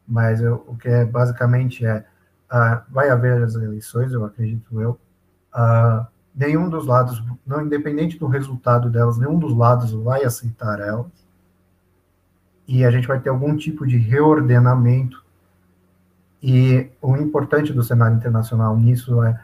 mas 0.06 0.40
eu, 0.40 0.64
o 0.66 0.76
que 0.76 0.88
é 0.88 1.04
basicamente 1.04 1.86
é, 1.86 2.06
uh, 2.52 2.82
vai 2.90 3.08
haver 3.08 3.42
as 3.42 3.54
eleições, 3.54 4.12
eu 4.12 4.24
acredito 4.24 4.80
eu, 4.80 4.98
uh, 5.54 6.06
nenhum 6.34 6.68
dos 6.68 6.86
lados, 6.86 7.22
não 7.46 7.64
independente 7.64 8.18
do 8.18 8.26
resultado 8.26 8.90
delas, 8.90 9.18
nenhum 9.18 9.38
dos 9.38 9.56
lados 9.56 9.92
vai 9.92 10.24
aceitar 10.24 10.78
elas, 10.78 11.10
e 12.68 12.84
a 12.84 12.90
gente 12.90 13.08
vai 13.08 13.18
ter 13.18 13.30
algum 13.30 13.56
tipo 13.56 13.86
de 13.86 13.96
reordenamento. 13.96 15.22
E 16.42 16.90
o 17.00 17.16
importante 17.16 17.72
do 17.72 17.82
cenário 17.82 18.16
internacional 18.16 18.76
nisso 18.76 19.22
é 19.22 19.40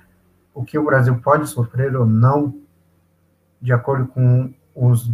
o 0.54 0.64
que 0.64 0.78
o 0.78 0.84
Brasil 0.84 1.16
pode 1.20 1.46
sofrer 1.48 1.94
ou 1.96 2.06
não, 2.06 2.54
de 3.60 3.72
acordo 3.72 4.06
com 4.06 4.52
os, 4.74 5.10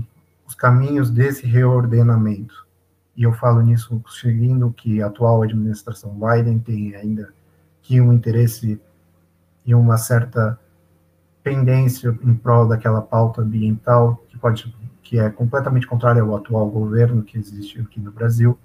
os 0.47 0.55
caminhos 0.55 1.11
desse 1.11 1.47
reordenamento. 1.47 2.67
E 3.17 3.23
eu 3.23 3.33
falo 3.33 3.61
nisso 3.63 4.03
seguindo 4.09 4.71
que 4.73 5.03
a 5.03 5.07
atual 5.07 5.43
administração 5.43 6.19
Biden 6.19 6.59
tem 6.59 6.95
ainda 6.95 7.33
que 7.85 8.01
um 8.01 8.13
interesse 8.13 8.81
e 9.65 9.75
uma 9.75 9.97
certa 9.97 10.59
pendência 11.43 12.19
em 12.23 12.35
prol 12.35 12.67
daquela 12.67 13.01
pauta 13.01 13.43
ambiental 13.43 14.25
que 14.29 14.37
pode 14.39 14.75
que 15.03 15.19
é 15.19 15.29
completamente 15.29 15.87
contrária 15.87 16.23
ao 16.23 16.35
atual 16.35 16.69
governo 16.69 17.23
que 17.23 17.39
existe 17.39 17.79
aqui 17.79 18.01
no 18.01 18.11
Brasil 18.11 18.59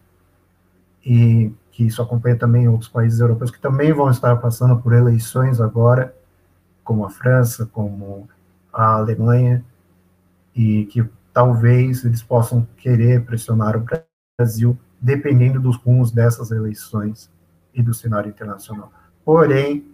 e 1.06 1.54
que 1.70 1.86
isso 1.86 2.02
acompanha 2.02 2.38
também 2.38 2.68
outros 2.68 2.90
países 2.90 3.20
europeus 3.20 3.52
que 3.52 3.60
também 3.60 3.94
vão 3.94 4.10
estar 4.10 4.36
passando 4.38 4.82
por 4.82 4.94
eleições 4.94 5.60
agora, 5.60 6.16
como 6.84 7.06
a 7.06 7.10
França, 7.10 7.66
como 7.66 8.28
a 8.72 8.94
Alemanha, 8.94 9.64
e 10.56 10.86
que 10.86 11.08
talvez 11.34 12.04
eles 12.04 12.24
possam 12.24 12.68
querer 12.78 13.26
pressionar 13.26 13.78
o 13.78 13.86
Brasil, 14.38 14.78
dependendo 15.00 15.60
dos 15.60 15.78
rumos 15.78 16.12
dessas 16.12 16.52
eleições 16.52 17.30
e 17.74 17.84
do 17.84 17.94
cenário 17.94 18.30
internacional. 18.30 18.92
Porém, 19.30 19.86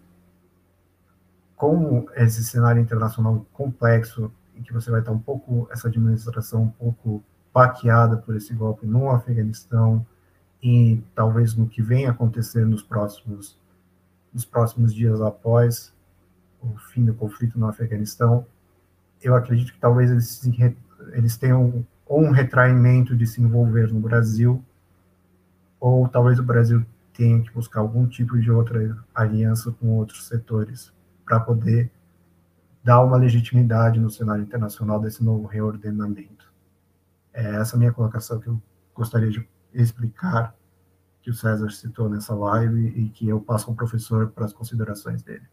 como 1.58 2.10
esse 2.16 2.42
cenário 2.42 2.82
internacional 2.82 3.46
complexo, 3.52 4.32
em 4.56 4.64
que 4.64 4.72
você 4.72 4.90
vai 4.90 5.02
estar 5.02 5.12
um 5.12 5.20
pouco, 5.20 5.68
essa 5.74 5.90
administração 5.90 6.64
um 6.64 6.70
pouco 6.70 7.22
baqueada 7.54 8.16
por 8.16 8.34
esse 8.38 8.54
golpe 8.54 8.88
no 8.88 9.10
Afeganistão, 9.10 10.08
e 10.64 11.04
talvez 11.14 11.54
no 11.54 11.68
que 11.68 11.82
venha 11.82 12.12
acontecer 12.12 12.66
nos 12.66 12.82
próximos, 12.82 13.60
nos 14.34 14.46
próximos 14.46 14.96
dias 14.96 15.20
após 15.20 15.94
o 16.62 16.78
fim 16.94 17.04
do 17.04 17.14
conflito 17.14 17.60
no 17.60 17.68
Afeganistão, 17.68 18.48
eu 19.22 19.36
acredito 19.36 19.74
que 19.74 19.80
talvez 19.80 20.12
eles, 20.12 20.50
eles 21.12 21.36
tenham 21.36 21.86
ou 22.06 22.22
um 22.22 22.32
retraimento 22.32 23.14
de 23.14 23.28
se 23.28 23.42
envolver 23.42 23.92
no 23.92 24.00
Brasil, 24.00 24.64
ou 25.78 26.08
talvez 26.08 26.40
o 26.40 26.44
Brasil 26.44 26.86
tenha 27.16 27.42
que 27.42 27.52
buscar 27.52 27.80
algum 27.80 28.08
tipo 28.08 28.40
de 28.40 28.52
outra 28.52 28.98
aliança 29.14 29.72
com 29.72 29.98
outros 29.98 30.28
setores 30.28 30.94
para 31.24 31.40
poder 31.40 31.92
dar 32.84 33.02
uma 33.02 33.18
legitimidade 33.18 34.00
no 34.00 34.10
cenário 34.10 34.44
internacional 34.44 35.00
desse 35.00 35.24
novo 35.24 35.48
reordenamento. 35.48 36.54
É 37.34 37.56
essa 37.56 37.78
minha 37.78 37.92
colocação 37.92 38.40
que 38.40 38.48
eu 38.48 38.62
gostaria 38.94 39.30
de 39.30 39.48
explicar 39.74 40.56
que 41.22 41.32
o 41.32 41.34
César 41.34 41.70
citou 41.72 42.08
nessa 42.08 42.36
live 42.36 42.88
e 42.96 43.10
que 43.10 43.28
eu 43.28 43.42
passo 43.42 43.70
ao 43.70 43.76
professor 43.76 44.30
para 44.30 44.46
as 44.46 44.54
considerações 44.54 45.24
dele. 45.24 45.48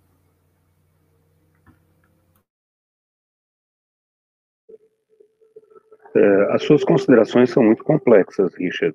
É, 6.15 6.55
as 6.55 6.63
suas 6.65 6.85
considerações 6.85 7.51
são 7.51 7.63
muito 7.63 7.83
complexas, 7.83 8.55
Richard. 8.55 8.95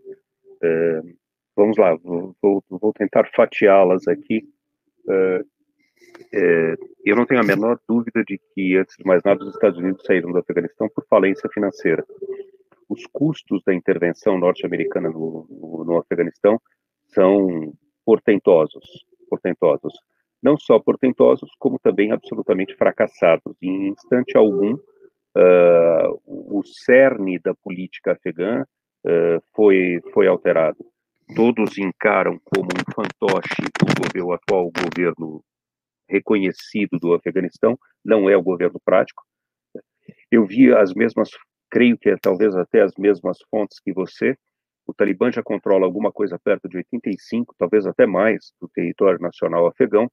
É, 0.62 1.02
vamos 1.58 1.78
lá, 1.78 1.96
vou, 1.96 2.64
vou 2.70 2.94
tentar 2.94 3.30
fatiá-las 3.36 4.08
aqui. 4.08 4.48
É, 5.10 5.42
é, 6.34 6.76
eu 7.04 7.16
não 7.16 7.26
tenho 7.26 7.42
a 7.42 7.44
menor 7.44 7.80
dúvida 7.88 8.24
de 8.24 8.40
que, 8.54 8.78
antes 8.78 8.96
de 8.98 9.04
mais 9.04 9.22
nada, 9.24 9.44
os 9.44 9.54
Estados 9.54 9.78
Unidos 9.78 10.04
saíram 10.06 10.32
do 10.32 10.38
Afeganistão 10.38 10.88
por 10.88 11.06
falência 11.10 11.50
financeira 11.50 12.06
os 12.90 13.06
custos 13.08 13.62
da 13.66 13.74
intervenção 13.74 14.38
norte-americana 14.38 15.10
no, 15.10 15.46
no, 15.50 15.84
no, 15.84 15.98
Afeganistão 15.98 16.60
são 17.08 17.74
portentosos, 18.06 19.06
portentosos. 19.30 19.94
Não 20.42 20.58
só 20.58 20.80
portentosos, 20.80 21.50
como 21.60 21.80
também 21.80 22.12
absolutamente 22.12 22.76
fracassados. 22.76 23.56
Em 23.62 23.90
instante 23.90 24.38
algum, 24.38 24.76
uh, 24.76 26.22
o 26.26 26.62
cerne 26.64 27.40
da 27.40 27.54
política 27.56 28.14
afegã 28.14 28.62
uh, 28.62 29.44
foi, 29.54 30.00
foi 30.14 30.28
alterado. 30.28 30.86
Todos 31.36 31.78
encaram 31.78 32.40
como 32.46 32.68
um 32.68 32.94
fantoche 32.94 33.64
o, 34.22 34.26
o 34.26 34.34
atual 34.34 34.72
governo 34.72 35.44
reconhecido 36.10 36.98
do 37.00 37.14
Afeganistão, 37.14 37.78
não 38.04 38.30
é 38.30 38.38
o 38.38 38.42
governo 38.42 38.80
prático. 38.84 39.24
Eu 40.32 40.46
vi 40.46 40.74
as 40.74 40.94
mesmas 40.94 41.30
creio 41.70 41.98
que 41.98 42.10
é 42.10 42.18
talvez 42.18 42.56
até 42.56 42.82
as 42.82 42.94
mesmas 42.98 43.38
fontes 43.50 43.80
que 43.80 43.94
você. 43.94 44.38
O 44.86 44.94
Talibã 44.94 45.32
já 45.32 45.44
controla 45.44 45.86
alguma 45.86 46.12
coisa 46.12 46.40
perto 46.40 46.70
de 46.70 46.78
85, 46.78 47.54
talvez 47.58 47.86
até 47.86 48.06
mais, 48.06 48.54
do 48.60 48.70
território 48.70 49.20
nacional 49.20 49.68
afegão, 49.68 50.10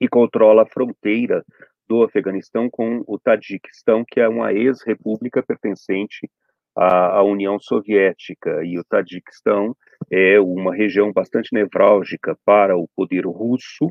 e 0.00 0.06
controla 0.06 0.62
a 0.62 0.66
fronteira 0.66 1.44
do 1.88 2.02
Afeganistão 2.02 2.68
com 2.68 3.02
o 3.06 3.18
Tadiquistão, 3.18 4.04
que 4.06 4.20
é 4.20 4.28
uma 4.28 4.52
ex-república 4.52 5.42
pertencente 5.42 6.30
à, 6.78 7.18
à, 7.18 7.22
União 7.24 7.58
Soviética. 7.58 8.62
E 8.64 8.78
o 8.78 8.84
Tadiquistão 8.84 9.74
é 10.10 10.38
uma 10.38 10.72
região 10.74 11.12
bastante 11.12 11.52
nevrálgica 11.52 12.38
para 12.44 12.76
o 12.76 12.88
poder 12.96 13.26
russo, 13.26 13.88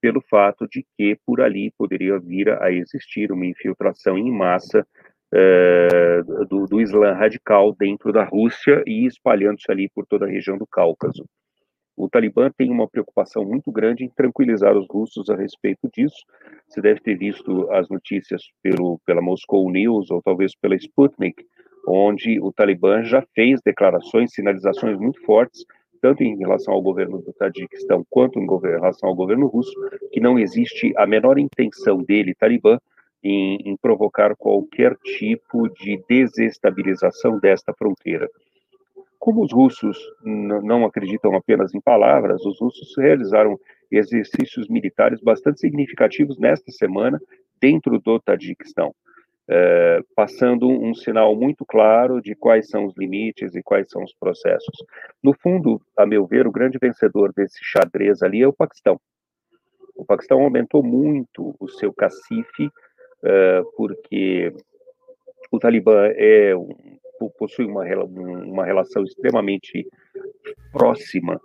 pelo 0.00 0.20
fato 0.20 0.68
de 0.68 0.84
que 0.96 1.18
por 1.24 1.40
ali 1.40 1.72
poderia 1.78 2.18
vir 2.20 2.50
a 2.62 2.70
existir 2.70 3.32
uma 3.32 3.46
infiltração 3.46 4.18
em 4.18 4.30
massa 4.30 4.86
uh, 5.32 6.46
do, 6.46 6.66
do 6.66 6.80
Islã 6.80 7.12
radical 7.12 7.74
dentro 7.74 8.12
da 8.12 8.22
Rússia 8.22 8.82
e 8.86 9.06
espalhando-se 9.06 9.72
ali 9.72 9.88
por 9.88 10.06
toda 10.06 10.26
a 10.26 10.28
região 10.28 10.58
do 10.58 10.66
Cáucaso. 10.66 11.24
O 11.96 12.10
Talibã 12.10 12.50
tem 12.54 12.70
uma 12.70 12.86
preocupação 12.86 13.42
muito 13.42 13.72
grande 13.72 14.04
em 14.04 14.10
tranquilizar 14.10 14.76
os 14.76 14.86
russos 14.90 15.30
a 15.30 15.34
respeito 15.34 15.88
disso. 15.90 16.26
Você 16.68 16.82
deve 16.82 17.00
ter 17.00 17.16
visto 17.16 17.70
as 17.70 17.88
notícias 17.88 18.42
pelo, 18.62 19.00
pela 19.06 19.22
Moscow 19.22 19.70
News 19.70 20.10
ou 20.10 20.20
talvez 20.22 20.54
pela 20.54 20.76
Sputnik, 20.76 21.42
onde 21.86 22.40
o 22.40 22.52
Talibã 22.52 23.02
já 23.02 23.22
fez 23.34 23.60
declarações, 23.64 24.32
sinalizações 24.32 24.98
muito 24.98 25.22
fortes, 25.22 25.64
tanto 26.00 26.22
em 26.22 26.36
relação 26.36 26.74
ao 26.74 26.82
governo 26.82 27.18
do 27.18 27.32
Tajiquistão 27.32 28.04
quanto 28.10 28.38
em 28.38 28.46
relação 28.46 29.08
ao 29.08 29.14
governo 29.14 29.46
russo, 29.46 29.72
que 30.12 30.20
não 30.20 30.38
existe 30.38 30.92
a 30.96 31.06
menor 31.06 31.38
intenção 31.38 32.02
dele, 32.02 32.34
Talibã, 32.34 32.78
em, 33.22 33.56
em 33.64 33.76
provocar 33.76 34.36
qualquer 34.36 34.96
tipo 34.96 35.68
de 35.68 36.00
desestabilização 36.08 37.38
desta 37.38 37.72
fronteira. 37.72 38.28
Como 39.18 39.42
os 39.42 39.52
russos 39.52 39.98
não 40.22 40.84
acreditam 40.84 41.34
apenas 41.34 41.74
em 41.74 41.80
palavras, 41.80 42.44
os 42.44 42.60
russos 42.60 42.94
realizaram 42.96 43.58
exercícios 43.90 44.68
militares 44.68 45.20
bastante 45.20 45.60
significativos 45.60 46.38
nesta 46.38 46.70
semana 46.70 47.20
dentro 47.60 47.98
do 47.98 48.20
Tajiquistão, 48.20 48.94
é, 49.48 50.00
passando 50.14 50.68
um 50.68 50.94
sinal 50.94 51.36
muito 51.36 51.64
claro 51.64 52.20
de 52.20 52.34
quais 52.34 52.68
são 52.68 52.86
os 52.86 52.94
limites 52.96 53.54
e 53.54 53.62
quais 53.62 53.88
são 53.88 54.02
os 54.02 54.14
processos. 54.14 54.76
No 55.22 55.32
fundo, 55.34 55.80
a 55.96 56.04
meu 56.04 56.26
ver, 56.26 56.46
o 56.46 56.52
grande 56.52 56.78
vencedor 56.80 57.32
desse 57.32 57.58
xadrez 57.62 58.22
ali 58.22 58.42
é 58.42 58.48
o 58.48 58.52
Paquistão. 58.52 59.00
O 59.94 60.04
Paquistão 60.04 60.40
aumentou 60.40 60.82
muito 60.82 61.54
o 61.58 61.68
seu 61.68 61.92
cacife, 61.92 62.70
é, 63.24 63.62
porque 63.76 64.52
o 65.50 65.58
Talibã 65.58 66.08
é 66.14 66.54
um 66.54 66.96
possui 67.38 67.64
uma, 67.64 67.84
uma 68.04 68.64
relação 68.64 69.02
extremamente 69.02 69.88
próxima 70.70 71.40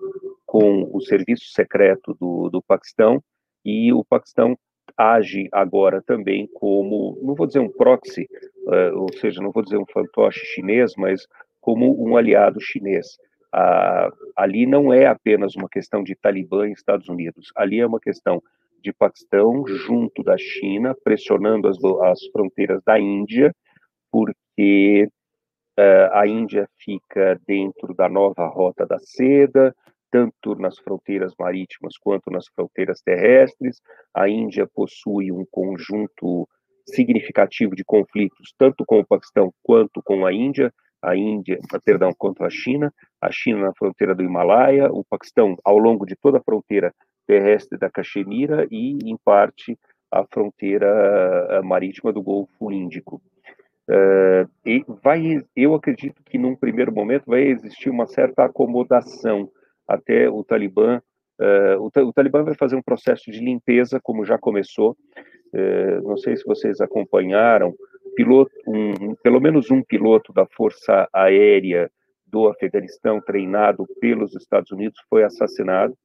com 0.45 0.89
o 0.93 0.99
serviço 0.99 1.45
secreto 1.53 2.13
do, 2.19 2.49
do 2.49 2.61
Paquistão, 2.61 3.23
e 3.63 3.93
o 3.93 4.03
Paquistão 4.03 4.57
age 5.01 5.49
agora 5.51 6.01
também 6.01 6.47
como, 6.53 7.17
não 7.21 7.33
vou 7.33 7.47
dizer 7.47 7.59
um 7.59 7.69
proxy, 7.69 8.27
uh, 8.67 8.97
ou 8.99 9.11
seja, 9.13 9.41
não 9.41 9.51
vou 9.51 9.63
dizer 9.63 9.77
um 9.77 9.85
fantoche 9.85 10.45
chinês, 10.45 10.93
mas 10.97 11.27
como 11.59 11.95
um 12.01 12.15
aliado 12.15 12.59
chinês. 12.61 13.17
Uh, 13.53 14.13
ali 14.35 14.65
não 14.65 14.93
é 14.93 15.07
apenas 15.07 15.55
uma 15.55 15.67
questão 15.67 16.03
de 16.03 16.15
Talibã 16.15 16.67
e 16.67 16.73
Estados 16.73 17.09
Unidos, 17.09 17.51
ali 17.55 17.79
é 17.79 17.87
uma 17.87 17.99
questão 17.99 18.41
de 18.81 18.93
Paquistão 18.93 19.65
junto 19.67 20.23
da 20.23 20.37
China, 20.37 20.95
pressionando 21.03 21.67
as, 21.67 21.77
as 22.03 22.19
fronteiras 22.31 22.81
da 22.83 22.99
Índia, 22.99 23.53
porque 24.11 25.09
Uh, 25.79 26.11
a 26.11 26.27
Índia 26.27 26.67
fica 26.77 27.39
dentro 27.47 27.93
da 27.93 28.09
nova 28.09 28.45
Rota 28.45 28.85
da 28.85 28.99
Seda, 28.99 29.73
tanto 30.11 30.55
nas 30.55 30.77
fronteiras 30.77 31.33
marítimas 31.39 31.97
quanto 31.97 32.29
nas 32.29 32.47
fronteiras 32.47 33.01
terrestres. 33.01 33.81
A 34.13 34.27
Índia 34.27 34.67
possui 34.67 35.31
um 35.31 35.45
conjunto 35.49 36.47
significativo 36.85 37.75
de 37.75 37.83
conflitos, 37.83 38.53
tanto 38.57 38.83
com 38.85 38.99
o 38.99 39.05
Paquistão 39.05 39.53
quanto 39.63 40.01
com 40.03 40.25
a 40.25 40.33
Índia. 40.33 40.73
A 41.01 41.15
Índia, 41.15 41.59
perdão, 41.83 42.11
quanto 42.15 42.43
a 42.43 42.49
China. 42.49 42.93
A 43.19 43.31
China 43.31 43.61
na 43.61 43.73
fronteira 43.73 44.13
do 44.13 44.23
Himalaia, 44.23 44.91
o 44.91 45.03
Paquistão 45.03 45.55
ao 45.63 45.77
longo 45.77 46.05
de 46.05 46.15
toda 46.15 46.37
a 46.37 46.43
fronteira 46.43 46.93
terrestre 47.25 47.77
da 47.79 47.89
Caxemira 47.89 48.67
e, 48.69 48.97
em 49.03 49.17
parte, 49.23 49.77
a 50.11 50.25
fronteira 50.25 51.47
eh, 51.49 51.61
marítima 51.61 52.11
do 52.11 52.21
Golfo 52.21 52.71
Índico. 52.71 53.21
Uh, 53.89 54.47
e 54.65 54.85
vai, 55.03 55.41
eu 55.55 55.73
acredito 55.73 56.21
que 56.23 56.37
num 56.37 56.55
primeiro 56.55 56.93
momento 56.93 57.25
vai 57.25 57.41
existir 57.41 57.89
uma 57.89 58.07
certa 58.07 58.45
acomodação 58.45 59.49
até 59.93 60.29
o 60.29 60.43
Talibã. 60.43 61.01
Uh, 61.39 61.79
o, 61.79 62.07
o, 62.07 62.13
Talibã 62.13 62.43
vai 62.43 62.55
fazer 62.55 62.75
um 62.75 62.81
processo 62.81 63.31
de 63.31 63.39
limpeza, 63.39 63.99
como 64.01 64.25
já 64.25 64.37
começou. 64.37 64.95
Uh, 65.53 66.07
não 66.07 66.17
sei 66.17 66.35
se 66.37 66.43
vocês 66.45 66.79
acompanharam. 66.81 67.73
Piloto, 68.15 68.51
um, 68.67 69.15
pelo 69.15 69.39
menos 69.39 69.71
um 69.71 69.81
piloto 69.81 70.33
da 70.33 70.45
Força 70.45 71.07
Aérea 71.13 71.89
do 72.27 72.47
Afeganistão, 72.47 73.21
treinado 73.21 73.85
pelos 73.99 74.35
Estados 74.35 74.71
Unidos, 74.71 74.99
foi 75.09 75.23
assassinado. 75.23 75.97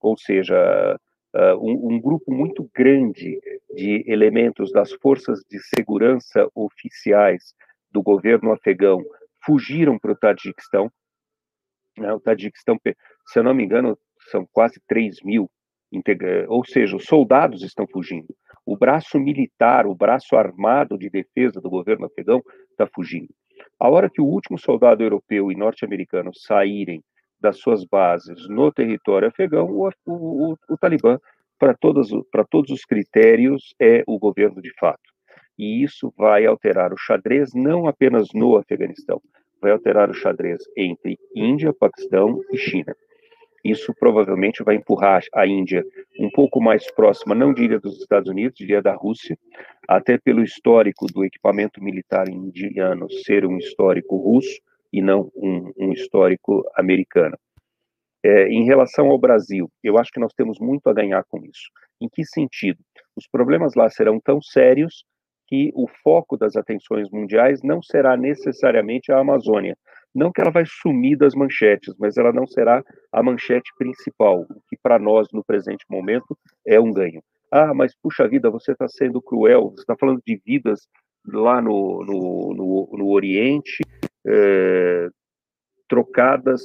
Ou 0.00 0.16
seja, 0.16 0.98
uh, 1.34 1.56
um, 1.60 1.94
um, 1.94 2.00
grupo 2.00 2.32
muito 2.32 2.68
grande 2.74 3.38
de 3.74 4.04
elementos 4.06 4.72
das 4.72 4.92
forças 4.92 5.40
de 5.48 5.58
segurança 5.74 6.48
oficiais 6.54 7.54
do 7.90 8.02
governo 8.02 8.52
afegão 8.52 9.04
fugiram 9.44 9.98
para 9.98 10.12
o 10.12 10.16
Tajiquistão. 10.16 10.90
Né, 12.00 12.12
o 12.12 12.18
Tajiquistão, 12.18 12.78
se 13.26 13.38
eu 13.38 13.42
não 13.42 13.52
me 13.52 13.62
engano, 13.62 13.96
são 14.30 14.46
quase 14.50 14.80
3 14.88 15.22
mil, 15.22 15.50
ou 16.48 16.64
seja, 16.64 16.96
os 16.96 17.04
soldados 17.04 17.62
estão 17.62 17.86
fugindo. 17.86 18.34
O 18.64 18.76
braço 18.76 19.18
militar, 19.18 19.86
o 19.86 19.94
braço 19.94 20.34
armado 20.36 20.96
de 20.96 21.10
defesa 21.10 21.60
do 21.60 21.68
governo 21.68 22.06
afegão 22.06 22.40
está 22.70 22.86
fugindo. 22.86 23.28
A 23.78 23.90
hora 23.90 24.08
que 24.08 24.20
o 24.20 24.26
último 24.26 24.58
soldado 24.58 25.02
europeu 25.02 25.52
e 25.52 25.56
norte-americano 25.56 26.30
saírem 26.34 27.02
das 27.38 27.58
suas 27.58 27.84
bases 27.84 28.48
no 28.48 28.72
território 28.72 29.28
afegão, 29.28 29.66
o, 29.70 29.90
o, 30.06 30.56
o 30.68 30.78
Talibã, 30.78 31.18
para 31.58 31.74
todos, 31.74 32.10
todos 32.50 32.70
os 32.70 32.84
critérios, 32.84 33.74
é 33.78 34.02
o 34.06 34.18
governo 34.18 34.62
de 34.62 34.72
fato. 34.78 35.10
E 35.58 35.82
isso 35.82 36.12
vai 36.16 36.46
alterar 36.46 36.92
o 36.92 36.98
xadrez 36.98 37.52
não 37.54 37.86
apenas 37.86 38.28
no 38.32 38.56
Afeganistão, 38.56 39.20
vai 39.60 39.70
alterar 39.72 40.10
o 40.10 40.14
xadrez 40.14 40.62
entre 40.76 41.18
Índia, 41.34 41.72
Paquistão 41.72 42.40
e 42.52 42.56
China. 42.56 42.94
Isso 43.62 43.94
provavelmente 43.98 44.62
vai 44.62 44.76
empurrar 44.76 45.22
a 45.34 45.46
Índia 45.46 45.84
um 46.18 46.30
pouco 46.30 46.60
mais 46.60 46.90
próxima, 46.90 47.34
não 47.34 47.52
diria 47.52 47.78
dos 47.78 48.00
Estados 48.00 48.30
Unidos, 48.30 48.56
diria 48.56 48.80
da 48.80 48.94
Rússia, 48.94 49.38
até 49.86 50.16
pelo 50.16 50.42
histórico 50.42 51.06
do 51.06 51.24
equipamento 51.24 51.82
militar 51.82 52.28
indiano 52.28 53.10
ser 53.10 53.44
um 53.44 53.58
histórico 53.58 54.16
russo, 54.16 54.60
e 54.92 55.00
não 55.00 55.30
um, 55.36 55.72
um 55.78 55.92
histórico 55.92 56.64
americano. 56.74 57.38
É, 58.22 58.48
em 58.48 58.64
relação 58.64 59.08
ao 59.08 59.18
Brasil, 59.18 59.70
eu 59.82 59.98
acho 59.98 60.10
que 60.12 60.20
nós 60.20 60.32
temos 60.34 60.58
muito 60.58 60.88
a 60.88 60.92
ganhar 60.92 61.24
com 61.24 61.38
isso. 61.44 61.70
Em 62.00 62.08
que 62.08 62.24
sentido? 62.24 62.78
Os 63.16 63.26
problemas 63.26 63.74
lá 63.74 63.88
serão 63.88 64.20
tão 64.20 64.42
sérios 64.42 65.04
que 65.50 65.72
o 65.74 65.88
foco 66.02 66.36
das 66.36 66.54
atenções 66.54 67.10
mundiais 67.10 67.60
não 67.60 67.82
será 67.82 68.16
necessariamente 68.16 69.10
a 69.10 69.18
Amazônia. 69.18 69.76
Não 70.14 70.30
que 70.30 70.40
ela 70.40 70.52
vai 70.52 70.64
sumir 70.64 71.16
das 71.16 71.34
manchetes, 71.34 71.92
mas 71.98 72.16
ela 72.16 72.32
não 72.32 72.46
será 72.46 72.84
a 73.12 73.22
manchete 73.22 73.72
principal, 73.76 74.42
o 74.42 74.60
que 74.68 74.76
para 74.80 74.98
nós, 74.98 75.26
no 75.32 75.44
presente 75.44 75.84
momento, 75.90 76.38
é 76.64 76.78
um 76.80 76.92
ganho. 76.92 77.20
Ah, 77.50 77.74
mas 77.74 77.94
puxa 78.00 78.28
vida, 78.28 78.48
você 78.48 78.72
está 78.72 78.88
sendo 78.88 79.20
cruel, 79.20 79.70
você 79.70 79.82
está 79.82 79.96
falando 79.98 80.22
de 80.24 80.40
vidas 80.46 80.86
lá 81.26 81.60
no, 81.60 82.04
no, 82.04 82.54
no, 82.54 82.98
no 82.98 83.08
Oriente, 83.08 83.82
é, 84.24 85.08
trocadas 85.88 86.62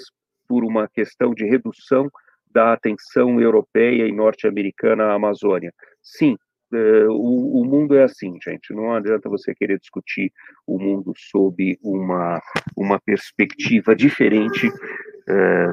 por 0.47 0.63
uma 0.63 0.87
questão 0.87 1.33
de 1.33 1.43
redução 1.43 2.07
da 2.51 2.71
atenção 2.71 3.41
europeia 3.41 4.07
e 4.07 4.11
norte-americana 4.11 5.05
à 5.05 5.13
Amazônia. 5.13 5.73
Sim, 6.01 6.37
o, 6.71 7.61
o, 7.61 7.65
mundo 7.65 7.95
é 7.95 8.03
assim, 8.03 8.37
gente. 8.43 8.73
Não 8.73 8.93
adianta 8.93 9.29
você 9.29 9.53
querer 9.53 9.79
discutir 9.79 10.31
o 10.65 10.79
mundo 10.79 11.13
sob 11.15 11.77
uma, 11.81 12.41
uma 12.75 12.99
perspectiva 12.99 13.95
diferente 13.95 14.69
é, 15.27 15.67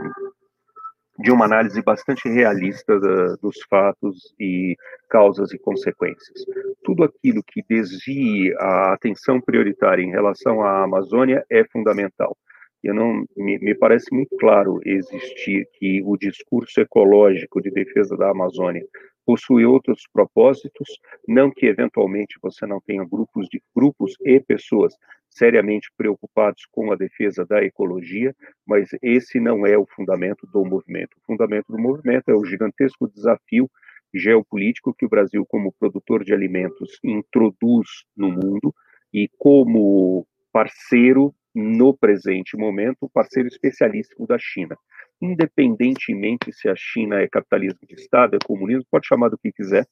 de 1.18 1.30
uma 1.30 1.44
análise 1.44 1.80
bastante 1.82 2.28
realista 2.28 2.98
da, 2.98 3.36
dos 3.36 3.56
fatos 3.68 4.34
e 4.38 4.76
causas 5.08 5.52
e 5.52 5.58
consequências. 5.58 6.44
Tudo 6.82 7.04
aquilo 7.04 7.42
que 7.46 7.62
desvie 7.68 8.54
a 8.58 8.92
atenção 8.92 9.40
prioritária 9.40 10.02
em 10.02 10.10
relação 10.10 10.62
à 10.62 10.84
Amazônia 10.84 11.44
é 11.50 11.64
fundamental. 11.64 12.36
Eu 12.82 12.94
não 12.94 13.24
me, 13.36 13.58
me 13.58 13.74
parece 13.76 14.12
muito 14.12 14.36
claro 14.36 14.80
existir 14.84 15.68
que 15.74 16.02
o 16.02 16.16
discurso 16.16 16.80
ecológico 16.80 17.60
de 17.62 17.70
defesa 17.70 18.16
da 18.16 18.30
Amazônia 18.30 18.84
possui 19.24 19.64
outros 19.64 20.02
propósitos, 20.12 20.88
não 21.26 21.50
que 21.50 21.66
eventualmente 21.66 22.38
você 22.42 22.66
não 22.66 22.80
tenha 22.80 23.04
grupos 23.04 23.48
de 23.48 23.62
grupos 23.74 24.14
e 24.24 24.40
pessoas 24.40 24.94
seriamente 25.30 25.90
preocupados 25.96 26.66
com 26.70 26.92
a 26.92 26.96
defesa 26.96 27.44
da 27.46 27.64
ecologia, 27.64 28.34
mas 28.66 28.90
esse 29.02 29.40
não 29.40 29.66
é 29.66 29.76
o 29.78 29.86
fundamento 29.86 30.46
do 30.46 30.64
movimento. 30.64 31.16
O 31.16 31.26
fundamento 31.26 31.66
do 31.70 31.78
movimento 31.78 32.28
é 32.28 32.34
o 32.34 32.44
gigantesco 32.44 33.08
desafio 33.08 33.70
geopolítico 34.14 34.94
que 34.94 35.06
o 35.06 35.08
Brasil, 35.08 35.44
como 35.46 35.72
produtor 35.72 36.22
de 36.22 36.34
alimentos, 36.34 36.98
introduz 37.02 37.88
no 38.16 38.30
mundo 38.30 38.74
e 39.12 39.28
como 39.38 40.26
parceiro 40.52 41.34
no 41.54 41.96
presente 41.96 42.56
momento, 42.56 43.10
parceiro 43.12 43.48
especialíssimo 43.48 44.26
da 44.26 44.38
China. 44.38 44.76
Independentemente 45.22 46.52
se 46.52 46.68
a 46.68 46.74
China 46.76 47.20
é 47.20 47.28
capitalismo 47.28 47.78
de 47.88 47.94
Estado, 47.94 48.34
é 48.34 48.38
comunismo, 48.44 48.84
pode 48.90 49.06
chamar 49.06 49.28
do 49.28 49.38
que 49.38 49.52
quiser, 49.52 49.86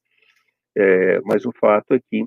é, 0.77 1.21
mas 1.25 1.47
o 1.47 1.53
fato 1.53 1.95
é 1.95 2.01
que, 2.01 2.25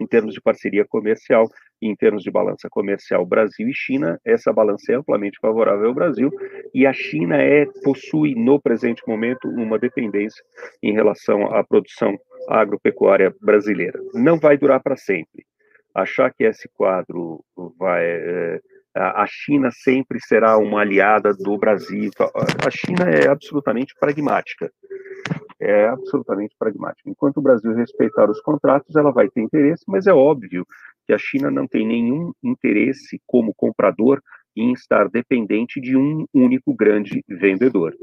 em 0.00 0.06
termos 0.06 0.32
de 0.32 0.40
parceria 0.40 0.84
comercial, 0.84 1.48
em 1.82 1.94
termos 1.96 2.22
de 2.22 2.30
balança 2.30 2.68
comercial 2.70 3.26
Brasil 3.26 3.68
e 3.68 3.74
China, 3.74 4.20
essa 4.24 4.52
balança 4.52 4.92
é 4.92 4.94
amplamente 4.94 5.38
favorável 5.40 5.88
ao 5.88 5.94
Brasil 5.94 6.30
e 6.72 6.86
a 6.86 6.92
China 6.92 7.36
é 7.36 7.66
possui 7.82 8.34
no 8.34 8.60
presente 8.60 9.02
momento 9.06 9.48
uma 9.48 9.78
dependência 9.78 10.42
em 10.82 10.92
relação 10.92 11.52
à 11.54 11.64
produção 11.64 12.16
agropecuária 12.48 13.34
brasileira. 13.40 14.00
Não 14.14 14.38
vai 14.38 14.56
durar 14.56 14.80
para 14.82 14.96
sempre. 14.96 15.44
Achar 15.94 16.32
que 16.32 16.44
esse 16.44 16.68
quadro 16.68 17.42
vai 17.78 18.04
é, 18.04 18.60
a 18.98 19.26
China 19.28 19.70
sempre 19.70 20.18
será 20.20 20.56
uma 20.58 20.80
aliada 20.80 21.34
do 21.34 21.56
Brasil. 21.58 22.10
A 22.64 22.70
China 22.70 23.04
é 23.10 23.28
absolutamente 23.28 23.94
pragmática. 23.98 24.70
É 25.60 25.88
absolutamente 25.88 26.54
pragmática. 26.58 27.08
Enquanto 27.08 27.38
o 27.38 27.42
Brasil 27.42 27.74
respeitar 27.74 28.30
os 28.30 28.40
contratos, 28.40 28.94
ela 28.96 29.10
vai 29.10 29.28
ter 29.28 29.40
interesse, 29.40 29.84
mas 29.86 30.06
é 30.06 30.12
óbvio 30.12 30.66
que 31.06 31.12
a 31.12 31.18
China 31.18 31.50
não 31.50 31.66
tem 31.66 31.86
nenhum 31.86 32.32
interesse 32.42 33.20
como 33.26 33.54
comprador 33.54 34.20
em 34.56 34.72
estar 34.72 35.08
dependente 35.08 35.80
de 35.80 35.96
um 35.96 36.26
único 36.32 36.74
grande 36.74 37.22
vendedor. 37.28 37.94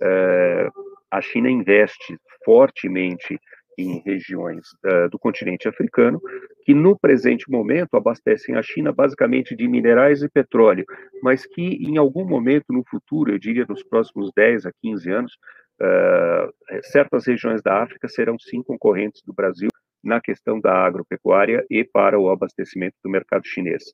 É, 0.00 0.68
a 1.10 1.20
China 1.20 1.50
investe 1.50 2.18
fortemente 2.44 3.38
em 3.78 4.02
regiões 4.04 4.66
uh, 4.84 5.08
do 5.08 5.18
continente 5.18 5.68
africano, 5.68 6.20
que 6.64 6.74
no 6.74 6.98
presente 6.98 7.48
momento 7.48 7.94
abastecem 7.94 8.56
a 8.56 8.62
China 8.62 8.92
basicamente 8.92 9.54
de 9.54 9.68
minerais 9.68 10.22
e 10.22 10.28
petróleo, 10.28 10.84
mas 11.22 11.46
que 11.46 11.62
em 11.62 11.96
algum 11.96 12.26
momento 12.26 12.66
no 12.70 12.82
futuro, 12.84 13.32
eu 13.32 13.38
diria 13.38 13.64
nos 13.68 13.82
próximos 13.84 14.30
10 14.34 14.66
a 14.66 14.72
15 14.82 15.10
anos, 15.10 15.32
uh, 15.80 16.52
certas 16.82 17.26
regiões 17.26 17.62
da 17.62 17.82
África 17.82 18.08
serão 18.08 18.36
sim 18.38 18.62
concorrentes 18.62 19.22
do 19.24 19.32
Brasil 19.32 19.68
na 20.02 20.20
questão 20.20 20.60
da 20.60 20.72
agropecuária 20.72 21.64
e 21.70 21.84
para 21.84 22.18
o 22.18 22.30
abastecimento 22.30 22.96
do 23.02 23.10
mercado 23.10 23.46
chinês. 23.46 23.84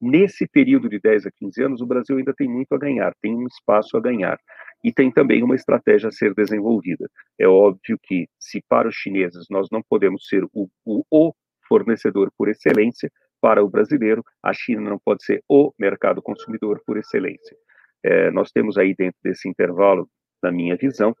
Nesse 0.00 0.46
período 0.48 0.88
de 0.88 0.98
10 0.98 1.26
a 1.26 1.30
15 1.30 1.62
anos, 1.62 1.80
o 1.82 1.86
Brasil 1.86 2.16
ainda 2.16 2.32
tem 2.32 2.48
muito 2.48 2.74
a 2.74 2.78
ganhar, 2.78 3.12
tem 3.20 3.34
um 3.34 3.46
espaço 3.46 3.96
a 3.96 4.00
ganhar. 4.00 4.38
E 4.82 4.92
tem 4.92 5.10
também 5.10 5.42
uma 5.42 5.54
estratégia 5.54 6.08
a 6.08 6.12
ser 6.12 6.34
desenvolvida. 6.34 7.08
É 7.38 7.46
óbvio 7.46 7.98
que, 8.02 8.28
se 8.38 8.62
para 8.68 8.88
os 8.88 8.94
chineses 8.94 9.46
nós 9.50 9.68
não 9.70 9.82
podemos 9.82 10.26
ser 10.26 10.44
o, 10.52 10.68
o, 10.84 11.04
o 11.10 11.34
fornecedor 11.68 12.32
por 12.36 12.48
excelência, 12.48 13.10
para 13.40 13.64
o 13.64 13.68
brasileiro, 13.68 14.22
a 14.42 14.52
China 14.52 14.82
não 14.82 14.98
pode 14.98 15.24
ser 15.24 15.42
o 15.48 15.72
mercado 15.78 16.20
consumidor 16.20 16.82
por 16.86 16.98
excelência. 16.98 17.56
É, 18.02 18.30
nós 18.30 18.50
temos 18.50 18.76
aí 18.76 18.94
dentro 18.94 19.18
desse 19.22 19.48
intervalo, 19.48 20.08
na 20.42 20.50
minha 20.50 20.76
visão, 20.76 21.14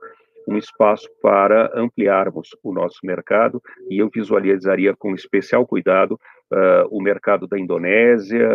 um 0.48 0.56
espaço 0.56 1.08
para 1.22 1.70
ampliarmos 1.74 2.48
o 2.62 2.72
nosso 2.72 2.98
mercado 3.04 3.60
e 3.88 3.98
eu 3.98 4.08
visualizaria 4.12 4.94
com 4.96 5.14
especial 5.14 5.66
cuidado 5.66 6.18
uh, 6.52 6.88
o 6.90 7.02
mercado 7.02 7.46
da 7.46 7.58
Indonésia, 7.58 8.48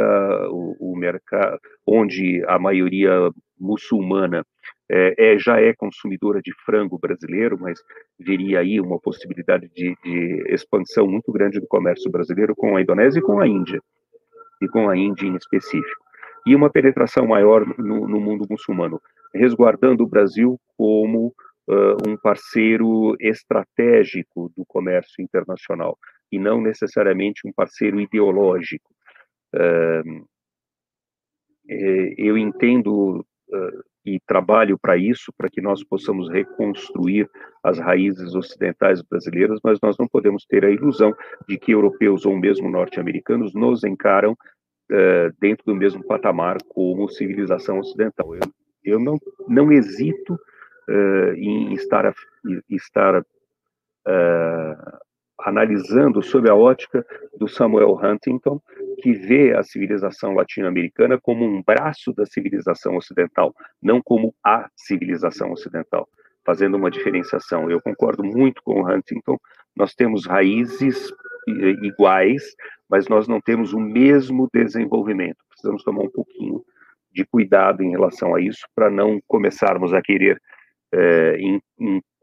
o, 0.49 0.93
o 0.93 0.97
mercado 0.97 1.59
onde 1.85 2.43
a 2.47 2.57
maioria 2.57 3.31
muçulmana 3.59 4.43
é, 4.89 5.33
é, 5.33 5.39
já 5.39 5.59
é 5.59 5.73
consumidora 5.73 6.41
de 6.41 6.53
frango 6.65 6.97
brasileiro, 6.97 7.57
mas 7.59 7.79
veria 8.19 8.59
aí 8.59 8.79
uma 8.79 8.99
possibilidade 8.99 9.69
de, 9.73 9.95
de, 10.03 10.53
expansão 10.53 11.07
muito 11.07 11.31
grande 11.31 11.59
do 11.59 11.67
comércio 11.67 12.11
brasileiro 12.11 12.55
com 12.55 12.75
a 12.75 12.81
Indonésia 12.81 13.19
e 13.19 13.23
com 13.23 13.39
a 13.39 13.47
Índia, 13.47 13.81
e 14.61 14.67
com 14.67 14.89
a 14.89 14.95
Índia 14.95 15.25
em 15.25 15.35
específico. 15.35 16.05
E 16.45 16.55
uma 16.55 16.69
penetração 16.69 17.25
maior 17.25 17.65
no, 17.79 18.07
no 18.07 18.19
mundo 18.19 18.45
muçulmano, 18.47 19.01
resguardando 19.33 20.03
o 20.03 20.07
Brasil 20.07 20.59
como 20.77 21.33
uh, 21.67 22.07
um 22.07 22.15
parceiro 22.15 23.15
estratégico 23.19 24.51
do 24.55 24.63
comércio 24.65 25.23
internacional 25.23 25.97
e 26.31 26.37
não 26.37 26.61
necessariamente 26.61 27.47
um 27.47 27.51
parceiro 27.51 27.99
ideológico. 27.99 28.93
Uh, 29.55 30.27
eu 31.67 32.37
entendo 32.37 33.25
uh, 33.49 33.83
e 34.05 34.19
trabalho 34.19 34.77
para 34.77 34.95
isso, 34.95 35.33
para 35.35 35.49
que 35.49 35.61
nós 35.61 35.83
possamos 35.83 36.29
reconstruir 36.29 37.29
as 37.63 37.79
raízes 37.79 38.35
ocidentais 38.35 39.01
brasileiras, 39.01 39.59
mas 39.63 39.79
nós 39.81 39.97
não 39.97 40.07
podemos 40.07 40.45
ter 40.45 40.63
a 40.63 40.69
ilusão 40.69 41.13
de 41.47 41.57
que 41.57 41.71
europeus 41.71 42.25
ou 42.25 42.37
mesmo 42.37 42.69
norte-americanos 42.69 43.53
nos 43.53 43.83
encaram 43.83 44.33
uh, 44.33 45.35
dentro 45.39 45.65
do 45.65 45.75
mesmo 45.75 46.03
patamar 46.05 46.57
como 46.69 47.09
civilização 47.09 47.79
ocidental. 47.79 48.35
Eu, 48.35 48.41
eu 48.83 48.99
não, 48.99 49.17
não 49.47 49.71
hesito 49.71 50.33
uh, 50.33 51.33
em 51.35 51.73
estar, 51.73 52.13
estar 52.69 53.21
uh, 53.21 55.04
analisando 55.39 56.21
sob 56.21 56.49
a 56.49 56.55
ótica 56.55 57.05
do 57.37 57.47
Samuel 57.47 57.99
Huntington, 58.01 58.61
que 59.01 59.13
vê 59.13 59.55
a 59.55 59.63
civilização 59.63 60.33
latino-americana 60.33 61.19
como 61.19 61.45
um 61.45 61.61
braço 61.61 62.13
da 62.13 62.25
civilização 62.25 62.95
ocidental, 62.95 63.53
não 63.81 64.01
como 64.01 64.33
a 64.43 64.69
civilização 64.75 65.51
ocidental, 65.51 66.07
fazendo 66.45 66.77
uma 66.77 66.89
diferenciação. 66.89 67.69
Eu 67.69 67.81
concordo 67.81 68.23
muito 68.23 68.61
com 68.63 68.81
o 68.81 68.89
Huntington, 68.89 69.37
nós 69.75 69.93
temos 69.93 70.25
raízes 70.25 71.11
iguais, 71.83 72.43
mas 72.89 73.07
nós 73.07 73.27
não 73.27 73.41
temos 73.41 73.73
o 73.73 73.79
mesmo 73.79 74.47
desenvolvimento. 74.53 75.37
Precisamos 75.49 75.83
tomar 75.83 76.03
um 76.03 76.09
pouquinho 76.09 76.63
de 77.11 77.25
cuidado 77.25 77.81
em 77.81 77.91
relação 77.91 78.35
a 78.35 78.41
isso, 78.41 78.65
para 78.75 78.89
não 78.89 79.19
começarmos 79.27 79.93
a 79.93 80.01
querer 80.01 80.41
é, 80.93 81.37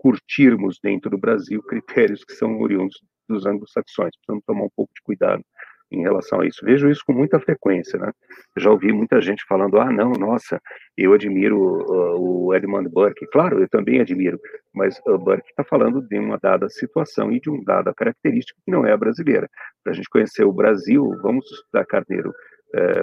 curtirmos 0.03 0.81
dentro 0.83 1.09
do 1.09 1.17
Brasil 1.17 1.63
critérios 1.63 2.25
que 2.25 2.33
são 2.33 2.61
oriundos 2.61 3.01
dos 3.29 3.47
anglo-saxões. 3.47 4.11
Precisamos 4.17 4.45
tomar 4.45 4.65
um 4.65 4.71
pouco 4.75 4.93
de 4.93 5.01
cuidado 5.01 5.45
em 5.93 6.03
relação 6.03 6.41
a 6.41 6.47
isso. 6.47 6.65
Vejo 6.65 6.91
isso 6.91 7.03
com 7.07 7.13
muita 7.13 7.39
frequência, 7.39 8.01
né? 8.01 8.11
já 8.57 8.69
ouvi 8.69 8.93
muita 8.93 9.21
gente 9.21 9.45
falando, 9.47 9.79
ah, 9.79 9.93
não, 9.93 10.11
nossa, 10.13 10.61
eu 10.97 11.13
admiro 11.13 11.57
uh, 11.57 12.49
o 12.49 12.55
Edmund 12.55 12.89
Burke. 12.89 13.27
Claro, 13.27 13.61
eu 13.61 13.69
também 13.69 14.01
admiro, 14.01 14.41
mas 14.75 15.01
o 15.07 15.19
Burke 15.19 15.51
está 15.51 15.63
falando 15.63 16.03
de 16.03 16.19
uma 16.19 16.37
dada 16.37 16.69
situação 16.69 17.31
e 17.31 17.39
de 17.39 17.49
uma 17.49 17.63
dada 17.65 17.95
característica 17.95 18.59
que 18.65 18.73
não 18.73 18.85
é 18.85 18.93
a 18.93 18.97
brasileira. 18.97 19.49
Para 19.85 19.93
a 19.93 19.95
gente 19.95 20.09
conhecer 20.09 20.45
o 20.45 20.53
Brasil, 20.53 21.17
vamos 21.23 21.45
estudar 21.49 21.87
Carneiro 21.87 22.33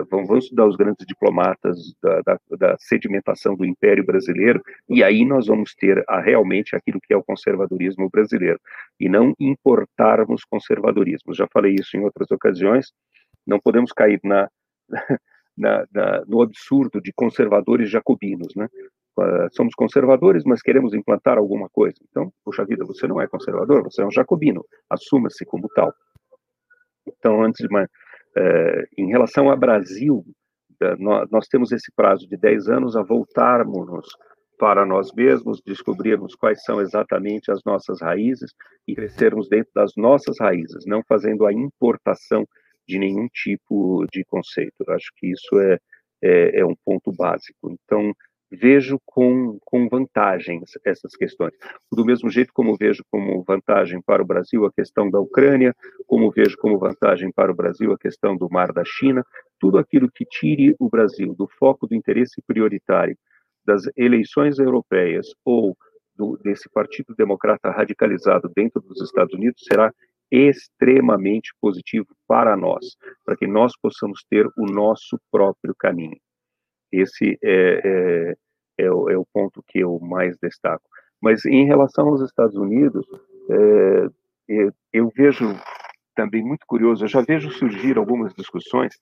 vamos 0.09 0.45
estudar 0.45 0.65
os 0.65 0.75
grandes 0.75 1.05
diplomatas 1.05 1.77
da, 2.01 2.21
da, 2.21 2.39
da, 2.57 2.77
sedimentação 2.79 3.55
do 3.55 3.65
Império 3.65 4.05
Brasileiro, 4.05 4.61
e 4.87 5.03
aí 5.03 5.23
nós 5.25 5.47
vamos 5.47 5.75
ter 5.75 6.03
a, 6.07 6.19
realmente 6.19 6.75
aquilo 6.75 6.99
que 6.99 7.13
é 7.13 7.17
o 7.17 7.23
conservadorismo 7.23 8.09
brasileiro, 8.09 8.59
e 8.99 9.07
não 9.07 9.33
importarmos 9.39 10.43
conservadorismo. 10.43 11.33
Já 11.33 11.47
falei 11.53 11.75
isso 11.75 11.95
em 11.95 12.03
outras 12.03 12.31
ocasiões, 12.31 12.91
não 13.45 13.59
podemos 13.59 13.91
cair 13.91 14.19
na, 14.23 14.49
na, 15.57 15.85
na 15.93 16.23
no 16.25 16.41
absurdo 16.41 16.99
de 16.99 17.13
conservadores 17.13 17.89
jacobinos, 17.89 18.55
né? 18.55 18.67
Uh, 19.17 19.49
somos 19.51 19.75
conservadores, 19.75 20.45
mas 20.45 20.61
queremos 20.61 20.93
implantar 20.93 21.37
alguma 21.37 21.67
coisa. 21.69 21.97
Então, 22.09 22.31
puxa 22.43 22.63
vida, 22.63 22.85
você 22.85 23.05
não 23.05 23.19
é 23.19 23.27
conservador, 23.27 23.83
você 23.83 24.01
é 24.01 24.05
um 24.05 24.11
jacobino, 24.11 24.63
assuma-se 24.89 25.45
como 25.45 25.67
tal. 25.75 25.93
Então, 27.05 27.43
antes 27.43 27.67
de 27.67 27.71
mais 27.71 27.89
é, 28.37 28.87
em 28.97 29.07
relação 29.07 29.49
ao 29.49 29.57
Brasil, 29.57 30.23
nós 31.29 31.47
temos 31.47 31.71
esse 31.71 31.91
prazo 31.93 32.27
de 32.27 32.37
10 32.37 32.69
anos 32.69 32.95
a 32.95 33.03
voltarmos 33.03 34.07
para 34.57 34.85
nós 34.85 35.11
mesmos, 35.13 35.61
descobrirmos 35.65 36.35
quais 36.35 36.63
são 36.63 36.81
exatamente 36.81 37.51
as 37.51 37.63
nossas 37.65 38.01
raízes 38.01 38.51
e 38.87 38.95
crescermos 38.95 39.47
dentro 39.47 39.71
das 39.73 39.93
nossas 39.95 40.37
raízes, 40.39 40.85
não 40.85 41.01
fazendo 41.07 41.45
a 41.45 41.53
importação 41.53 42.45
de 42.87 42.99
nenhum 42.99 43.27
tipo 43.27 44.05
de 44.11 44.23
conceito. 44.25 44.73
Eu 44.85 44.93
acho 44.93 45.11
que 45.15 45.27
isso 45.27 45.59
é, 45.59 45.77
é, 46.21 46.59
é 46.59 46.65
um 46.65 46.75
ponto 46.85 47.11
básico. 47.11 47.71
Então, 47.71 48.13
vejo 48.51 48.99
com, 49.05 49.59
com 49.63 49.87
vantagens 49.87 50.71
essas 50.83 51.15
questões. 51.15 51.53
Do 51.91 52.03
mesmo 52.05 52.29
jeito 52.29 52.51
como 52.53 52.75
vejo 52.75 53.03
como 53.11 53.43
vantagem 53.43 54.01
para 54.01 54.21
o 54.21 54.25
Brasil 54.25 54.65
a 54.65 54.71
questão 54.71 55.09
da 55.09 55.19
Ucrânia, 55.19 55.75
como 56.07 56.31
vejo 56.31 56.57
como 56.57 56.79
vantagem 56.79 57.31
para 57.31 57.51
o 57.51 57.55
Brasil 57.55 57.91
a 57.93 57.97
questão 57.97 58.35
do 58.35 58.49
Mar 58.49 58.71
da 58.73 58.83
China, 58.85 59.25
tudo 59.59 59.77
aquilo 59.77 60.11
que 60.11 60.25
tire 60.25 60.75
o 60.79 60.89
Brasil 60.89 61.35
do 61.35 61.47
foco 61.47 61.87
do 61.87 61.95
interesse 61.95 62.41
prioritário 62.45 63.17
das 63.65 63.83
eleições 63.95 64.57
europeias 64.57 65.27
ou 65.45 65.77
do, 66.15 66.37
desse 66.37 66.69
Partido 66.69 67.15
Democrata 67.15 67.69
radicalizado 67.69 68.51
dentro 68.55 68.81
dos 68.81 69.01
Estados 69.01 69.33
Unidos 69.33 69.63
será 69.63 69.93
extremamente 70.31 71.53
positivo 71.59 72.07
para 72.27 72.55
nós, 72.55 72.95
para 73.25 73.35
que 73.35 73.47
nós 73.47 73.73
possamos 73.81 74.23
ter 74.29 74.45
o 74.57 74.65
nosso 74.65 75.19
próprio 75.31 75.73
caminho. 75.77 76.17
Esse 76.91 77.37
é, 77.43 77.81
é, 77.83 78.85
é, 78.85 78.91
o, 78.91 79.09
é, 79.09 79.17
o, 79.17 79.25
ponto 79.33 79.63
que 79.67 79.79
eu 79.79 79.99
mais 79.99 80.37
destaco. 80.41 80.83
Mas 81.21 81.45
em 81.45 81.65
relação 81.65 82.07
aos 82.07 82.21
Estados 82.21 82.55
Unidos, 82.55 83.05
é, 83.49 84.69
eu 84.93 85.11
vejo 85.15 85.55
também 86.15 86.43
muito 86.43 86.65
curioso, 86.65 87.03
eu 87.03 87.07
já 87.07 87.21
vejo 87.21 87.51
surgir 87.51 87.97
algumas 87.97 88.33
discussões 88.33 88.95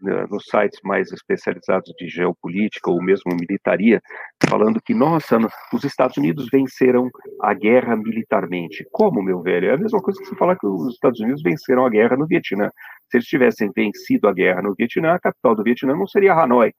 né, 0.00 0.26
nos 0.30 0.44
sites 0.44 0.78
mais 0.84 1.10
especializados 1.12 1.92
de 1.98 2.08
geopolítica 2.08 2.90
ou 2.90 3.02
mesmo 3.02 3.34
militaria, 3.34 4.00
falando 4.48 4.80
que, 4.80 4.94
nossa, 4.94 5.38
os 5.72 5.84
Estados 5.84 6.16
Unidos 6.16 6.46
venceram 6.52 7.10
a 7.42 7.52
guerra 7.52 7.96
militarmente. 7.96 8.86
Como, 8.92 9.22
meu 9.22 9.42
velho? 9.42 9.68
É 9.68 9.74
a 9.74 9.78
mesma 9.78 10.00
coisa 10.00 10.20
que 10.20 10.26
você 10.26 10.36
falar 10.36 10.56
que 10.56 10.66
os 10.66 10.94
Estados 10.94 11.20
Unidos 11.20 11.42
venceram 11.42 11.84
a 11.84 11.90
guerra 11.90 12.16
no 12.16 12.26
Vietnã. 12.26 12.70
Se 13.10 13.16
eles 13.16 13.26
tivessem 13.26 13.70
vencido 13.74 14.28
a 14.28 14.32
guerra 14.32 14.62
no 14.62 14.74
Vietnã, 14.74 15.14
a 15.14 15.20
capital 15.20 15.54
do 15.54 15.64
Vietnã 15.64 15.94
não 15.94 16.06
seria 16.06 16.34
Hanoi. 16.34 16.72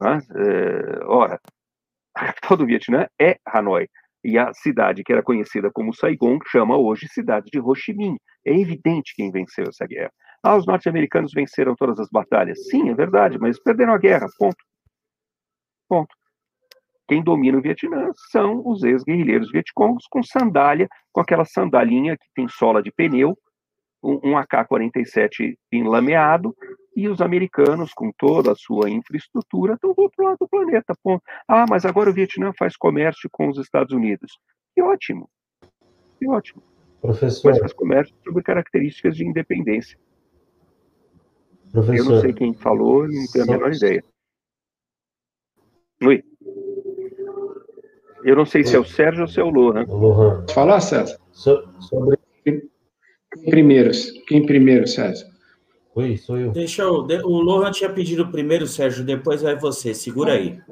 Né? 0.00 0.18
É, 0.36 1.04
ora, 1.04 1.40
a 2.14 2.26
capital 2.26 2.56
do 2.56 2.66
Vietnã 2.66 3.06
é 3.20 3.38
Hanoi. 3.46 3.88
E 4.24 4.36
a 4.36 4.52
cidade 4.52 5.04
que 5.04 5.12
era 5.12 5.22
conhecida 5.22 5.70
como 5.72 5.94
Saigon 5.94 6.38
chama 6.46 6.76
hoje 6.76 7.08
cidade 7.08 7.46
de 7.52 7.60
Ho 7.60 7.74
Chi 7.74 7.94
Minh. 7.94 8.16
É 8.44 8.52
evidente 8.52 9.14
quem 9.14 9.30
venceu 9.30 9.64
essa 9.68 9.86
guerra. 9.86 10.10
Ah, 10.42 10.56
os 10.56 10.66
norte-americanos 10.66 11.32
venceram 11.32 11.74
todas 11.76 11.98
as 12.00 12.08
batalhas. 12.10 12.66
Sim, 12.68 12.90
é 12.90 12.94
verdade, 12.94 13.38
mas 13.38 13.60
perderam 13.60 13.94
a 13.94 13.98
guerra. 13.98 14.26
Ponto. 14.38 14.56
Ponto. 15.88 16.14
Quem 17.08 17.22
domina 17.22 17.56
o 17.56 17.62
Vietnã 17.62 18.10
são 18.30 18.62
os 18.66 18.82
ex-guerrilheiros 18.82 19.50
vietcongos 19.50 20.04
com 20.10 20.22
sandália, 20.22 20.88
com 21.10 21.20
aquela 21.20 21.44
sandalinha 21.44 22.16
que 22.16 22.26
tem 22.34 22.46
sola 22.48 22.82
de 22.82 22.92
pneu, 22.92 23.36
um, 24.02 24.36
AK-47 24.36 25.56
enlameado, 25.72 26.54
e 26.98 27.08
os 27.08 27.20
americanos, 27.20 27.92
com 27.94 28.10
toda 28.10 28.50
a 28.50 28.56
sua 28.56 28.90
infraestrutura, 28.90 29.74
estão 29.74 29.94
do 29.94 30.02
outro 30.02 30.24
lado 30.24 30.38
do 30.40 30.48
planeta. 30.48 30.92
Ponto. 31.00 31.22
Ah, 31.46 31.64
mas 31.68 31.84
agora 31.84 32.10
o 32.10 32.12
Vietnã 32.12 32.52
faz 32.58 32.76
comércio 32.76 33.30
com 33.30 33.48
os 33.48 33.56
Estados 33.56 33.94
Unidos. 33.94 34.32
Que 34.74 34.82
ótimo. 34.82 35.30
Que 36.18 36.28
ótimo. 36.28 36.60
Professor. 37.00 37.50
Mas 37.50 37.60
faz 37.60 37.72
comércio 37.72 38.12
sobre 38.24 38.42
características 38.42 39.16
de 39.16 39.24
independência. 39.24 39.96
Professor, 41.70 41.96
eu 41.96 42.04
não 42.04 42.20
sei 42.20 42.32
quem 42.32 42.52
falou, 42.52 43.06
não 43.06 43.26
tenho 43.32 43.44
a 43.44 43.46
menor 43.46 43.72
ideia. 43.72 44.02
Oi. 46.02 46.24
Eu 48.24 48.34
não 48.34 48.44
sei 48.44 48.64
se 48.64 48.74
é 48.74 48.78
o 48.80 48.84
Sérgio 48.84 49.22
ou 49.22 49.28
se 49.28 49.38
é 49.38 49.44
o 49.44 49.50
Lohan. 49.50 49.84
Lohan. 49.84 50.44
Falar, 50.52 50.80
César? 50.80 51.16
So, 51.30 51.62
sobre... 51.78 52.18
Quem 52.42 52.68
primeiro? 53.48 53.92
Quem 54.26 54.44
primeiro, 54.44 54.88
César? 54.88 55.37
Oi, 55.98 56.16
sou 56.16 56.38
eu. 56.38 56.52
Deixa 56.52 56.82
eu. 56.82 57.04
O 57.24 57.40
Lohan 57.40 57.72
tinha 57.72 57.92
pedido 57.92 58.30
primeiro, 58.30 58.68
Sérgio, 58.68 59.04
depois 59.04 59.42
vai 59.42 59.58
você. 59.58 59.92
Segura 59.92 60.34
aí. 60.34 60.62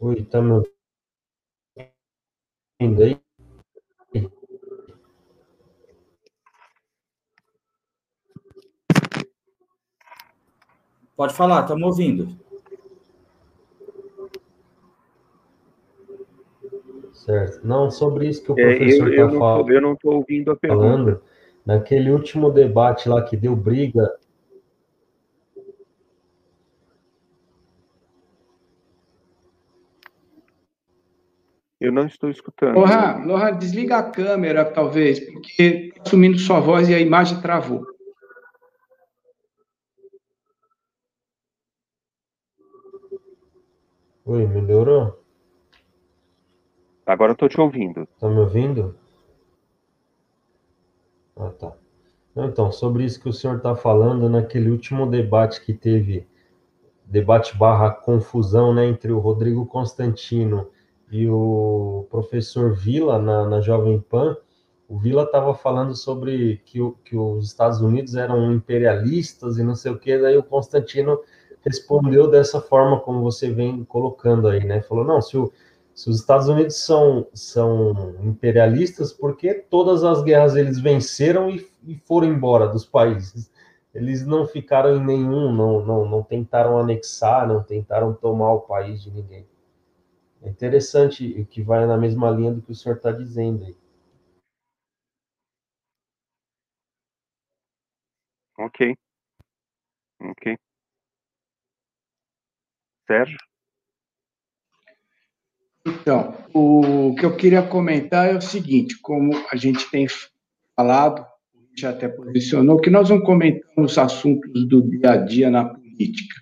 Oi, 0.00 0.24
tá 0.24 0.42
me 0.42 0.64
ouvindo 2.80 3.02
aí? 3.04 3.20
Pode 11.16 11.34
falar, 11.34 11.60
estamos 11.60 11.84
ouvindo. 11.84 12.36
Certo. 17.12 17.64
Não, 17.64 17.92
sobre 17.92 18.28
isso 18.28 18.42
que 18.42 18.50
o 18.50 18.56
professor 18.56 19.08
está 19.08 19.22
é, 19.22 19.24
eu, 19.24 19.38
falando. 19.38 19.70
Eu 19.70 19.80
não 19.80 19.92
estou 19.92 20.14
ouvindo 20.16 20.50
a 20.50 20.56
pergunta. 20.56 20.82
Falando, 20.82 21.22
naquele 21.66 22.12
último 22.12 22.50
debate 22.50 23.08
lá 23.08 23.22
que 23.22 23.36
deu 23.36 23.56
briga. 23.56 24.16
Eu 31.80 31.92
não 31.92 32.06
estou 32.06 32.30
escutando. 32.30 32.76
Lohan, 32.76 33.26
Lohan, 33.26 33.58
desliga 33.58 33.98
a 33.98 34.10
câmera, 34.10 34.64
talvez, 34.64 35.20
porque 35.20 35.92
está 35.94 36.04
sumindo 36.08 36.38
sua 36.38 36.60
voz 36.60 36.88
e 36.88 36.94
a 36.94 37.00
imagem 37.00 37.40
travou. 37.42 37.84
Oi, 44.24 44.46
melhorou? 44.46 45.22
Agora 47.04 47.32
eu 47.32 47.36
tô 47.36 47.48
te 47.48 47.60
ouvindo. 47.60 48.08
Tá 48.18 48.28
me 48.28 48.38
ouvindo? 48.38 48.96
Ah, 51.36 51.50
tá. 51.50 51.72
Então, 52.34 52.72
sobre 52.72 53.04
isso 53.04 53.20
que 53.20 53.28
o 53.28 53.32
senhor 53.32 53.58
está 53.58 53.74
falando, 53.74 54.28
naquele 54.28 54.70
último 54.70 55.06
debate 55.06 55.64
que 55.64 55.72
teve, 55.72 56.26
debate 57.04 57.56
barra 57.56 57.90
confusão, 57.90 58.74
né, 58.74 58.86
entre 58.86 59.12
o 59.12 59.18
Rodrigo 59.18 59.64
Constantino 59.66 60.68
e 61.10 61.28
o 61.28 62.06
professor 62.10 62.74
Vila 62.74 63.18
na, 63.18 63.46
na 63.46 63.60
Jovem 63.60 64.00
Pan, 64.00 64.36
o 64.88 64.98
Vila 64.98 65.24
estava 65.24 65.54
falando 65.54 65.94
sobre 65.94 66.60
que, 66.64 66.78
que 67.04 67.16
os 67.16 67.46
Estados 67.46 67.80
Unidos 67.80 68.14
eram 68.14 68.52
imperialistas 68.52 69.58
e 69.58 69.62
não 69.62 69.74
sei 69.74 69.92
o 69.92 69.98
que, 69.98 70.18
daí 70.18 70.36
o 70.36 70.42
Constantino 70.42 71.20
respondeu 71.62 72.30
dessa 72.30 72.60
forma 72.60 73.00
como 73.00 73.22
você 73.22 73.50
vem 73.50 73.84
colocando 73.84 74.46
aí, 74.46 74.64
né? 74.64 74.80
Falou, 74.82 75.04
não, 75.04 75.20
se, 75.20 75.36
o, 75.36 75.52
se 75.96 76.10
os 76.10 76.20
Estados 76.20 76.46
Unidos 76.46 76.76
são, 76.76 77.26
são 77.32 78.14
imperialistas, 78.22 79.14
por 79.14 79.34
que 79.34 79.54
todas 79.54 80.04
as 80.04 80.22
guerras 80.22 80.54
eles 80.54 80.78
venceram 80.78 81.48
e, 81.48 81.66
e 81.82 81.96
foram 82.04 82.28
embora 82.28 82.68
dos 82.68 82.84
países? 82.84 83.50
Eles 83.94 84.26
não 84.26 84.46
ficaram 84.46 84.94
em 84.94 85.02
nenhum, 85.02 85.50
não, 85.54 85.84
não, 85.86 86.06
não 86.06 86.22
tentaram 86.22 86.78
anexar, 86.78 87.48
não 87.48 87.62
tentaram 87.62 88.12
tomar 88.12 88.52
o 88.52 88.60
país 88.60 89.02
de 89.02 89.10
ninguém. 89.10 89.46
É 90.42 90.50
interessante 90.50 91.46
que 91.50 91.62
vai 91.62 91.86
na 91.86 91.96
mesma 91.96 92.30
linha 92.30 92.52
do 92.52 92.60
que 92.60 92.72
o 92.72 92.74
senhor 92.74 92.96
está 92.96 93.10
dizendo 93.10 93.64
aí. 93.64 93.74
Ok. 98.58 98.94
Ok. 100.20 100.56
Sérgio? 103.06 103.38
Então, 105.86 106.34
o 106.52 107.14
que 107.14 107.24
eu 107.24 107.36
queria 107.36 107.62
comentar 107.62 108.28
é 108.28 108.36
o 108.36 108.40
seguinte: 108.40 108.98
como 109.00 109.32
a 109.50 109.56
gente 109.56 109.88
tem 109.90 110.06
falado, 110.74 111.24
gente 111.76 111.86
até 111.86 112.08
posicionou, 112.08 112.80
que 112.80 112.88
nós 112.88 113.10
não 113.10 113.20
comentamos 113.20 113.98
assuntos 113.98 114.66
do 114.66 114.80
dia 114.82 115.10
a 115.12 115.16
dia 115.18 115.50
na 115.50 115.66
política, 115.66 116.34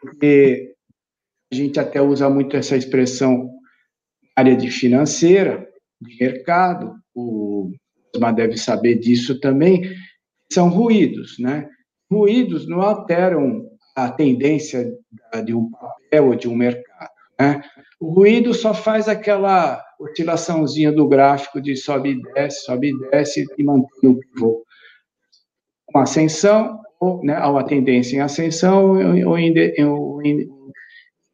porque 0.00 0.74
a 1.52 1.54
gente 1.54 1.78
até 1.78 2.00
usa 2.00 2.30
muito 2.30 2.56
essa 2.56 2.74
expressão 2.74 3.50
área 4.34 4.56
de 4.56 4.70
financeira, 4.70 5.68
de 6.00 6.16
mercado, 6.18 6.94
o 7.14 7.70
Osmar 8.14 8.34
deve 8.34 8.56
saber 8.56 8.94
disso 8.98 9.38
também, 9.38 9.92
são 10.50 10.68
ruídos, 10.70 11.38
né? 11.38 11.68
Ruídos 12.10 12.66
não 12.66 12.80
alteram 12.80 13.68
a 13.94 14.10
tendência 14.10 14.90
de 15.44 15.52
um 15.52 15.70
papel 15.70 16.28
ou 16.28 16.34
de 16.34 16.48
um 16.48 16.54
mercado. 16.54 16.87
Né? 17.40 17.62
O 18.00 18.10
ruído 18.10 18.54
só 18.54 18.72
faz 18.74 19.08
aquela 19.08 19.82
oscilaçãozinha 19.98 20.92
do 20.92 21.08
gráfico 21.08 21.60
de 21.60 21.76
sobe 21.76 22.10
e 22.10 22.22
desce, 22.34 22.64
sobe 22.64 22.90
e 22.90 23.10
desce 23.10 23.46
e 23.56 23.64
mantém 23.64 24.10
o 24.10 24.18
pivô. 24.18 24.64
Uma 25.92 26.02
ascensão, 26.02 26.80
ou 27.00 27.24
né, 27.24 27.38
uma 27.38 27.64
tendência 27.64 28.16
em 28.16 28.20
ascensão 28.20 28.92
ou 28.92 29.38
em, 29.38 29.84
ou 29.84 30.22
em 30.22 30.48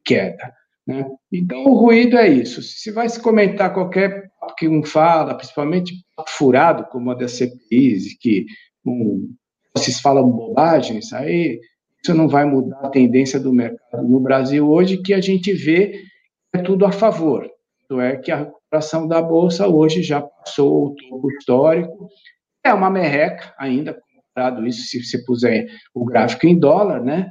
queda. 0.03 0.53
Né? 0.87 1.05
Então, 1.31 1.65
o 1.65 1.73
ruído 1.73 2.17
é 2.17 2.27
isso. 2.27 2.61
Se 2.61 2.91
vai 2.91 3.09
se 3.09 3.19
comentar 3.19 3.73
qualquer 3.73 4.29
que 4.57 4.67
um 4.67 4.83
fala, 4.83 5.35
principalmente 5.35 5.93
furado, 6.27 6.85
como 6.85 7.11
a 7.11 7.15
das 7.15 7.33
CPIs, 7.33 8.17
que 8.19 8.45
um, 8.85 9.33
vocês 9.75 9.99
falam 9.99 10.29
bobagens, 10.29 11.11
aí 11.11 11.59
isso 12.05 12.13
não 12.13 12.27
vai 12.27 12.45
mudar 12.45 12.81
a 12.81 12.89
tendência 12.89 13.39
do 13.39 13.51
mercado 13.51 14.07
no 14.07 14.19
Brasil 14.19 14.69
hoje, 14.69 14.97
que 14.97 15.11
a 15.11 15.19
gente 15.19 15.51
vê 15.51 16.03
é 16.53 16.59
tudo 16.59 16.85
a 16.85 16.91
favor. 16.91 17.49
Isso 17.81 17.99
é 17.99 18.15
que 18.17 18.31
a 18.31 18.37
recuperação 18.37 19.07
da 19.07 19.19
Bolsa 19.21 19.67
hoje 19.67 20.03
já 20.03 20.21
passou 20.21 20.85
o 20.85 20.95
topo 20.95 21.31
histórico. 21.31 22.07
É 22.63 22.71
uma 22.71 22.91
merreca 22.91 23.53
ainda, 23.57 23.99
comparado 24.15 24.67
isso, 24.67 24.83
se 24.87 25.03
você 25.03 25.17
puser 25.25 25.67
o 25.95 26.05
gráfico 26.05 26.45
em 26.45 26.57
dólar, 26.57 27.03
né? 27.03 27.27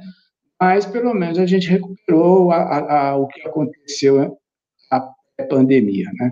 Mas, 0.59 0.85
pelo 0.85 1.13
menos, 1.13 1.39
a 1.39 1.45
gente 1.45 1.69
recuperou 1.69 2.51
a, 2.51 2.57
a, 2.57 3.09
a, 3.09 3.17
o 3.17 3.27
que 3.27 3.47
aconteceu 3.47 4.37
a 4.91 5.13
pandemia, 5.49 6.09
né? 6.19 6.31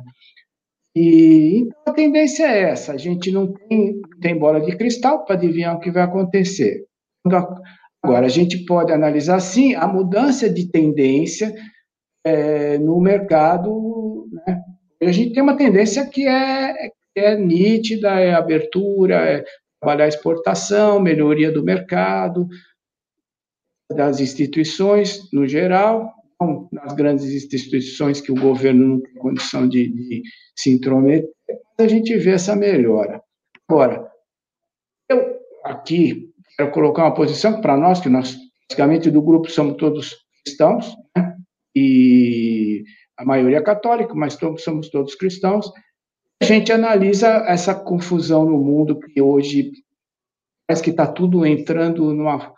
E 0.95 1.59
então, 1.59 1.81
a 1.87 1.91
tendência 1.93 2.43
é 2.43 2.63
essa: 2.71 2.91
a 2.91 2.97
gente 2.97 3.31
não 3.31 3.53
tem, 3.53 4.01
tem 4.21 4.37
bola 4.37 4.59
de 4.59 4.75
cristal 4.75 5.23
para 5.23 5.35
adivinhar 5.35 5.75
o 5.75 5.79
que 5.79 5.91
vai 5.91 6.03
acontecer. 6.03 6.85
Quando 7.23 7.61
Agora, 8.03 8.25
a 8.25 8.29
gente 8.29 8.65
pode 8.65 8.91
analisar, 8.91 9.39
sim, 9.39 9.75
a 9.75 9.87
mudança 9.87 10.49
de 10.49 10.69
tendência 10.69 11.55
é, 12.25 12.77
no 12.77 12.99
mercado. 12.99 14.27
Né? 14.31 14.61
A 15.01 15.11
gente 15.11 15.33
tem 15.33 15.41
uma 15.41 15.55
tendência 15.55 16.05
que 16.05 16.27
é, 16.27 16.89
é 17.15 17.35
nítida, 17.37 18.19
é 18.19 18.33
abertura, 18.33 19.15
é 19.15 19.45
trabalhar 19.79 20.05
a 20.05 20.09
exportação, 20.09 20.99
melhoria 20.99 21.51
do 21.51 21.63
mercado, 21.63 22.47
das 23.91 24.19
instituições 24.19 25.31
no 25.31 25.47
geral, 25.47 26.11
não 26.39 26.67
nas 26.71 26.93
grandes 26.93 27.25
instituições 27.25 28.19
que 28.19 28.31
o 28.31 28.39
governo 28.39 28.87
não 28.87 29.01
tem 29.01 29.13
condição 29.15 29.67
de, 29.67 29.87
de 29.89 30.23
se 30.55 30.71
intrometer, 30.71 31.29
a 31.77 31.87
gente 31.87 32.15
vê 32.17 32.31
essa 32.31 32.55
melhora. 32.55 33.21
Agora, 33.67 34.09
eu 35.09 35.37
aqui 35.63 36.32
quero 36.57 36.71
colocar 36.71 37.03
uma 37.03 37.13
posição 37.13 37.61
para 37.61 37.77
nós, 37.77 37.99
que 37.99 38.09
nós, 38.09 38.35
basicamente, 38.69 39.11
do 39.11 39.21
grupo 39.21 39.49
somos 39.49 39.77
todos 39.77 40.15
cristãos, 40.43 40.95
né? 41.15 41.35
e 41.75 42.83
a 43.17 43.25
maioria 43.25 43.57
é 43.57 43.61
católica, 43.61 44.13
mas 44.13 44.35
todos, 44.35 44.63
somos 44.63 44.89
todos 44.89 45.15
cristãos. 45.15 45.71
A 46.41 46.45
gente 46.45 46.71
analisa 46.71 47.45
essa 47.47 47.73
confusão 47.73 48.45
no 48.45 48.57
mundo 48.57 48.99
que 48.99 49.21
hoje 49.21 49.71
parece 50.67 50.83
que 50.83 50.89
está 50.89 51.07
tudo 51.07 51.45
entrando 51.45 52.13
numa 52.13 52.53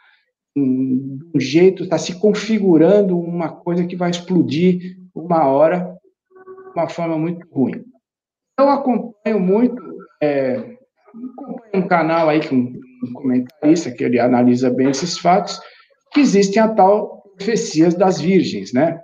um, 0.58 1.20
um 1.36 1.40
jeito, 1.40 1.84
está 1.84 1.98
se 1.98 2.20
configurando 2.20 3.20
uma 3.20 3.50
coisa 3.50 3.86
que 3.86 3.96
vai 3.96 4.10
explodir 4.10 4.98
uma 5.14 5.46
hora, 5.48 5.98
de 6.74 6.80
uma 6.80 6.88
forma 6.88 7.18
muito 7.18 7.46
ruim. 7.52 7.84
Eu 8.58 8.70
acompanho 8.70 9.40
muito, 9.40 9.82
é, 10.22 10.78
acompanho 11.38 11.84
um 11.84 11.88
canal 11.88 12.30
aí 12.30 12.40
um 12.52 12.74
comentarista 13.14 13.92
que 13.92 14.04
ele 14.04 14.20
analisa 14.20 14.70
bem 14.70 14.90
esses 14.90 15.18
fatos, 15.18 15.60
que 16.14 16.22
existem 16.22 16.62
a 16.62 16.68
tal 16.70 17.24
profecias 17.38 17.94
das 17.94 18.20
virgens, 18.20 18.72
né? 18.74 19.00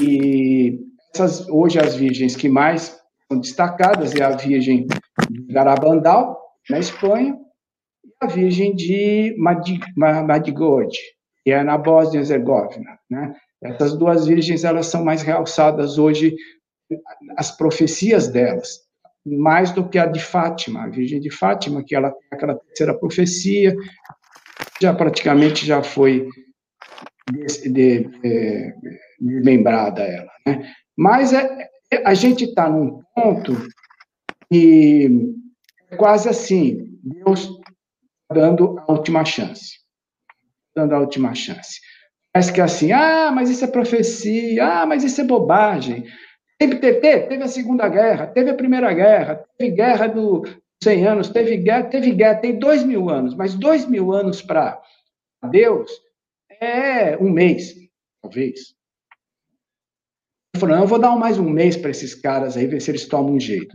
E 0.00 0.78
essas, 1.14 1.48
hoje 1.48 1.78
as 1.78 1.94
virgens 1.94 2.36
que 2.36 2.48
mais 2.48 2.98
são 3.30 3.40
destacadas 3.40 4.14
é 4.14 4.22
a 4.22 4.30
Virgem 4.30 4.86
de 5.30 5.52
Garabandal, 5.52 6.38
na 6.68 6.78
Espanha, 6.78 7.36
e 8.04 8.10
a 8.20 8.26
Virgem 8.26 8.74
de 8.74 9.36
Madigode, 9.38 10.98
que 11.44 11.50
é 11.50 11.62
na 11.62 11.78
Bósnia-Herzegovina. 11.78 12.98
Né? 13.08 13.34
Essas 13.62 13.96
duas 13.96 14.26
virgens 14.26 14.64
elas 14.64 14.86
são 14.86 15.04
mais 15.04 15.22
realçadas 15.22 15.98
hoje, 15.98 16.34
as 17.36 17.56
profecias 17.56 18.28
delas, 18.28 18.80
mais 19.24 19.72
do 19.72 19.88
que 19.88 19.98
a 19.98 20.06
de 20.06 20.20
Fátima, 20.20 20.84
a 20.84 20.88
Virgem 20.88 21.20
de 21.20 21.30
Fátima, 21.30 21.84
que 21.84 21.94
ela 21.94 22.10
tem 22.10 22.28
aquela 22.30 22.54
terceira 22.54 22.98
profecia, 22.98 23.74
já 24.80 24.94
praticamente 24.94 25.66
já 25.66 25.82
foi 25.82 26.28
de, 27.30 27.68
de, 27.70 28.00
de, 28.00 28.74
lembrada 29.20 30.02
ela. 30.02 30.32
Né? 30.46 30.72
Mas 30.96 31.32
é, 31.32 31.68
é 31.90 32.02
a 32.06 32.14
gente 32.14 32.44
está 32.44 32.68
num 32.68 33.02
ponto 33.14 33.56
que 34.50 35.34
é 35.90 35.96
quase 35.96 36.28
assim, 36.28 36.98
Deus 37.02 37.50
dando 38.32 38.78
a 38.78 38.92
última 38.92 39.24
chance. 39.24 39.78
Dando 40.74 40.94
a 40.94 41.00
última 41.00 41.34
chance. 41.34 41.80
Parece 42.32 42.52
que 42.52 42.60
é 42.60 42.64
assim, 42.64 42.92
ah, 42.92 43.32
mas 43.32 43.50
isso 43.50 43.64
é 43.64 43.68
profecia, 43.68 44.82
ah, 44.82 44.86
mas 44.86 45.02
isso 45.02 45.20
é 45.20 45.24
bobagem. 45.24 46.04
Teve, 46.60 46.76
teve, 46.76 47.00
teve 47.00 47.42
a 47.42 47.48
Segunda 47.48 47.88
Guerra, 47.88 48.26
teve 48.26 48.50
a 48.50 48.54
Primeira 48.54 48.92
Guerra, 48.92 49.42
teve 49.56 49.74
guerra 49.74 50.06
do 50.08 50.42
100 50.82 51.06
anos, 51.06 51.30
teve 51.30 51.56
guerra, 51.56 51.84
teve 51.84 52.12
guerra, 52.12 52.38
tem 52.38 52.58
dois 52.58 52.84
mil 52.84 53.08
anos, 53.08 53.34
mas 53.34 53.54
dois 53.54 53.86
mil 53.86 54.12
anos 54.12 54.42
para 54.42 54.78
Deus 55.50 55.90
é 56.60 57.16
um 57.16 57.30
mês, 57.30 57.74
talvez. 58.20 58.74
Ele 60.54 60.60
falou, 60.60 60.76
eu 60.76 60.86
vou 60.86 60.98
dar 60.98 61.16
mais 61.16 61.38
um 61.38 61.48
mês 61.48 61.78
para 61.78 61.90
esses 61.90 62.14
caras 62.14 62.58
aí, 62.58 62.66
ver 62.66 62.82
se 62.82 62.90
eles 62.90 63.08
tomam 63.08 63.36
um 63.36 63.40
jeito, 63.40 63.74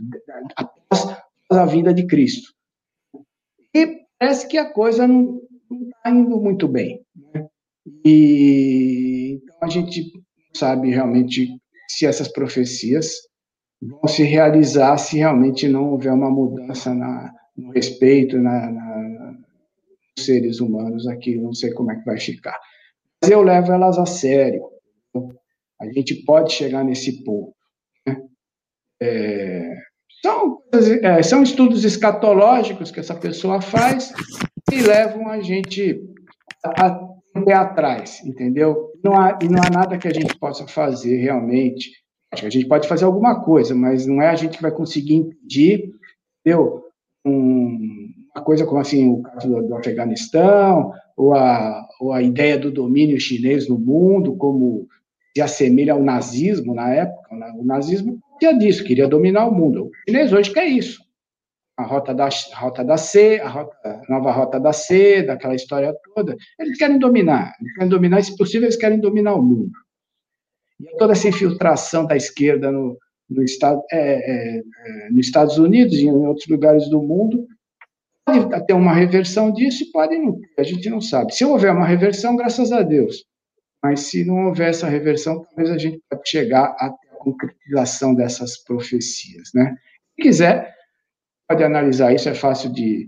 após 0.54 1.16
a 1.50 1.66
vinda 1.66 1.92
de 1.92 2.06
Cristo. 2.06 2.54
E 3.74 4.06
parece 4.16 4.46
que 4.46 4.58
a 4.58 4.72
coisa 4.72 5.08
não 5.08 5.42
está 5.88 6.10
indo 6.10 6.40
muito 6.40 6.68
bem. 6.68 7.04
Né? 7.34 7.48
E 8.04 9.40
então 9.42 9.58
a 9.60 9.68
gente 9.68 10.12
sabe 10.54 10.90
realmente 10.90 11.60
se 11.88 12.06
essas 12.06 12.28
profecias 12.28 13.12
vão 13.80 14.06
se 14.06 14.22
realizar 14.22 14.96
se 14.98 15.18
realmente 15.18 15.68
não 15.68 15.90
houver 15.90 16.12
uma 16.12 16.30
mudança 16.30 16.94
na, 16.94 17.32
no 17.56 17.70
respeito 17.70 18.38
na, 18.38 18.70
na, 18.70 19.32
nos 20.16 20.24
seres 20.24 20.60
humanos 20.60 21.06
aqui, 21.06 21.36
não 21.36 21.52
sei 21.52 21.72
como 21.72 21.92
é 21.92 21.96
que 21.96 22.04
vai 22.04 22.18
ficar. 22.18 22.58
Mas 23.22 23.30
eu 23.30 23.42
levo 23.42 23.72
elas 23.72 23.98
a 23.98 24.06
sério. 24.06 24.62
A 25.80 25.86
gente 25.92 26.14
pode 26.24 26.52
chegar 26.52 26.84
nesse 26.84 27.22
ponto. 27.22 27.54
Né? 28.06 28.22
É, 29.00 29.74
são, 30.22 30.62
é, 31.02 31.22
são 31.22 31.42
estudos 31.42 31.84
escatológicos 31.84 32.90
que 32.90 33.00
essa 33.00 33.14
pessoa 33.14 33.60
faz 33.60 34.12
e 34.72 34.80
levam 34.80 35.28
a 35.28 35.40
gente 35.40 36.02
a, 36.64 36.86
a 36.86 37.15
pé 37.44 37.54
atrás, 37.54 38.24
entendeu? 38.24 38.92
Não 39.02 39.18
há, 39.18 39.38
e 39.42 39.48
não 39.48 39.60
há 39.62 39.70
nada 39.70 39.98
que 39.98 40.08
a 40.08 40.12
gente 40.12 40.36
possa 40.38 40.66
fazer 40.66 41.16
realmente. 41.16 41.92
Acho 42.32 42.42
que 42.42 42.46
a 42.48 42.50
gente 42.50 42.66
pode 42.66 42.88
fazer 42.88 43.04
alguma 43.04 43.42
coisa, 43.42 43.74
mas 43.74 44.06
não 44.06 44.20
é 44.20 44.28
a 44.28 44.34
gente 44.34 44.56
que 44.56 44.62
vai 44.62 44.70
conseguir 44.70 45.14
impedir, 45.14 45.90
entendeu? 46.40 46.84
Um, 47.24 48.08
uma 48.34 48.44
coisa 48.44 48.66
como 48.66 48.80
assim 48.80 49.08
o 49.08 49.22
caso 49.22 49.48
do, 49.48 49.68
do 49.68 49.74
Afeganistão, 49.74 50.92
ou 51.16 51.34
a, 51.34 51.86
ou 52.00 52.12
a 52.12 52.22
ideia 52.22 52.58
do 52.58 52.70
domínio 52.70 53.18
chinês 53.18 53.68
no 53.68 53.78
mundo, 53.78 54.36
como 54.36 54.86
se 55.34 55.40
assemelha 55.40 55.94
ao 55.94 56.02
nazismo 56.02 56.74
na 56.74 56.90
época. 56.90 57.34
Né? 57.34 57.54
O 57.58 57.64
nazismo 57.64 58.18
queria 58.38 58.58
disso, 58.58 58.84
queria 58.84 59.08
dominar 59.08 59.46
o 59.46 59.54
mundo. 59.54 59.86
O 59.86 60.10
chinês 60.10 60.32
hoje 60.32 60.52
quer 60.52 60.66
isso. 60.66 61.05
A 61.76 61.82
rota 61.82 62.14
da, 62.14 62.26
a 62.26 62.58
rota 62.58 62.82
da 62.82 62.96
C, 62.96 63.38
a, 63.42 63.48
rota, 63.48 63.76
a 63.84 64.02
nova 64.08 64.32
rota 64.32 64.58
da 64.58 64.72
C, 64.72 65.22
daquela 65.22 65.54
história 65.54 65.94
toda. 66.14 66.34
Eles 66.58 66.78
querem 66.78 66.98
dominar. 66.98 67.54
Eles 67.60 67.74
querem 67.74 67.88
dominar, 67.88 68.22
se 68.22 68.36
possível, 68.36 68.66
eles 68.66 68.78
querem 68.78 68.98
dominar 68.98 69.34
o 69.34 69.42
mundo. 69.42 69.72
E 70.80 70.96
toda 70.96 71.12
essa 71.12 71.28
infiltração 71.28 72.06
da 72.06 72.16
esquerda 72.16 72.72
no, 72.72 72.98
no 73.28 73.42
estado, 73.42 73.82
é, 73.90 73.98
é, 73.98 74.58
é, 74.58 75.10
nos 75.10 75.26
Estados 75.26 75.58
Unidos 75.58 75.98
e 75.98 76.04
em 76.04 76.26
outros 76.26 76.46
lugares 76.48 76.88
do 76.88 77.02
mundo 77.02 77.46
pode 78.24 78.66
ter 78.66 78.72
uma 78.72 78.92
reversão 78.92 79.52
disso 79.52 79.84
e 79.84 79.92
pode 79.92 80.18
não 80.18 80.32
ter, 80.40 80.48
a 80.58 80.62
gente 80.64 80.90
não 80.90 81.00
sabe. 81.00 81.32
Se 81.34 81.44
houver 81.44 81.72
uma 81.72 81.86
reversão, 81.86 82.36
graças 82.36 82.72
a 82.72 82.82
Deus. 82.82 83.24
Mas 83.82 84.00
se 84.00 84.24
não 84.24 84.46
houver 84.46 84.70
essa 84.70 84.88
reversão, 84.88 85.44
talvez 85.44 85.70
a 85.70 85.78
gente 85.78 86.00
pode 86.10 86.28
chegar 86.28 86.74
a 86.78 86.92
concretização 87.18 88.14
dessas 88.14 88.58
profecias, 88.58 89.50
né? 89.54 89.76
Se 90.16 90.22
quiser, 90.22 90.74
pode 91.48 91.62
analisar 91.62 92.14
isso, 92.14 92.28
é 92.28 92.34
fácil 92.34 92.72
de, 92.72 93.06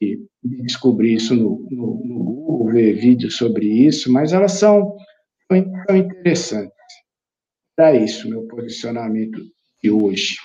de, 0.00 0.18
de 0.42 0.62
descobrir 0.62 1.14
isso 1.14 1.34
no, 1.34 1.66
no, 1.70 2.02
no, 2.04 2.24
Google, 2.24 2.72
ver 2.72 2.94
vídeos 2.94 3.36
sobre 3.36 3.66
isso, 3.66 4.10
mas 4.12 4.32
elas 4.32 4.52
são, 4.52 4.96
são 5.50 5.96
interessantes. 5.96 6.72
Era 7.78 7.96
isso, 7.96 8.28
meu 8.28 8.46
posicionamento 8.46 9.40
de 9.82 9.90
hoje. 9.90 10.36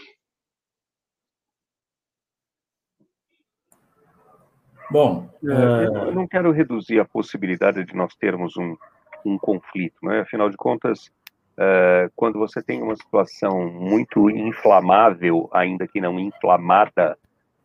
Bom, 4.91 5.29
é, 5.43 5.85
eu 5.85 6.15
não 6.15 6.27
quero 6.27 6.51
reduzir 6.51 6.99
a 6.99 7.05
possibilidade 7.05 7.85
de 7.85 7.95
nós 7.95 8.15
termos 8.15 8.57
um, 8.57 8.75
um 9.23 9.37
conflito, 9.37 9.97
né? 10.01 10.21
Afinal 10.21 10.49
de 10.49 10.57
contas, 10.57 11.11
é, 11.55 12.09
quando 12.15 12.39
você 12.39 12.61
tem 12.63 12.81
uma 12.81 12.95
situação 12.95 13.69
muito 13.69 14.31
inflamável, 14.31 15.47
ainda 15.53 15.87
que 15.87 16.01
não 16.01 16.19
inflamada, 16.19 17.15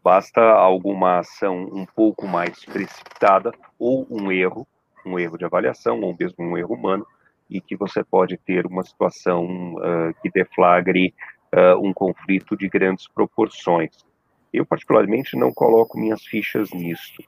basta 0.04 0.42
alguma 0.42 1.20
ação 1.20 1.62
um 1.72 1.86
pouco 1.86 2.28
mais 2.28 2.62
precipitada 2.66 3.50
ou 3.78 4.06
um 4.10 4.30
erro, 4.30 4.68
um 5.06 5.18
erro 5.18 5.38
de 5.38 5.46
avaliação 5.46 5.98
ou 6.02 6.14
mesmo 6.20 6.44
um 6.44 6.58
erro 6.58 6.74
humano, 6.74 7.06
e 7.48 7.58
que 7.58 7.74
você 7.74 8.04
pode 8.04 8.36
ter 8.36 8.66
uma 8.66 8.82
situação 8.82 9.74
uh, 9.76 10.14
que 10.20 10.30
deflagre 10.30 11.14
uh, 11.54 11.78
um 11.82 11.92
conflito 11.94 12.54
de 12.54 12.68
grandes 12.68 13.08
proporções. 13.08 14.04
Eu, 14.52 14.66
particularmente, 14.66 15.36
não 15.36 15.52
coloco 15.52 15.98
minhas 15.98 16.22
fichas 16.22 16.70
nisso. 16.72 17.22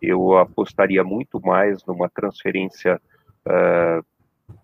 Eu 0.00 0.38
apostaria 0.38 1.02
muito 1.02 1.40
mais 1.44 1.84
numa 1.84 2.08
transferência 2.08 3.00
uh, 3.44 4.04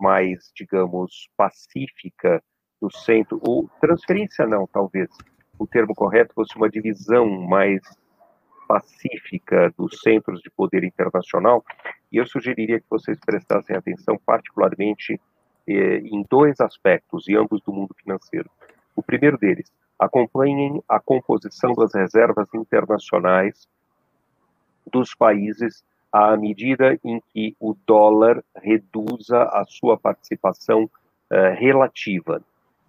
mais, 0.00 0.52
digamos, 0.54 1.28
pacífica 1.36 2.42
do 2.80 2.90
centro, 2.90 3.40
ou 3.42 3.68
transferência 3.80 4.46
não, 4.46 4.66
talvez, 4.66 5.08
o 5.58 5.66
termo 5.66 5.94
correto 5.94 6.34
fosse 6.34 6.56
uma 6.56 6.68
divisão 6.68 7.28
mais 7.28 7.82
pacífica 8.68 9.72
dos 9.78 10.00
centros 10.00 10.40
de 10.40 10.50
poder 10.50 10.84
internacional, 10.84 11.64
e 12.10 12.16
eu 12.16 12.26
sugeriria 12.26 12.80
que 12.80 12.86
vocês 12.90 13.18
prestassem 13.24 13.76
atenção 13.76 14.18
particularmente 14.24 15.20
eh, 15.68 15.98
em 15.98 16.24
dois 16.28 16.60
aspectos, 16.60 17.28
e 17.28 17.36
ambos 17.36 17.60
do 17.62 17.72
mundo 17.72 17.94
financeiro. 17.94 18.50
O 18.94 19.02
primeiro 19.02 19.38
deles, 19.38 19.70
acompanhem 19.98 20.82
a 20.88 21.00
composição 21.00 21.72
das 21.72 21.94
reservas 21.94 22.48
internacionais 22.54 23.66
dos 24.90 25.14
países 25.14 25.82
à 26.12 26.36
medida 26.36 26.98
em 27.04 27.20
que 27.32 27.56
o 27.58 27.74
dólar 27.86 28.42
reduza 28.54 29.42
a 29.42 29.64
sua 29.66 29.98
participação 29.98 30.84
uh, 30.84 31.54
relativa, 31.58 32.42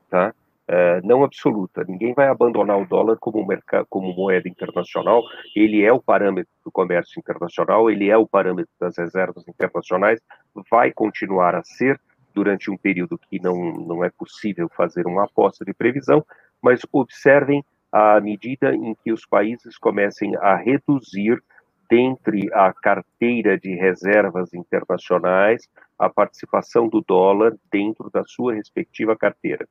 tá? 0.10 0.34
Uh, 0.70 1.00
não 1.08 1.24
absoluta. 1.24 1.86
Ninguém 1.88 2.14
vai 2.14 2.28
abandonar 2.28 2.78
o 2.78 2.86
dólar 2.86 3.18
como, 3.18 3.46
mercado, 3.48 3.88
como 3.90 4.14
moeda 4.14 4.50
internacional. 4.50 5.24
Ele 5.56 5.82
é 5.82 5.94
o 5.94 6.02
parâmetro 6.02 6.52
do 6.66 6.70
comércio 6.70 7.18
internacional, 7.18 7.90
ele 7.90 8.10
é 8.10 8.18
o 8.18 8.28
parâmetro 8.28 8.74
das 8.78 8.98
reservas 8.98 9.48
internacionais, 9.48 10.20
vai 10.70 10.92
continuar 10.92 11.56
a 11.56 11.64
ser 11.64 11.98
durante 12.34 12.70
um 12.70 12.78
período 12.78 13.18
que 13.18 13.42
não, 13.42 13.56
não 13.74 14.04
é 14.04 14.10
possível 14.10 14.70
fazer 14.76 15.08
uma 15.08 15.24
aposta 15.24 15.64
de 15.64 15.74
previsão, 15.74 16.24
mas 16.62 16.82
observem 16.92 17.64
a 17.92 18.20
medida 18.20 18.76
em 18.76 18.94
que 18.96 19.12
os 19.12 19.26
países 19.26 19.78
comecem 19.78 20.36
a 20.36 20.56
reduzir 20.56 21.42
dentre 21.90 22.50
a 22.54 22.74
carteira 22.74 23.58
de 23.58 23.74
reservas 23.74 24.54
internacionais, 24.54 25.68
a 25.98 26.10
participação 26.10 26.88
do 26.88 27.02
dólar 27.02 27.56
dentro 27.72 28.10
da 28.10 28.24
sua 28.26 28.54
respectiva 28.54 29.16
carteira. 29.16 29.68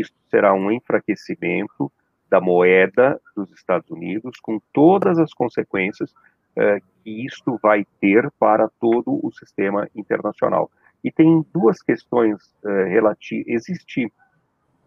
Isso 0.00 0.12
será 0.28 0.52
um 0.52 0.70
enfraquecimento 0.70 1.90
da 2.28 2.40
moeda 2.40 3.20
dos 3.34 3.50
Estados 3.52 3.90
Unidos, 3.90 4.38
com 4.40 4.60
todas 4.72 5.18
as 5.18 5.32
consequências 5.32 6.10
uh, 6.10 6.82
que 7.02 7.24
isto 7.24 7.58
vai 7.62 7.86
ter 8.00 8.30
para 8.38 8.68
todo 8.80 9.18
o 9.24 9.30
sistema 9.30 9.88
internacional. 9.94 10.70
E 11.04 11.10
tem 11.10 11.44
duas 11.54 11.80
questões 11.80 12.36
uh, 12.64 12.88
relativas. 12.88 13.46
Existe, 13.46 14.12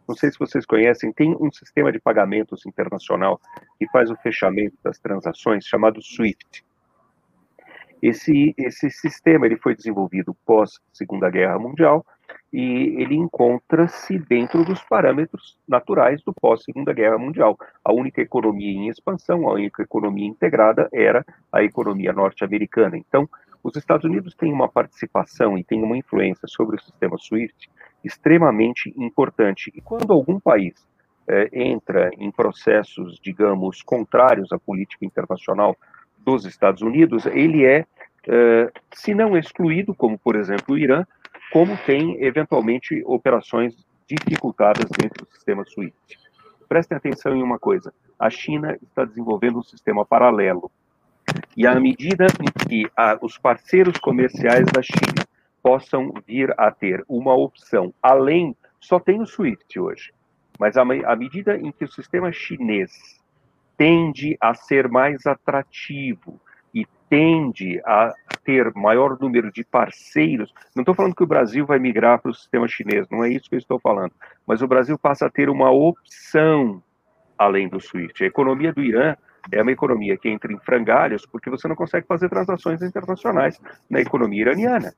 não 0.07 0.15
sei 0.15 0.31
se 0.31 0.37
vocês 0.37 0.65
conhecem, 0.65 1.13
tem 1.13 1.35
um 1.39 1.51
sistema 1.51 1.91
de 1.91 1.99
pagamentos 1.99 2.65
internacional 2.65 3.39
que 3.77 3.87
faz 3.89 4.11
o 4.11 4.17
fechamento 4.17 4.77
das 4.83 4.99
transações 4.99 5.65
chamado 5.65 6.01
SWIFT. 6.01 6.63
Esse, 8.01 8.53
esse 8.57 8.89
sistema 8.89 9.45
ele 9.45 9.57
foi 9.57 9.75
desenvolvido 9.75 10.33
pós 10.45 10.79
Segunda 10.93 11.29
Guerra 11.29 11.59
Mundial 11.59 12.05
e 12.51 13.01
ele 13.01 13.15
encontra-se 13.15 14.17
dentro 14.17 14.65
dos 14.65 14.81
parâmetros 14.83 15.57
naturais 15.67 16.21
do 16.23 16.33
pós 16.33 16.63
Segunda 16.63 16.93
Guerra 16.93 17.17
Mundial. 17.17 17.57
A 17.83 17.93
única 17.93 18.21
economia 18.21 18.71
em 18.71 18.87
expansão, 18.87 19.47
a 19.47 19.53
única 19.53 19.83
economia 19.83 20.27
integrada 20.27 20.89
era 20.91 21.23
a 21.51 21.63
economia 21.63 22.11
norte-americana. 22.11 22.97
Então, 22.97 23.29
os 23.63 23.75
Estados 23.75 24.05
Unidos 24.05 24.33
têm 24.35 24.51
uma 24.51 24.67
participação 24.67 25.57
e 25.57 25.63
têm 25.63 25.83
uma 25.83 25.97
influência 25.97 26.47
sobre 26.47 26.77
o 26.77 26.81
sistema 26.81 27.17
SWIFT 27.17 27.69
extremamente 28.03 28.93
importante. 28.97 29.71
E 29.75 29.81
quando 29.81 30.11
algum 30.11 30.39
país 30.39 30.73
é, 31.27 31.49
entra 31.51 32.09
em 32.17 32.31
processos, 32.31 33.19
digamos, 33.21 33.83
contrários 33.83 34.51
à 34.51 34.57
política 34.57 35.05
internacional 35.05 35.75
dos 36.17 36.45
Estados 36.45 36.81
Unidos, 36.81 37.25
ele 37.27 37.65
é, 37.65 37.85
é, 38.27 38.71
se 38.91 39.13
não 39.13 39.37
excluído, 39.37 39.93
como 39.93 40.17
por 40.17 40.35
exemplo 40.35 40.75
o 40.75 40.77
Irã, 40.77 41.05
como 41.51 41.77
tem 41.85 42.23
eventualmente 42.23 43.03
operações 43.05 43.75
dificultadas 44.07 44.89
dentro 44.97 45.25
do 45.25 45.31
sistema 45.31 45.63
SWIFT. 45.65 46.19
Prestem 46.67 46.97
atenção 46.97 47.35
em 47.35 47.43
uma 47.43 47.59
coisa: 47.59 47.93
a 48.17 48.29
China 48.29 48.77
está 48.81 49.05
desenvolvendo 49.05 49.59
um 49.59 49.63
sistema 49.63 50.05
paralelo. 50.05 50.71
E 51.55 51.67
à 51.67 51.79
medida 51.79 52.25
em 52.41 52.67
que 52.67 52.89
a, 52.97 53.17
os 53.21 53.37
parceiros 53.37 53.97
comerciais 53.99 54.65
da 54.65 54.81
China 54.81 55.27
possam 55.61 56.11
vir 56.25 56.53
a 56.57 56.71
ter 56.71 57.03
uma 57.07 57.35
opção 57.35 57.93
além, 58.01 58.55
só 58.79 58.99
tem 58.99 59.21
o 59.21 59.27
SWIFT 59.27 59.79
hoje, 59.79 60.11
mas 60.59 60.77
à, 60.77 60.81
à 60.81 61.15
medida 61.15 61.57
em 61.57 61.71
que 61.71 61.83
o 61.83 61.91
sistema 61.91 62.31
chinês 62.31 63.19
tende 63.77 64.37
a 64.41 64.53
ser 64.53 64.87
mais 64.87 65.25
atrativo 65.25 66.39
e 66.73 66.85
tende 67.09 67.81
a 67.85 68.13
ter 68.43 68.71
maior 68.75 69.19
número 69.19 69.51
de 69.51 69.63
parceiros, 69.63 70.53
não 70.75 70.81
estou 70.81 70.95
falando 70.95 71.15
que 71.15 71.23
o 71.23 71.27
Brasil 71.27 71.65
vai 71.65 71.79
migrar 71.79 72.21
para 72.21 72.31
o 72.31 72.35
sistema 72.35 72.67
chinês, 72.67 73.07
não 73.09 73.23
é 73.23 73.29
isso 73.29 73.49
que 73.49 73.55
eu 73.55 73.59
estou 73.59 73.79
falando, 73.79 74.11
mas 74.45 74.61
o 74.61 74.67
Brasil 74.67 74.97
passa 74.97 75.25
a 75.25 75.29
ter 75.29 75.49
uma 75.49 75.71
opção 75.71 76.81
além 77.37 77.67
do 77.67 77.79
SWIFT. 77.79 78.23
A 78.23 78.27
economia 78.27 78.73
do 78.73 78.81
Irã 78.81 79.15
é 79.51 79.61
uma 79.61 79.71
economia 79.71 80.17
que 80.17 80.29
entra 80.29 80.51
em 80.51 80.59
frangalhos 80.59 81.25
porque 81.25 81.49
você 81.49 81.67
não 81.67 81.75
consegue 81.75 82.05
fazer 82.05 82.29
transações 82.29 82.81
internacionais 82.81 83.59
na 83.89 84.01
economia 84.01 84.41
iraniana. 84.41 84.93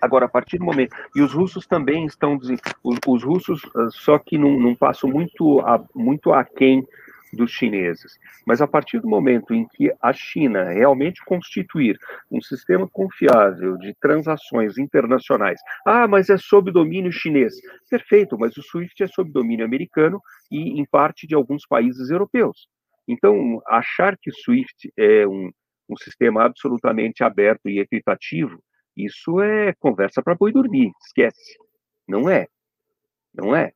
Agora, 0.00 0.26
a 0.26 0.28
partir 0.28 0.58
do 0.58 0.64
momento. 0.64 0.96
E 1.14 1.20
os 1.20 1.32
russos 1.34 1.66
também 1.66 2.06
estão. 2.06 2.38
Os, 2.82 2.98
os 3.06 3.22
russos, 3.22 3.60
ah, 3.76 3.88
só 3.90 4.18
que 4.18 4.38
num, 4.38 4.58
num 4.58 4.74
passo 4.74 5.06
muito, 5.06 5.62
muito 5.94 6.32
aquém 6.32 6.86
dos 7.32 7.50
chineses. 7.50 8.18
Mas 8.46 8.60
a 8.60 8.66
partir 8.66 9.00
do 9.00 9.08
momento 9.08 9.54
em 9.54 9.66
que 9.66 9.92
a 10.00 10.12
China 10.12 10.70
realmente 10.70 11.24
constituir 11.24 11.98
um 12.30 12.40
sistema 12.40 12.88
confiável 12.88 13.76
de 13.76 13.94
transações 14.00 14.78
internacionais, 14.78 15.60
ah, 15.86 16.06
mas 16.06 16.28
é 16.28 16.36
sob 16.36 16.70
domínio 16.70 17.12
chinês. 17.12 17.54
Perfeito, 17.88 18.38
mas 18.38 18.56
o 18.56 18.62
SWIFT 18.62 19.04
é 19.04 19.06
sob 19.06 19.30
domínio 19.30 19.64
americano 19.64 20.20
e, 20.50 20.80
em 20.80 20.84
parte, 20.84 21.26
de 21.26 21.34
alguns 21.34 21.66
países 21.66 22.10
europeus. 22.10 22.68
Então, 23.08 23.60
achar 23.66 24.16
que 24.16 24.30
o 24.30 24.34
SWIFT 24.34 24.92
é 24.96 25.26
um, 25.26 25.50
um 25.88 25.96
sistema 25.96 26.44
absolutamente 26.44 27.24
aberto 27.24 27.68
e 27.68 27.80
equitativo, 27.80 28.62
isso 28.96 29.40
é 29.40 29.72
conversa 29.78 30.22
para 30.22 30.34
boi 30.34 30.52
dormir, 30.52 30.90
esquece. 31.06 31.56
Não 32.06 32.28
é. 32.28 32.46
Não 33.32 33.54
é. 33.54 33.72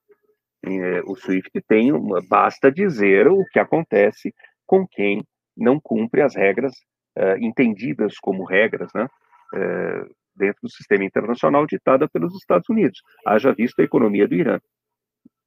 É, 0.66 1.02
o 1.04 1.14
SWIFT 1.14 1.60
tem 1.68 1.92
uma, 1.92 2.20
basta 2.26 2.72
dizer 2.72 3.28
o 3.28 3.44
que 3.52 3.58
acontece 3.58 4.34
com 4.66 4.86
quem 4.86 5.22
não 5.56 5.78
cumpre 5.78 6.22
as 6.22 6.34
regras 6.34 6.72
uh, 7.18 7.36
entendidas 7.38 8.18
como 8.18 8.44
regras, 8.44 8.88
né, 8.94 9.04
uh, 9.04 10.14
dentro 10.34 10.60
do 10.62 10.70
sistema 10.70 11.04
internacional 11.04 11.66
ditada 11.66 12.08
pelos 12.08 12.34
Estados 12.34 12.68
Unidos. 12.68 13.00
Haja 13.26 13.52
visto 13.52 13.78
a 13.80 13.84
economia 13.84 14.26
do 14.26 14.34
Irã, 14.34 14.58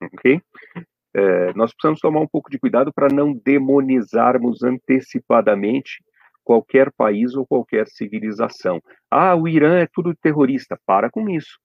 ok? 0.02 0.42
Uh, 1.16 1.52
nós 1.56 1.74
precisamos 1.74 2.00
tomar 2.00 2.20
um 2.20 2.28
pouco 2.28 2.50
de 2.50 2.60
cuidado 2.60 2.94
para 2.94 3.08
não 3.08 3.34
demonizarmos 3.34 4.62
antecipadamente 4.64 5.98
qualquer 6.44 6.92
país 6.94 7.36
ou 7.36 7.46
qualquer 7.46 7.88
civilização. 7.88 8.80
Ah, 9.12 9.36
o 9.36 9.48
Irã 9.48 9.80
é 9.80 9.88
tudo 9.92 10.16
terrorista. 10.16 10.80
Para 10.86 11.10
com 11.10 11.30
isso. 11.30 11.60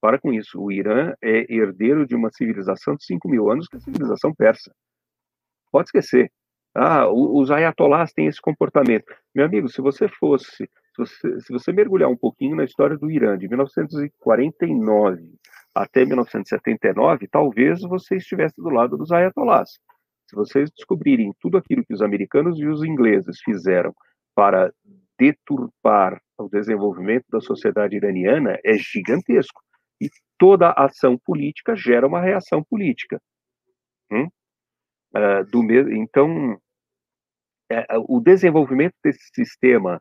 Para 0.00 0.18
com 0.18 0.32
isso. 0.32 0.60
O 0.60 0.72
Irã 0.72 1.14
é 1.22 1.52
herdeiro 1.52 2.06
de 2.06 2.14
uma 2.14 2.30
civilização 2.30 2.94
de 2.96 3.04
5 3.04 3.28
mil 3.28 3.50
anos, 3.50 3.68
que 3.68 3.76
é 3.76 3.78
a 3.78 3.82
civilização 3.82 4.34
persa. 4.34 4.72
Pode 5.70 5.88
esquecer. 5.88 6.32
Ah, 6.74 7.08
os 7.10 7.50
ayatolás 7.50 8.12
têm 8.12 8.26
esse 8.26 8.40
comportamento. 8.40 9.12
Meu 9.34 9.44
amigo, 9.44 9.68
se 9.68 9.80
você 9.80 10.08
fosse, 10.08 10.56
se 10.56 10.96
você, 10.96 11.40
se 11.40 11.52
você 11.52 11.72
mergulhar 11.72 12.08
um 12.08 12.16
pouquinho 12.16 12.56
na 12.56 12.64
história 12.64 12.96
do 12.96 13.10
Irã, 13.10 13.36
de 13.36 13.48
1949 13.48 15.34
até 15.74 16.04
1979, 16.04 17.28
talvez 17.28 17.80
você 17.82 18.16
estivesse 18.16 18.54
do 18.56 18.70
lado 18.70 18.96
dos 18.96 19.10
ayatolás. 19.10 19.70
Se 20.28 20.36
vocês 20.36 20.70
descobrirem 20.70 21.32
tudo 21.40 21.58
aquilo 21.58 21.84
que 21.84 21.92
os 21.92 22.02
americanos 22.02 22.58
e 22.60 22.66
os 22.66 22.84
ingleses 22.84 23.40
fizeram 23.40 23.92
para 24.34 24.72
deturpar 25.18 26.20
o 26.38 26.48
desenvolvimento 26.48 27.24
da 27.30 27.40
sociedade 27.40 27.96
iraniana, 27.96 28.58
é 28.64 28.74
gigantesco. 28.74 29.60
E 30.00 30.08
toda 30.38 30.72
ação 30.72 31.18
política 31.18 31.76
gera 31.76 32.06
uma 32.06 32.20
reação 32.20 32.62
política. 32.64 33.20
Hum? 34.10 34.28
Uh, 35.14 35.44
do 35.50 35.62
mesmo, 35.62 35.92
então, 35.92 36.58
é, 37.70 37.84
o 38.08 38.20
desenvolvimento 38.20 38.94
desse 39.02 39.28
sistema 39.34 40.00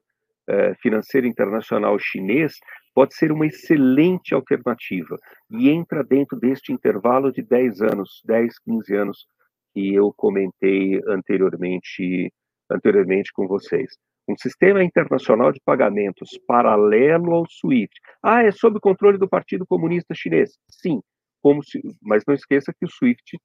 uh, 0.50 0.76
financeiro 0.82 1.28
internacional 1.28 1.98
chinês 2.00 2.54
pode 2.94 3.16
ser 3.16 3.32
uma 3.32 3.46
excelente 3.46 4.34
alternativa 4.34 5.18
e 5.50 5.70
entra 5.70 6.04
dentro 6.04 6.40
deste 6.40 6.72
intervalo 6.72 7.32
de 7.32 7.42
10 7.42 7.82
anos, 7.82 8.22
10, 8.26 8.60
15 8.60 8.96
anos 8.96 9.28
que 9.74 9.94
eu 9.94 10.14
comentei 10.16 11.00
anteriormente, 11.08 12.32
anteriormente 12.70 13.32
com 13.34 13.48
vocês 13.48 13.98
um 14.30 14.38
sistema 14.38 14.84
internacional 14.84 15.52
de 15.52 15.60
pagamentos 15.66 16.30
paralelo 16.48 17.34
ao 17.34 17.46
SWIFT. 17.50 18.00
Ah, 18.22 18.44
é 18.44 18.52
sob 18.52 18.80
controle 18.80 19.18
do 19.18 19.28
Partido 19.28 19.66
Comunista 19.66 20.14
Chinês. 20.14 20.52
Sim, 20.70 21.02
como 21.42 21.64
se, 21.64 21.82
mas 22.02 22.24
não 22.28 22.36
esqueça 22.36 22.72
que 22.72 22.86
o 22.86 22.90
SWIFT 22.90 23.40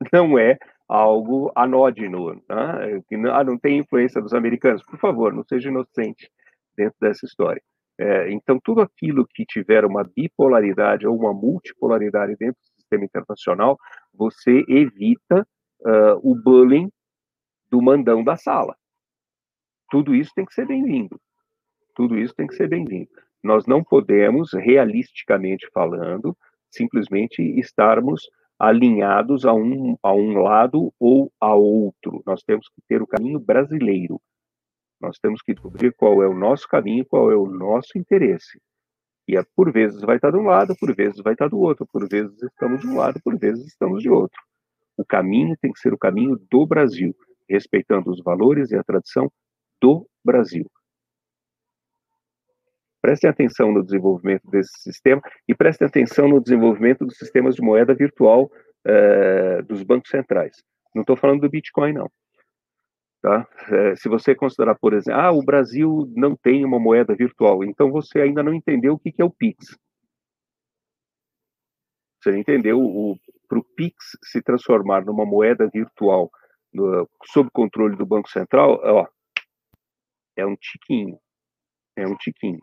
não 0.12 0.38
é 0.38 0.56
algo 0.88 1.50
anódino, 1.56 2.40
tá? 2.42 2.78
que 3.08 3.16
não, 3.16 3.34
ah, 3.34 3.42
não 3.42 3.58
tem 3.58 3.78
influência 3.78 4.22
dos 4.22 4.32
americanos. 4.32 4.84
Por 4.84 4.98
favor, 4.98 5.32
não 5.32 5.42
seja 5.42 5.70
inocente 5.70 6.30
dentro 6.76 6.96
dessa 7.00 7.26
história. 7.26 7.60
É, 7.98 8.30
então, 8.32 8.58
tudo 8.62 8.80
aquilo 8.80 9.26
que 9.26 9.44
tiver 9.44 9.84
uma 9.84 10.04
bipolaridade 10.04 11.06
ou 11.06 11.16
uma 11.16 11.32
multipolaridade 11.32 12.36
dentro 12.38 12.60
do 12.60 12.80
sistema 12.80 13.04
internacional, 13.04 13.76
você 14.14 14.64
evita 14.68 15.46
uh, 15.80 16.18
o 16.22 16.34
bullying 16.34 16.90
do 17.70 17.82
mandão 17.82 18.24
da 18.24 18.36
sala. 18.36 18.76
Tudo 19.92 20.14
isso 20.14 20.32
tem 20.34 20.46
que 20.46 20.54
ser 20.54 20.66
bem-vindo. 20.66 21.20
Tudo 21.94 22.16
isso 22.18 22.34
tem 22.34 22.46
que 22.46 22.54
ser 22.54 22.66
bem-vindo. 22.66 23.10
Nós 23.44 23.66
não 23.66 23.84
podemos, 23.84 24.54
realisticamente 24.54 25.68
falando, 25.70 26.34
simplesmente 26.70 27.42
estarmos 27.60 28.22
alinhados 28.58 29.44
a 29.44 29.52
um, 29.52 29.94
a 30.02 30.14
um 30.14 30.38
lado 30.38 30.90
ou 30.98 31.30
a 31.38 31.54
outro. 31.54 32.22
Nós 32.24 32.42
temos 32.42 32.70
que 32.70 32.80
ter 32.88 33.02
o 33.02 33.06
caminho 33.06 33.38
brasileiro. 33.38 34.18
Nós 34.98 35.18
temos 35.18 35.42
que 35.42 35.52
descobrir 35.52 35.92
qual 35.92 36.22
é 36.22 36.26
o 36.26 36.34
nosso 36.34 36.66
caminho, 36.66 37.04
qual 37.04 37.30
é 37.30 37.36
o 37.36 37.44
nosso 37.44 37.98
interesse. 37.98 38.58
E 39.28 39.36
é, 39.36 39.44
por 39.54 39.70
vezes 39.70 40.00
vai 40.00 40.16
estar 40.16 40.30
de 40.30 40.38
um 40.38 40.46
lado, 40.46 40.74
por 40.80 40.96
vezes 40.96 41.20
vai 41.22 41.34
estar 41.34 41.48
do 41.48 41.58
outro, 41.58 41.86
por 41.92 42.08
vezes 42.08 42.42
estamos 42.42 42.80
de 42.80 42.86
um 42.86 42.96
lado, 42.96 43.20
por 43.22 43.38
vezes 43.38 43.66
estamos 43.66 44.02
de 44.02 44.08
outro. 44.08 44.40
O 44.96 45.04
caminho 45.04 45.54
tem 45.60 45.70
que 45.70 45.80
ser 45.80 45.92
o 45.92 45.98
caminho 45.98 46.40
do 46.50 46.66
Brasil, 46.66 47.14
respeitando 47.46 48.10
os 48.10 48.22
valores 48.22 48.70
e 48.70 48.76
a 48.76 48.82
tradição 48.82 49.30
do 49.82 50.06
Brasil. 50.24 50.64
Prestem 53.02 53.28
atenção 53.28 53.72
no 53.72 53.82
desenvolvimento 53.82 54.48
desse 54.48 54.80
sistema 54.80 55.20
e 55.48 55.54
prestem 55.54 55.88
atenção 55.88 56.28
no 56.28 56.40
desenvolvimento 56.40 57.04
dos 57.04 57.18
sistemas 57.18 57.56
de 57.56 57.62
moeda 57.62 57.92
virtual 57.92 58.44
uh, 58.44 59.62
dos 59.64 59.82
bancos 59.82 60.08
centrais. 60.08 60.56
Não 60.94 61.02
estou 61.02 61.16
falando 61.16 61.40
do 61.40 61.50
Bitcoin, 61.50 61.94
não. 61.94 62.08
Tá? 63.20 63.46
É, 63.70 63.94
se 63.94 64.08
você 64.08 64.34
considerar, 64.34 64.76
por 64.76 64.92
exemplo, 64.92 65.20
ah, 65.20 65.30
o 65.30 65.44
Brasil 65.44 66.12
não 66.16 66.36
tem 66.36 66.64
uma 66.64 66.78
moeda 66.80 67.14
virtual, 67.14 67.62
então 67.62 67.90
você 67.90 68.20
ainda 68.20 68.42
não 68.42 68.52
entendeu 68.52 68.94
o 68.94 68.98
que, 68.98 69.12
que 69.12 69.22
é 69.22 69.24
o 69.24 69.30
Pix. 69.30 69.78
Você 72.20 72.36
entendeu? 72.36 72.80
Para 73.48 73.58
o 73.58 73.64
Pix 73.76 74.16
se 74.24 74.42
transformar 74.42 75.04
numa 75.04 75.24
moeda 75.24 75.68
virtual 75.72 76.30
no, 76.72 77.08
sob 77.26 77.48
controle 77.52 77.96
do 77.96 78.06
Banco 78.06 78.28
Central, 78.28 78.80
ó, 78.82 79.06
é 80.36 80.46
um 80.46 80.56
tiquinho. 80.56 81.18
É 81.96 82.06
um 82.06 82.16
tiquinho. 82.16 82.60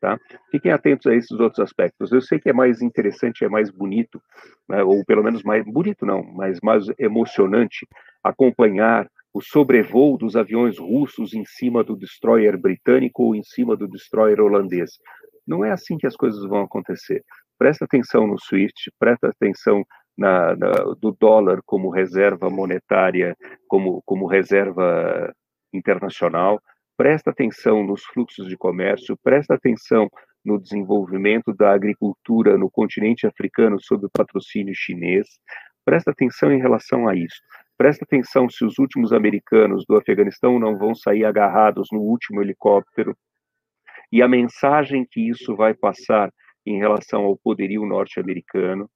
Tá? 0.00 0.18
Fiquem 0.50 0.72
atentos 0.72 1.06
a 1.06 1.14
esses 1.14 1.38
outros 1.38 1.60
aspectos. 1.60 2.10
Eu 2.10 2.22
sei 2.22 2.40
que 2.40 2.48
é 2.48 2.52
mais 2.52 2.80
interessante, 2.80 3.44
é 3.44 3.48
mais 3.48 3.70
bonito, 3.70 4.20
né, 4.66 4.82
ou 4.82 5.04
pelo 5.04 5.22
menos 5.22 5.42
mais 5.42 5.62
bonito 5.64 6.06
não, 6.06 6.22
mas 6.22 6.58
mais 6.62 6.86
emocionante 6.98 7.86
acompanhar 8.24 9.10
o 9.32 9.42
sobrevoo 9.42 10.16
dos 10.16 10.36
aviões 10.36 10.78
russos 10.78 11.34
em 11.34 11.44
cima 11.44 11.84
do 11.84 11.96
destroyer 11.96 12.58
britânico 12.58 13.24
ou 13.24 13.34
em 13.34 13.42
cima 13.42 13.76
do 13.76 13.86
destroyer 13.86 14.40
holandês. 14.40 14.98
Não 15.46 15.64
é 15.64 15.70
assim 15.70 15.98
que 15.98 16.06
as 16.06 16.16
coisas 16.16 16.42
vão 16.48 16.62
acontecer. 16.62 17.22
Presta 17.58 17.84
atenção 17.84 18.26
no 18.26 18.38
SWIFT, 18.38 18.90
presta 18.98 19.28
atenção 19.28 19.84
na, 20.16 20.56
na, 20.56 20.70
do 20.98 21.14
dólar 21.18 21.60
como 21.64 21.90
reserva 21.90 22.48
monetária, 22.48 23.36
como, 23.68 24.02
como 24.04 24.26
reserva 24.26 25.32
internacional, 25.72 26.60
presta 26.96 27.30
atenção 27.30 27.84
nos 27.84 28.04
fluxos 28.04 28.48
de 28.48 28.56
comércio, 28.56 29.16
presta 29.22 29.54
atenção 29.54 30.08
no 30.44 30.58
desenvolvimento 30.58 31.52
da 31.52 31.72
agricultura 31.72 32.56
no 32.56 32.70
continente 32.70 33.26
africano 33.26 33.78
sob 33.80 34.06
o 34.06 34.10
patrocínio 34.10 34.74
chinês, 34.74 35.26
presta 35.84 36.10
atenção 36.10 36.52
em 36.52 36.60
relação 36.60 37.08
a 37.08 37.14
isso. 37.14 37.40
Presta 37.76 38.04
atenção 38.04 38.48
se 38.48 38.64
os 38.64 38.78
últimos 38.78 39.12
americanos 39.12 39.84
do 39.86 39.96
Afeganistão 39.96 40.58
não 40.58 40.76
vão 40.76 40.94
sair 40.94 41.24
agarrados 41.24 41.88
no 41.90 42.00
último 42.00 42.42
helicóptero 42.42 43.16
e 44.12 44.22
a 44.22 44.28
mensagem 44.28 45.06
que 45.10 45.28
isso 45.30 45.56
vai 45.56 45.72
passar 45.72 46.30
em 46.66 46.78
relação 46.78 47.24
ao 47.24 47.38
poderio 47.38 47.86
norte-americano. 47.86 48.88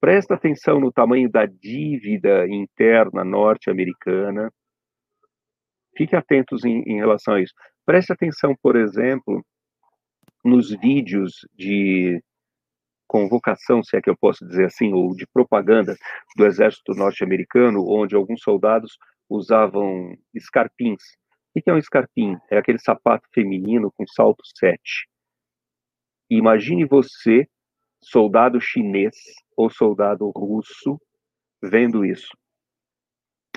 Presta 0.00 0.34
atenção 0.34 0.80
no 0.80 0.92
tamanho 0.92 1.30
da 1.30 1.46
dívida 1.46 2.46
interna 2.48 3.24
norte-americana. 3.24 4.50
Fique 5.96 6.16
atentos 6.16 6.64
em, 6.64 6.82
em 6.86 6.96
relação 6.96 7.34
a 7.34 7.40
isso. 7.40 7.54
Preste 7.86 8.12
atenção, 8.12 8.54
por 8.62 8.76
exemplo, 8.76 9.44
nos 10.44 10.70
vídeos 10.70 11.46
de 11.54 12.22
convocação, 13.06 13.82
se 13.82 13.96
é 13.96 14.02
que 14.02 14.10
eu 14.10 14.16
posso 14.16 14.46
dizer 14.46 14.66
assim, 14.66 14.92
ou 14.92 15.14
de 15.14 15.26
propaganda 15.26 15.96
do 16.36 16.46
exército 16.46 16.94
norte-americano, 16.94 17.84
onde 17.86 18.14
alguns 18.14 18.42
soldados 18.42 18.98
usavam 19.28 20.16
escarpins. 20.34 21.02
O 21.54 21.62
que 21.62 21.70
é 21.70 21.72
um 21.72 21.78
escarpim? 21.78 22.36
É 22.50 22.58
aquele 22.58 22.78
sapato 22.78 23.28
feminino 23.32 23.92
com 23.92 24.06
salto 24.06 24.42
7. 24.58 25.08
Imagine 26.28 26.84
você, 26.84 27.46
soldado 28.02 28.60
chinês 28.60 29.14
ou 29.56 29.70
soldado 29.70 30.28
russo, 30.30 31.00
vendo 31.62 32.04
isso. 32.04 32.36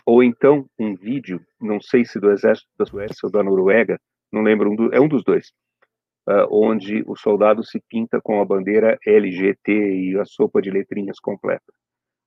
Ou 0.08 0.24
então 0.24 0.66
um 0.80 0.96
vídeo, 0.96 1.46
não 1.60 1.82
sei 1.82 2.06
se 2.06 2.18
do 2.18 2.32
exército 2.32 2.70
da 2.80 2.86
Suécia 2.86 3.26
ou 3.26 3.30
da 3.30 3.44
Noruega, 3.44 4.00
não 4.32 4.42
lembro, 4.42 4.72
um 4.72 4.76
do, 4.78 4.96
é 4.96 5.02
um 5.02 5.08
dos 5.10 5.22
dois, 5.22 5.52
uh, 6.30 6.48
onde 6.50 7.04
o 7.06 7.14
soldado 7.18 7.62
se 7.62 7.82
pinta 7.90 8.22
com 8.24 8.42
a 8.42 8.46
bandeira 8.46 8.98
LGT 9.06 9.70
e 9.70 10.18
a 10.18 10.24
sopa 10.24 10.62
de 10.62 10.72
letrinhas 10.72 11.20
completa. 11.20 11.74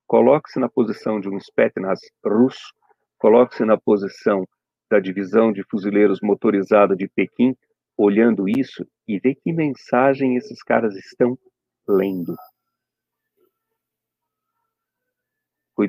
Coloque-se 0.05 0.59
na 0.59 0.69
posição 0.69 1.19
de 1.19 1.27
um 1.27 1.39
Spetsnaz 1.39 1.99
russo, 2.23 2.71
coloque-se 3.17 3.65
na 3.65 3.79
posição 3.79 4.45
da 4.91 4.99
divisão 4.99 5.51
de 5.51 5.63
fuzileiros 5.63 6.19
motorizada 6.21 6.95
de 6.95 7.07
Pequim, 7.07 7.55
olhando 7.97 8.47
isso 8.47 8.85
e 9.07 9.19
vê 9.19 9.33
que 9.33 9.51
mensagem 9.51 10.35
esses 10.35 10.61
caras 10.61 10.95
estão 10.95 11.35
lendo. 11.87 12.35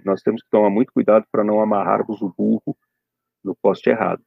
Nós 0.04 0.22
temos 0.22 0.42
que 0.42 0.50
tomar 0.50 0.70
muito 0.70 0.92
cuidado 0.92 1.26
para 1.30 1.44
não 1.44 1.60
amarrarmos 1.60 2.22
o 2.22 2.32
burro 2.36 2.76
no 3.42 3.54
poste 3.54 3.90
errado. 3.90 4.22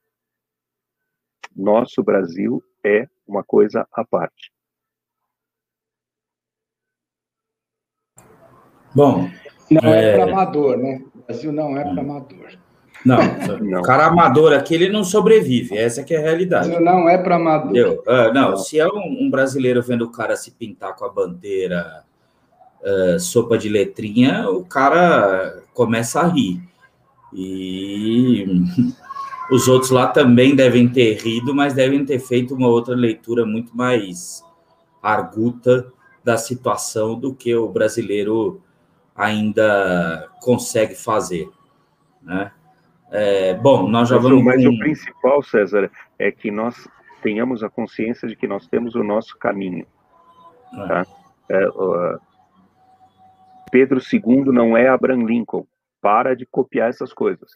Nosso 1.55 2.03
Brasil 2.03 2.63
é 2.83 3.07
uma 3.27 3.43
coisa 3.43 3.87
à 3.91 4.03
parte. 4.03 4.51
Bom, 8.93 9.29
não 9.69 9.93
é, 9.93 10.09
é 10.09 10.13
para 10.13 10.31
amador, 10.31 10.77
né? 10.77 11.03
O 11.13 11.19
Brasil 11.25 11.51
não 11.51 11.77
é 11.77 11.83
para 11.83 12.01
amador. 12.01 12.57
Não, 13.05 13.17
não, 13.61 13.79
o 13.79 13.83
cara 13.83 14.05
amador 14.07 14.53
aqui 14.53 14.73
ele 14.73 14.89
não 14.89 15.03
sobrevive, 15.03 15.77
essa 15.77 16.03
que 16.03 16.13
é 16.13 16.17
a 16.17 16.21
realidade. 16.21 16.67
Brasil 16.67 16.85
não 16.85 17.09
é 17.09 17.17
para 17.17 17.35
amador. 17.35 18.03
Uh, 18.07 18.33
não, 18.33 18.51
não, 18.51 18.57
se 18.57 18.79
é 18.79 18.87
um, 18.87 19.25
um, 19.25 19.29
brasileiro 19.29 19.81
vendo 19.81 20.03
o 20.03 20.11
cara 20.11 20.35
se 20.35 20.51
pintar 20.51 20.95
com 20.95 21.05
a 21.05 21.09
bandeira 21.09 22.03
uh, 22.85 23.19
sopa 23.19 23.57
de 23.57 23.67
letrinha, 23.67 24.49
o 24.49 24.63
cara 24.63 25.63
começa 25.73 26.21
a 26.21 26.27
rir. 26.27 26.61
E 27.33 28.45
os 29.51 29.67
outros 29.67 29.91
lá 29.91 30.07
também 30.07 30.55
devem 30.55 30.87
ter 30.87 31.17
rido, 31.17 31.53
mas 31.53 31.73
devem 31.73 32.05
ter 32.05 32.19
feito 32.19 32.53
uma 32.53 32.67
outra 32.67 32.95
leitura 32.95 33.45
muito 33.45 33.75
mais 33.75 34.43
arguta 35.01 35.91
da 36.23 36.37
situação 36.37 37.19
do 37.19 37.33
que 37.33 37.53
o 37.55 37.67
brasileiro 37.67 38.61
ainda 39.15 40.27
consegue 40.41 40.95
fazer, 40.95 41.47
né? 42.21 42.51
É, 43.11 43.53
bom, 43.53 43.87
nós 43.87 44.09
já 44.09 44.17
vamos. 44.17 44.43
Mas 44.43 44.63
com... 44.63 44.71
o 44.71 44.79
principal, 44.79 45.43
César, 45.43 45.91
é 46.17 46.31
que 46.31 46.49
nós 46.49 46.87
tenhamos 47.21 47.63
a 47.63 47.69
consciência 47.69 48.27
de 48.27 48.35
que 48.35 48.47
nós 48.47 48.67
temos 48.67 48.95
o 48.95 49.03
nosso 49.03 49.37
caminho. 49.37 49.85
É. 50.73 50.87
Tá? 50.87 51.05
É, 51.49 51.67
Pedro 53.71 53.99
II 53.99 54.45
não 54.53 54.77
é 54.77 54.87
Abraham 54.87 55.25
Lincoln. 55.25 55.67
Para 56.01 56.35
de 56.35 56.45
copiar 56.45 56.89
essas 56.89 57.11
coisas. 57.11 57.51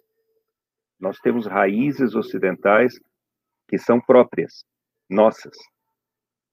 Nós 0.99 1.19
temos 1.19 1.45
raízes 1.45 2.15
ocidentais 2.15 2.99
que 3.67 3.77
são 3.77 4.01
próprias, 4.01 4.65
nossas. 5.09 5.55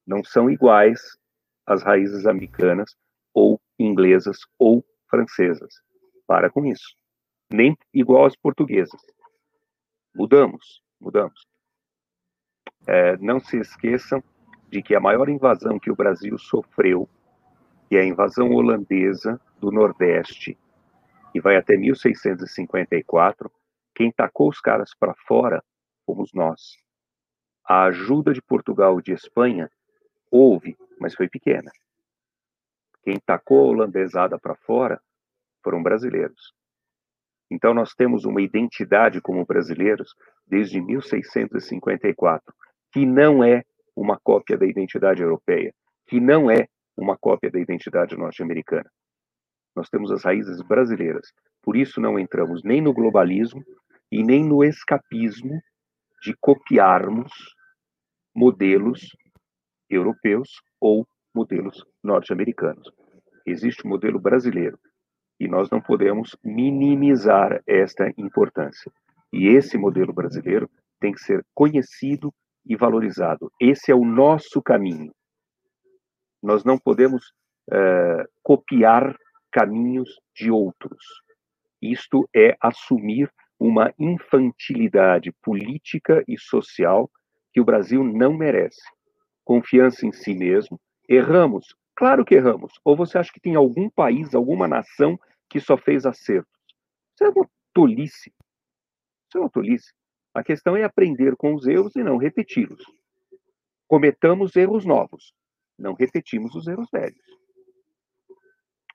Não 0.05 0.23
são 0.23 0.49
iguais 0.49 1.17
às 1.65 1.83
raízes 1.83 2.25
americanas 2.25 2.95
ou 3.33 3.59
inglesas 3.79 4.37
ou 4.57 4.85
francesas. 5.09 5.73
Para 6.25 6.49
com 6.49 6.65
isso. 6.65 6.95
Nem 7.51 7.75
igual 7.93 8.25
às 8.25 8.35
portuguesas. 8.35 9.01
Mudamos, 10.15 10.81
mudamos. 10.99 11.45
É, 12.87 13.17
não 13.17 13.39
se 13.39 13.57
esqueçam 13.57 14.23
de 14.69 14.81
que 14.81 14.95
a 14.95 14.99
maior 14.99 15.29
invasão 15.29 15.79
que 15.79 15.91
o 15.91 15.95
Brasil 15.95 16.37
sofreu, 16.37 17.09
que 17.89 17.95
é 17.95 18.01
a 18.01 18.05
invasão 18.05 18.51
holandesa, 18.51 19.39
do 19.59 19.71
Nordeste, 19.71 20.57
e 21.33 21.39
vai 21.39 21.55
até 21.55 21.77
1654, 21.77 23.51
quem 23.93 24.11
tacou 24.11 24.49
os 24.49 24.59
caras 24.59 24.91
para 24.99 25.13
fora 25.27 25.63
fomos 26.05 26.31
nós. 26.33 26.77
A 27.65 27.83
ajuda 27.85 28.33
de 28.33 28.41
Portugal 28.41 28.99
e 28.99 29.03
de 29.03 29.11
Espanha 29.11 29.69
houve, 30.31 30.77
mas 30.99 31.13
foi 31.15 31.27
pequena. 31.27 31.71
Quem 33.03 33.19
tacou 33.19 33.59
a 33.59 33.67
holandesada 33.67 34.39
para 34.39 34.55
fora 34.55 35.01
foram 35.63 35.83
brasileiros. 35.83 36.53
Então 37.49 37.73
nós 37.73 37.93
temos 37.93 38.25
uma 38.25 38.41
identidade 38.41 39.21
como 39.21 39.45
brasileiros 39.45 40.13
desde 40.45 40.81
1654, 40.81 42.53
que 42.91 43.05
não 43.05 43.43
é 43.43 43.63
uma 43.95 44.19
cópia 44.19 44.57
da 44.57 44.65
identidade 44.65 45.21
europeia, 45.21 45.73
que 46.07 46.19
não 46.19 46.51
é 46.51 46.67
uma 46.95 47.17
cópia 47.17 47.49
da 47.49 47.59
identidade 47.59 48.17
norte-americana. 48.17 48.89
Nós 49.77 49.89
temos 49.89 50.11
as 50.11 50.23
raízes 50.23 50.59
brasileiras. 50.63 51.31
Por 51.61 51.77
isso 51.77 52.01
não 52.01 52.17
entramos 52.17 52.63
nem 52.63 52.81
no 52.81 52.91
globalismo 52.91 53.63
e 54.11 54.23
nem 54.23 54.43
no 54.43 54.63
escapismo 54.63 55.61
de 56.23 56.35
copiarmos 56.41 57.31
modelos 58.35 59.01
europeus 59.87 60.49
ou 60.81 61.07
modelos 61.31 61.85
norte-americanos. 62.03 62.89
Existe 63.45 63.83
o 63.83 63.87
um 63.87 63.91
modelo 63.91 64.19
brasileiro 64.19 64.79
e 65.39 65.47
nós 65.47 65.69
não 65.69 65.79
podemos 65.79 66.35
minimizar 66.43 67.61
esta 67.67 68.11
importância. 68.17 68.91
E 69.31 69.47
esse 69.47 69.77
modelo 69.77 70.11
brasileiro 70.11 70.67
tem 70.99 71.13
que 71.13 71.21
ser 71.21 71.45
conhecido 71.53 72.33
e 72.65 72.75
valorizado. 72.75 73.51
Esse 73.61 73.91
é 73.91 73.95
o 73.95 74.03
nosso 74.03 74.59
caminho. 74.59 75.13
Nós 76.41 76.63
não 76.63 76.79
podemos 76.79 77.27
uh, 77.69 78.27
copiar 78.41 79.15
caminhos 79.51 80.09
de 80.35 80.51
outros. 80.51 81.03
Isto 81.81 82.27
é 82.35 82.55
assumir 82.61 83.31
uma 83.59 83.93
infantilidade 83.97 85.31
política 85.41 86.23
e 86.27 86.37
social 86.37 87.09
que 87.51 87.61
o 87.61 87.65
Brasil 87.65 88.03
não 88.03 88.33
merece. 88.33 88.81
Confiança 89.43 90.05
em 90.05 90.11
si 90.11 90.33
mesmo. 90.33 90.79
Erramos? 91.09 91.75
Claro 91.95 92.23
que 92.23 92.35
erramos. 92.35 92.73
Ou 92.83 92.95
você 92.95 93.17
acha 93.17 93.31
que 93.31 93.39
tem 93.39 93.55
algum 93.55 93.89
país, 93.89 94.35
alguma 94.35 94.67
nação 94.67 95.19
que 95.49 95.59
só 95.59 95.77
fez 95.77 96.05
acertos? 96.05 96.51
Isso 97.15 97.23
é 97.23 97.29
uma 97.29 97.49
tolice. 97.73 98.31
Isso 99.27 99.37
é 99.37 99.39
uma 99.39 99.49
tolice. 99.49 99.91
A 100.33 100.43
questão 100.43 100.77
é 100.77 100.83
aprender 100.83 101.35
com 101.35 101.55
os 101.55 101.65
erros 101.65 101.95
e 101.95 102.03
não 102.03 102.17
repeti-los. 102.17 102.83
Cometamos 103.87 104.55
erros 104.55 104.85
novos, 104.85 105.33
não 105.79 105.93
repetimos 105.93 106.53
os 106.53 106.67
erros 106.67 106.87
velhos. 106.91 107.25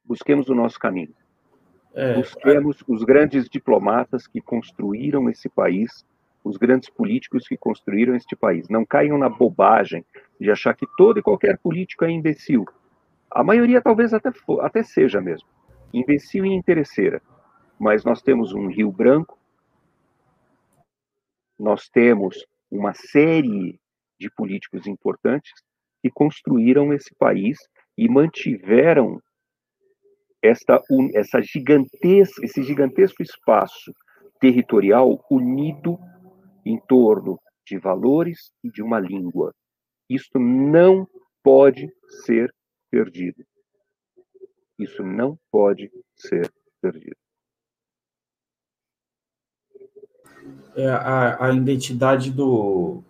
Busquemos 0.05 0.49
o 0.49 0.55
nosso 0.55 0.79
caminho. 0.79 1.15
É, 1.95 2.15
Busquemos 2.15 2.83
os 2.89 3.05
grandes 3.05 3.49
diplomatas 3.49 4.27
que 4.27 4.41
construíram 4.41 5.29
esse 5.29 5.49
país, 5.49 6.05
os 6.43 6.57
grandes 6.57 6.89
políticos 6.89 7.47
que 7.47 7.57
construíram 7.57 8.15
este 8.16 8.35
país. 8.35 8.69
Não 8.69 8.85
caiam 8.85 9.19
na 9.19 9.29
bobagem 9.29 10.05
de 10.41 10.51
achar 10.51 10.74
que 10.74 10.87
todo 10.97 11.19
e 11.19 11.23
qualquer 11.23 11.59
político 11.59 12.05
é 12.05 12.11
imbecil. 12.11 12.65
A 13.31 13.45
maioria 13.45 13.81
talvez 13.81 14.12
até, 14.12 14.31
até 14.61 14.83
seja 14.83 15.20
mesmo. 15.20 15.49
Imbecil 15.93 16.47
e 16.47 16.53
interesseira. 16.55 17.23
Mas 17.79 18.05
nós 18.05 18.23
temos 18.23 18.53
um 18.53 18.69
Rio 18.69 18.91
Branco, 18.91 19.39
nós 21.59 21.89
temos 21.89 22.47
uma 22.70 22.95
série 22.95 23.79
de 24.19 24.31
políticos 24.31 24.87
importantes 24.87 25.53
que 26.03 26.11
construíram 26.11 26.93
esse 26.93 27.15
país 27.15 27.59
e 27.97 28.09
mantiveram 28.09 29.20
esta, 30.43 30.82
essa 31.14 31.40
gigantesca, 31.40 32.44
esse 32.44 32.62
gigantesco 32.62 33.23
espaço 33.23 33.93
territorial 34.40 35.24
unido 35.31 35.98
em 36.66 36.78
torno 36.86 37.39
de 37.66 37.78
valores 37.78 38.51
e 38.62 38.70
de 38.70 38.82
uma 38.82 38.98
língua. 38.98 39.55
Isto 40.10 40.39
não 40.39 41.06
pode 41.43 41.89
ser 42.24 42.52
perdido. 42.90 43.44
Isso 44.78 45.02
não 45.02 45.39
pode 45.51 45.90
ser 46.16 46.52
perdido. 46.81 47.16
É, 50.74 50.89
a, 50.89 51.47
a 51.47 51.52
identidade 51.52 52.31
do, 52.31 53.02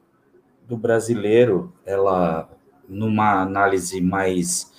do 0.67 0.77
brasileiro, 0.77 1.73
ela, 1.85 2.51
numa 2.89 3.43
análise 3.43 4.01
mais, 4.01 4.72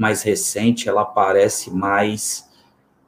mais 0.00 0.22
recente, 0.22 0.88
ela 0.88 1.02
aparece 1.02 1.70
mais 1.70 2.48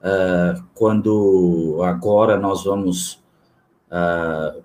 uh, 0.03 0.63
quando 0.75 1.81
agora 1.83 2.39
nós 2.39 2.65
vamos 2.65 3.15
uh, 3.89 4.63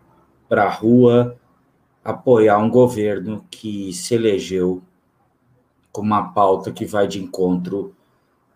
para 0.49 0.65
a 0.65 0.69
rua 0.69 1.37
apoiar 2.03 2.57
um 2.57 2.69
governo 2.69 3.45
que 3.49 3.93
se 3.93 4.13
elegeu 4.13 4.81
com 5.89 6.01
uma 6.01 6.33
pauta 6.33 6.69
que 6.69 6.85
vai 6.85 7.07
de 7.07 7.23
encontro 7.23 7.95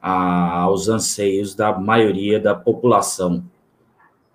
a, 0.02 0.60
aos 0.64 0.90
anseios 0.90 1.56
da 1.56 1.72
maioria 1.72 2.42
da 2.42 2.54
população 2.54 3.42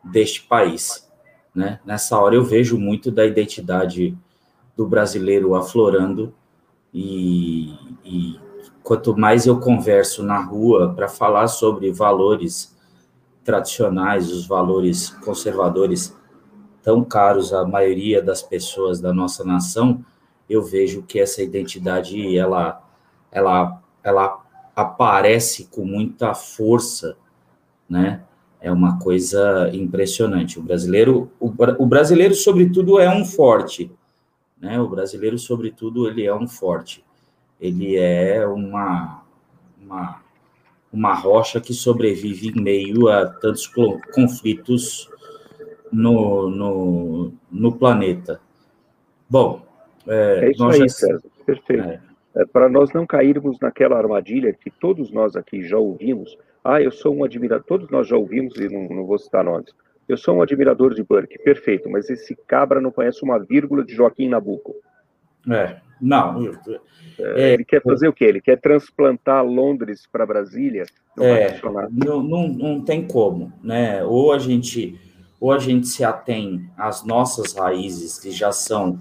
deste 0.02 0.44
país. 0.44 1.06
Né? 1.54 1.78
Nessa 1.84 2.18
hora 2.18 2.34
eu 2.34 2.42
vejo 2.42 2.78
muito 2.78 3.10
da 3.10 3.26
identidade 3.26 4.16
do 4.74 4.86
brasileiro 4.86 5.54
aflorando 5.54 6.32
e, 6.92 7.74
e 8.02 8.45
quanto 8.86 9.16
mais 9.16 9.46
eu 9.46 9.58
converso 9.58 10.22
na 10.22 10.38
rua 10.38 10.94
para 10.94 11.08
falar 11.08 11.48
sobre 11.48 11.90
valores 11.90 12.72
tradicionais, 13.42 14.30
os 14.30 14.46
valores 14.46 15.10
conservadores 15.24 16.16
tão 16.84 17.02
caros 17.02 17.52
à 17.52 17.66
maioria 17.66 18.22
das 18.22 18.42
pessoas 18.42 19.00
da 19.00 19.12
nossa 19.12 19.44
nação, 19.44 20.04
eu 20.48 20.62
vejo 20.62 21.02
que 21.02 21.18
essa 21.18 21.42
identidade 21.42 22.38
ela 22.38 22.80
ela 23.32 23.82
ela 24.04 24.40
aparece 24.76 25.64
com 25.66 25.84
muita 25.84 26.32
força, 26.32 27.16
né? 27.90 28.22
É 28.60 28.70
uma 28.70 29.00
coisa 29.00 29.68
impressionante. 29.74 30.60
O 30.60 30.62
brasileiro, 30.62 31.28
o, 31.40 31.52
o 31.80 31.86
brasileiro 31.86 32.36
sobretudo 32.36 33.00
é 33.00 33.12
um 33.12 33.24
forte, 33.24 33.90
né? 34.60 34.80
O 34.80 34.88
brasileiro 34.88 35.36
sobretudo 35.40 36.06
ele 36.06 36.24
é 36.24 36.32
um 36.32 36.46
forte. 36.46 37.04
Ele 37.60 37.96
é 37.96 38.46
uma 38.46 39.22
uma 39.80 40.20
uma 40.92 41.14
rocha 41.14 41.60
que 41.60 41.74
sobrevive 41.74 42.48
em 42.48 42.62
meio 42.62 43.08
a 43.08 43.26
tantos 43.26 43.70
conflitos 44.14 45.10
no, 45.92 46.48
no, 46.48 47.32
no 47.50 47.76
planeta. 47.76 48.40
Bom, 49.28 49.62
é, 50.06 50.46
é 50.46 50.50
isso 50.52 50.64
aí, 50.64 50.78
já... 50.78 50.88
César. 50.88 51.22
Perfeito. 51.44 51.82
É. 51.82 52.00
É, 52.36 52.44
Para 52.44 52.68
nós 52.68 52.92
não 52.92 53.06
cairmos 53.06 53.58
naquela 53.60 53.96
armadilha 53.96 54.52
que 54.52 54.70
todos 54.70 55.10
nós 55.10 55.36
aqui 55.36 55.62
já 55.62 55.78
ouvimos. 55.78 56.36
Ah, 56.62 56.80
eu 56.80 56.90
sou 56.90 57.14
um 57.14 57.24
admirador. 57.24 57.64
Todos 57.66 57.90
nós 57.90 58.08
já 58.08 58.16
ouvimos, 58.16 58.56
e 58.56 58.68
não, 58.68 58.88
não 58.88 59.06
vou 59.06 59.18
citar 59.18 59.44
nomes. 59.44 59.74
Eu 60.08 60.16
sou 60.16 60.36
um 60.36 60.42
admirador 60.42 60.94
de 60.94 61.02
Burke, 61.02 61.38
perfeito, 61.38 61.90
mas 61.90 62.08
esse 62.08 62.36
cabra 62.46 62.80
não 62.80 62.92
conhece 62.92 63.22
uma 63.24 63.38
vírgula 63.38 63.84
de 63.84 63.92
Joaquim 63.94 64.28
Nabuco. 64.28 64.74
É, 65.50 65.80
não. 66.00 66.50
É, 67.18 67.54
ele 67.54 67.64
quer 67.64 67.82
fazer 67.82 68.08
o 68.08 68.12
quê? 68.12 68.24
Ele 68.24 68.40
quer 68.40 68.60
transplantar 68.60 69.44
Londres 69.44 70.06
para 70.10 70.26
Brasília? 70.26 70.84
Não 71.16 71.24
é, 71.24 71.60
não, 71.90 72.22
não, 72.22 72.48
não 72.48 72.80
tem 72.80 73.06
como, 73.06 73.52
né? 73.62 74.04
Ou 74.04 74.32
a 74.32 74.38
gente 74.38 74.98
ou 75.40 75.52
a 75.52 75.58
gente 75.58 75.86
se 75.86 76.02
atém 76.02 76.70
às 76.76 77.04
nossas 77.04 77.54
raízes, 77.54 78.18
que 78.18 78.30
já 78.30 78.52
são 78.52 79.00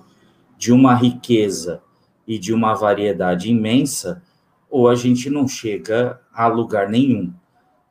de 0.57 0.72
uma 0.72 0.93
riqueza 0.93 1.81
e 2.27 2.38
de 2.38 2.53
uma 2.53 2.73
variedade 2.73 3.49
imensa, 3.49 4.22
ou 4.69 4.89
a 4.89 4.95
gente 4.95 5.30
não 5.30 5.47
chega 5.47 6.19
a 6.34 6.47
lugar 6.47 6.89
nenhum. 6.89 7.34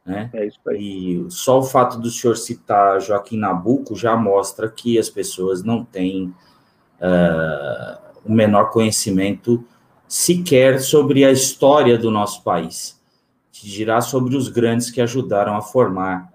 Né? 0.05 0.28
É 0.35 0.47
isso 0.47 0.60
aí. 0.66 1.24
E 1.26 1.31
só 1.31 1.60
o 1.60 1.62
fato 1.62 1.98
do 1.98 2.10
senhor 2.10 2.36
citar 2.36 3.01
Joaquim 3.01 3.39
Nabuco 3.39 3.97
já 3.97 4.14
mostra 4.16 4.68
que 4.68 4.98
as 4.98 5.09
pessoas 5.09 5.62
não 5.62 5.82
têm 5.85 6.35
uh, 7.01 8.03
o 8.24 8.32
menor 8.32 8.70
conhecimento 8.70 9.64
sequer 10.09 10.80
sobre 10.80 11.24
a 11.24 11.32
história 11.32 11.98
do 11.98 12.10
nosso 12.10 12.42
país, 12.42 13.01
dirá 13.52 14.01
sobre 14.01 14.36
os 14.36 14.48
grandes 14.48 14.90
que 14.90 15.01
ajudaram 15.01 15.56
a 15.56 15.62
formar 15.62 16.32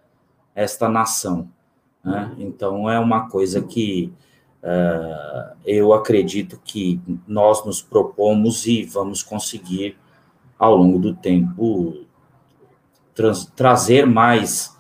esta 0.56 0.90
nação. 0.90 1.50
Né? 2.04 2.34
Então, 2.40 2.90
é 2.90 3.00
uma 3.00 3.30
coisa 3.30 3.62
que 3.62 4.12
uh, 4.64 5.56
eu 5.66 5.94
acredito 5.94 6.60
que 6.64 7.00
nós 7.28 7.64
nos 7.66 7.82
propomos 7.82 8.66
e 8.66 8.84
vamos 8.84 9.22
conseguir, 9.22 9.98
ao 10.58 10.76
longo 10.76 11.00
do 11.00 11.14
tempo, 11.14 12.06
trazer 13.56 14.06
mais 14.06 14.76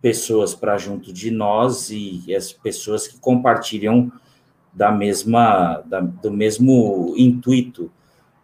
pessoas 0.00 0.54
para 0.54 0.76
junto 0.78 1.12
de 1.12 1.30
nós 1.30 1.90
e 1.90 2.34
as 2.34 2.52
pessoas 2.52 3.06
que 3.06 3.18
compartilham 3.18 4.10
da 4.72 4.90
mesma 4.90 5.82
da, 5.86 6.00
do 6.00 6.30
mesmo 6.30 7.14
intuito 7.16 7.90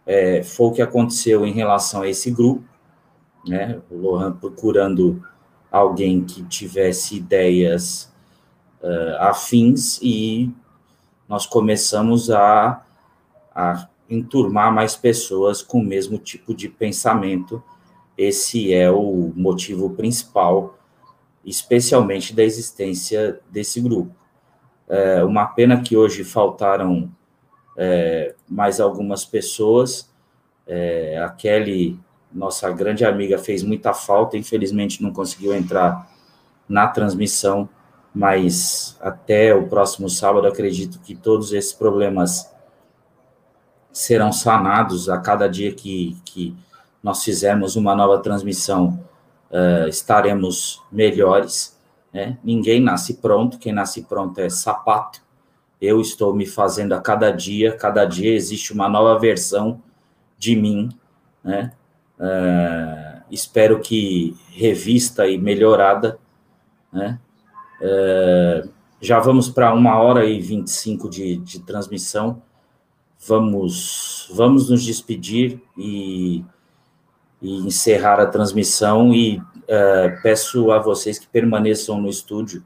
é, 0.05 0.43
foi 0.43 0.67
o 0.67 0.71
que 0.71 0.81
aconteceu 0.81 1.45
em 1.45 1.51
relação 1.51 2.01
a 2.01 2.07
esse 2.07 2.31
grupo 2.31 2.63
né 3.47 3.79
o 3.89 3.97
Lohan 3.97 4.31
procurando 4.33 5.23
alguém 5.71 6.23
que 6.23 6.43
tivesse 6.43 7.17
ideias 7.17 8.11
uh, 8.81 9.21
afins 9.21 9.99
e 10.01 10.51
nós 11.27 11.45
começamos 11.45 12.31
a, 12.31 12.83
a 13.53 13.87
enturmar 14.09 14.73
mais 14.73 14.95
pessoas 14.95 15.61
com 15.61 15.79
o 15.79 15.85
mesmo 15.85 16.17
tipo 16.17 16.55
de 16.55 16.67
pensamento. 16.67 17.61
Esse 18.17 18.73
é 18.73 18.89
o 18.89 19.31
motivo 19.35 19.91
principal, 19.91 20.77
especialmente 21.45 22.33
da 22.33 22.43
existência 22.43 23.39
desse 23.51 23.79
grupo. 23.79 24.13
É 24.89 25.23
uma 25.23 25.45
pena 25.45 25.81
que 25.81 25.95
hoje 25.95 26.23
faltaram 26.23 27.09
é, 27.77 28.35
mais 28.47 28.79
algumas 28.79 29.23
pessoas. 29.23 30.09
É, 30.67 31.21
a 31.23 31.29
Kelly, 31.29 31.99
nossa 32.33 32.69
grande 32.71 33.05
amiga, 33.05 33.37
fez 33.37 33.63
muita 33.63 33.93
falta, 33.93 34.35
infelizmente 34.35 35.01
não 35.01 35.13
conseguiu 35.13 35.53
entrar 35.53 36.09
na 36.67 36.87
transmissão, 36.87 37.69
mas 38.13 38.97
até 39.01 39.53
o 39.55 39.67
próximo 39.67 40.09
sábado 40.09 40.47
acredito 40.47 40.99
que 40.99 41.15
todos 41.15 41.53
esses 41.53 41.73
problemas 41.73 42.51
serão 43.91 44.31
sanados 44.31 45.09
a 45.09 45.17
cada 45.17 45.47
dia 45.47 45.73
que, 45.73 46.17
que 46.25 46.55
nós 47.01 47.23
fizermos 47.23 47.75
uma 47.75 47.95
nova 47.95 48.19
transmissão, 48.19 48.99
uh, 49.49 49.87
estaremos 49.87 50.81
melhores. 50.91 51.78
Né? 52.13 52.37
Ninguém 52.43 52.79
nasce 52.79 53.15
pronto, 53.15 53.59
quem 53.59 53.71
nasce 53.71 54.03
pronto 54.03 54.39
é 54.39 54.49
sapato. 54.49 55.21
Eu 55.81 56.01
estou 56.01 56.33
me 56.33 56.45
fazendo 56.45 56.93
a 56.93 57.01
cada 57.01 57.31
dia, 57.31 57.75
cada 57.75 58.05
dia 58.05 58.33
existe 58.33 58.73
uma 58.73 58.89
nova 58.89 59.17
versão 59.17 59.81
de 60.37 60.55
mim, 60.55 60.89
né? 61.43 61.71
Uh, 62.19 63.23
espero 63.31 63.79
que 63.79 64.35
revista 64.51 65.27
e 65.27 65.37
melhorada, 65.37 66.19
né? 66.91 67.19
É, 67.81 68.67
já 69.01 69.19
vamos 69.19 69.49
para 69.49 69.73
uma 69.73 69.97
hora 69.97 70.25
e 70.25 70.39
25 70.41 71.09
de, 71.09 71.37
de 71.37 71.59
transmissão. 71.61 72.41
Vamos, 73.25 74.29
vamos 74.33 74.69
nos 74.69 74.83
despedir 74.83 75.61
e, 75.77 76.43
e 77.41 77.57
encerrar 77.65 78.19
a 78.19 78.25
transmissão. 78.25 79.13
E 79.13 79.41
é, 79.71 80.09
peço 80.23 80.71
a 80.71 80.79
vocês 80.79 81.19
que 81.19 81.27
permaneçam 81.27 82.01
no 82.01 82.09
estúdio 82.09 82.65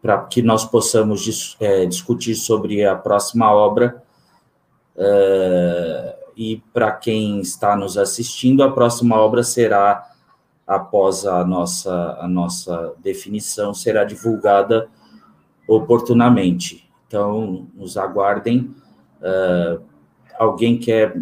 para 0.00 0.18
que 0.24 0.40
nós 0.40 0.64
possamos 0.64 1.20
dis, 1.20 1.56
é, 1.60 1.84
discutir 1.84 2.34
sobre 2.34 2.84
a 2.84 2.96
próxima 2.96 3.52
obra. 3.52 4.02
É, 4.96 6.16
e 6.34 6.62
para 6.72 6.90
quem 6.90 7.40
está 7.40 7.76
nos 7.76 7.98
assistindo, 7.98 8.62
a 8.62 8.72
próxima 8.72 9.16
obra 9.16 9.44
será, 9.44 10.10
após 10.66 11.26
a 11.26 11.44
nossa, 11.44 12.16
a 12.18 12.26
nossa 12.26 12.94
definição, 13.02 13.74
será 13.74 14.02
divulgada 14.02 14.88
oportunamente. 15.68 16.90
Então, 17.06 17.68
nos 17.74 17.98
aguardem. 17.98 18.74
Uh, 19.20 19.82
alguém 20.38 20.78
quer 20.78 21.20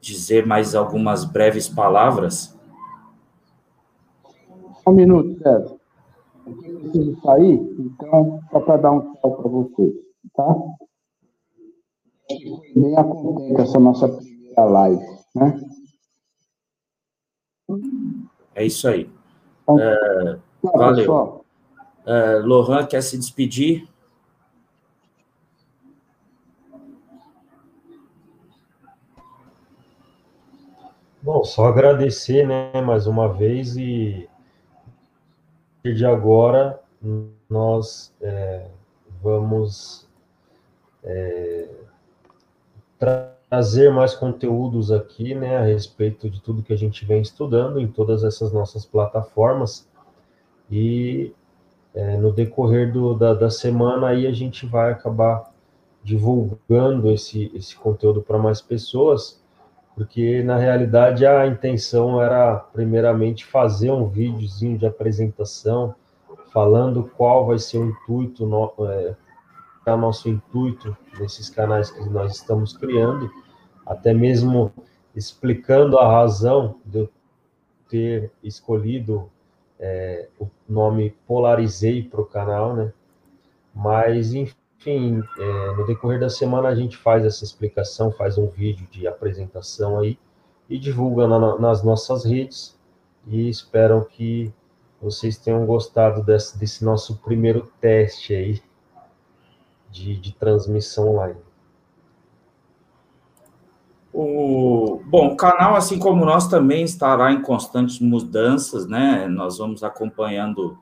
dizer 0.00 0.46
mais 0.46 0.74
algumas 0.74 1.24
breves 1.24 1.68
palavras? 1.68 2.55
Um 4.86 4.92
minuto, 4.92 5.36
César. 5.42 5.76
Eu 6.46 6.80
preciso 6.80 7.20
sair, 7.22 7.54
então, 7.54 8.40
só 8.52 8.60
para 8.60 8.76
dar 8.76 8.92
um 8.92 9.12
tchau 9.14 9.36
para 9.36 9.50
vocês, 9.50 9.94
tá? 10.32 10.56
Bem 12.76 12.96
a 12.96 13.62
essa 13.62 13.80
nossa 13.80 14.08
primeira 14.08 14.64
live, 14.64 15.04
né? 15.34 15.60
É 18.54 18.64
isso 18.64 18.86
aí. 18.86 19.10
Então, 19.64 19.76
é, 19.80 20.38
valeu. 20.62 20.96
Pessoal. 20.96 21.44
É, 22.06 22.36
Lohan 22.36 22.86
quer 22.86 23.02
se 23.02 23.18
despedir? 23.18 23.88
Bom, 31.20 31.42
só 31.42 31.64
agradecer, 31.64 32.46
né, 32.46 32.80
mais 32.82 33.08
uma 33.08 33.26
vez 33.26 33.76
e 33.76 34.28
de 35.94 36.04
agora 36.04 36.80
nós 37.48 38.12
é, 38.20 38.66
vamos 39.22 40.08
é, 41.04 41.68
trazer 42.98 43.92
mais 43.92 44.14
conteúdos 44.14 44.90
aqui, 44.90 45.34
né, 45.34 45.56
a 45.58 45.62
respeito 45.62 46.28
de 46.28 46.40
tudo 46.40 46.62
que 46.62 46.72
a 46.72 46.76
gente 46.76 47.04
vem 47.04 47.20
estudando 47.20 47.80
em 47.80 47.86
todas 47.86 48.24
essas 48.24 48.52
nossas 48.52 48.84
plataformas. 48.84 49.88
E 50.70 51.32
é, 51.94 52.16
no 52.16 52.32
decorrer 52.32 52.92
do, 52.92 53.14
da, 53.14 53.32
da 53.32 53.50
semana 53.50 54.08
aí 54.08 54.26
a 54.26 54.32
gente 54.32 54.66
vai 54.66 54.90
acabar 54.92 55.52
divulgando 56.02 57.10
esse, 57.10 57.50
esse 57.54 57.74
conteúdo 57.74 58.22
para 58.22 58.38
mais 58.38 58.60
pessoas, 58.60 59.42
porque 59.96 60.42
na 60.42 60.58
realidade 60.58 61.24
a 61.24 61.46
intenção 61.46 62.20
era 62.22 62.54
primeiramente 62.54 63.46
fazer 63.46 63.90
um 63.90 64.06
videozinho 64.06 64.76
de 64.76 64.84
apresentação 64.84 65.94
falando 66.52 67.10
qual 67.16 67.46
vai 67.46 67.58
ser 67.58 67.78
o 67.78 67.86
intuito, 67.86 68.46
no, 68.46 68.74
é, 68.86 69.16
é 69.86 69.96
nosso 69.96 70.28
intuito 70.28 70.94
nesses 71.18 71.48
canais 71.48 71.90
que 71.90 72.06
nós 72.10 72.36
estamos 72.36 72.76
criando, 72.76 73.30
até 73.86 74.12
mesmo 74.12 74.70
explicando 75.14 75.98
a 75.98 76.06
razão 76.06 76.76
de 76.84 76.98
eu 76.98 77.10
ter 77.88 78.30
escolhido 78.42 79.30
é, 79.80 80.28
o 80.38 80.46
nome 80.68 81.16
Polarizei 81.26 82.02
para 82.02 82.20
o 82.20 82.26
canal, 82.26 82.76
né? 82.76 82.92
Mas, 83.74 84.34
enfim, 84.34 84.54
enfim, 84.78 85.22
é, 85.38 85.76
no 85.76 85.86
decorrer 85.86 86.20
da 86.20 86.28
semana 86.28 86.68
a 86.68 86.74
gente 86.74 86.96
faz 86.96 87.24
essa 87.24 87.44
explicação, 87.44 88.12
faz 88.12 88.38
um 88.38 88.46
vídeo 88.46 88.86
de 88.90 89.06
apresentação 89.06 89.98
aí 89.98 90.18
e 90.68 90.78
divulga 90.78 91.26
na, 91.26 91.58
nas 91.58 91.82
nossas 91.82 92.24
redes 92.24 92.78
e 93.26 93.48
espero 93.48 94.04
que 94.04 94.52
vocês 95.00 95.36
tenham 95.36 95.66
gostado 95.66 96.22
desse, 96.22 96.58
desse 96.58 96.84
nosso 96.84 97.16
primeiro 97.18 97.70
teste 97.80 98.34
aí 98.34 98.62
de, 99.90 100.16
de 100.16 100.32
transmissão 100.34 101.08
online. 101.08 101.40
O, 104.12 105.02
bom, 105.04 105.34
o 105.34 105.36
canal, 105.36 105.74
assim 105.74 105.98
como 105.98 106.24
nós, 106.24 106.48
também 106.48 106.84
estará 106.84 107.32
em 107.32 107.42
constantes 107.42 108.00
mudanças, 108.00 108.86
né? 108.86 109.26
Nós 109.28 109.58
vamos 109.58 109.84
acompanhando 109.84 110.78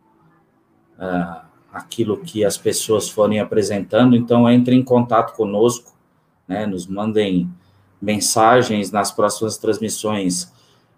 uh, 0.97 1.54
aquilo 1.75 2.19
que 2.19 2.45
as 2.45 2.57
pessoas 2.57 3.09
forem 3.09 3.41
apresentando, 3.41 4.15
então 4.15 4.49
entre 4.49 4.77
em 4.77 4.83
contato 4.83 5.35
conosco, 5.35 5.93
né, 6.47 6.65
nos 6.67 6.87
mandem 6.87 7.51
mensagens. 8.01 8.93
Nas 8.93 9.11
próximas 9.11 9.59
transmissões, 9.59 10.45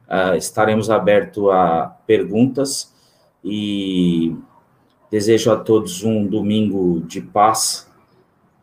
uh, 0.07 0.36
estaremos 0.36 0.90
abertos 0.90 1.48
a 1.48 1.97
perguntas. 2.07 2.94
E 3.43 4.36
desejo 5.11 5.51
a 5.53 5.57
todos 5.57 6.03
um 6.03 6.27
domingo 6.27 7.01
de 7.07 7.20
paz, 7.20 7.89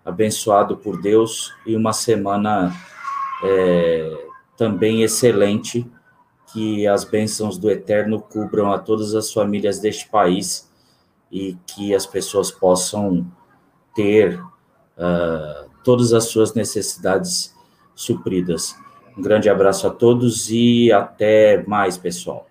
abençoado 0.04 0.76
por 0.76 1.02
Deus 1.02 1.54
e 1.66 1.74
uma 1.74 1.94
semana 1.94 2.76
é, 3.42 4.28
também 4.58 5.04
excelente, 5.04 5.90
que 6.52 6.86
as 6.86 7.06
bênçãos 7.06 7.58
do 7.58 7.72
Eterno 7.72 8.20
cubram 8.20 8.74
a 8.74 8.78
todas 8.78 9.16
as 9.16 9.32
famílias 9.32 9.80
deste 9.80 10.10
país 10.10 10.70
e 11.34 11.58
que 11.66 11.96
as 11.96 12.06
pessoas 12.06 12.52
possam 12.52 13.26
ter 13.96 14.40
uh, 14.40 15.68
todas 15.84 16.14
as 16.14 16.26
suas 16.26 16.54
necessidades 16.54 17.56
supridas. 17.96 18.76
Um 19.18 19.22
grande 19.24 19.50
abraço 19.50 19.88
a 19.88 19.90
todos 19.90 20.52
e 20.52 20.92
até 20.92 21.64
mais, 21.66 21.98
pessoal. 21.98 22.48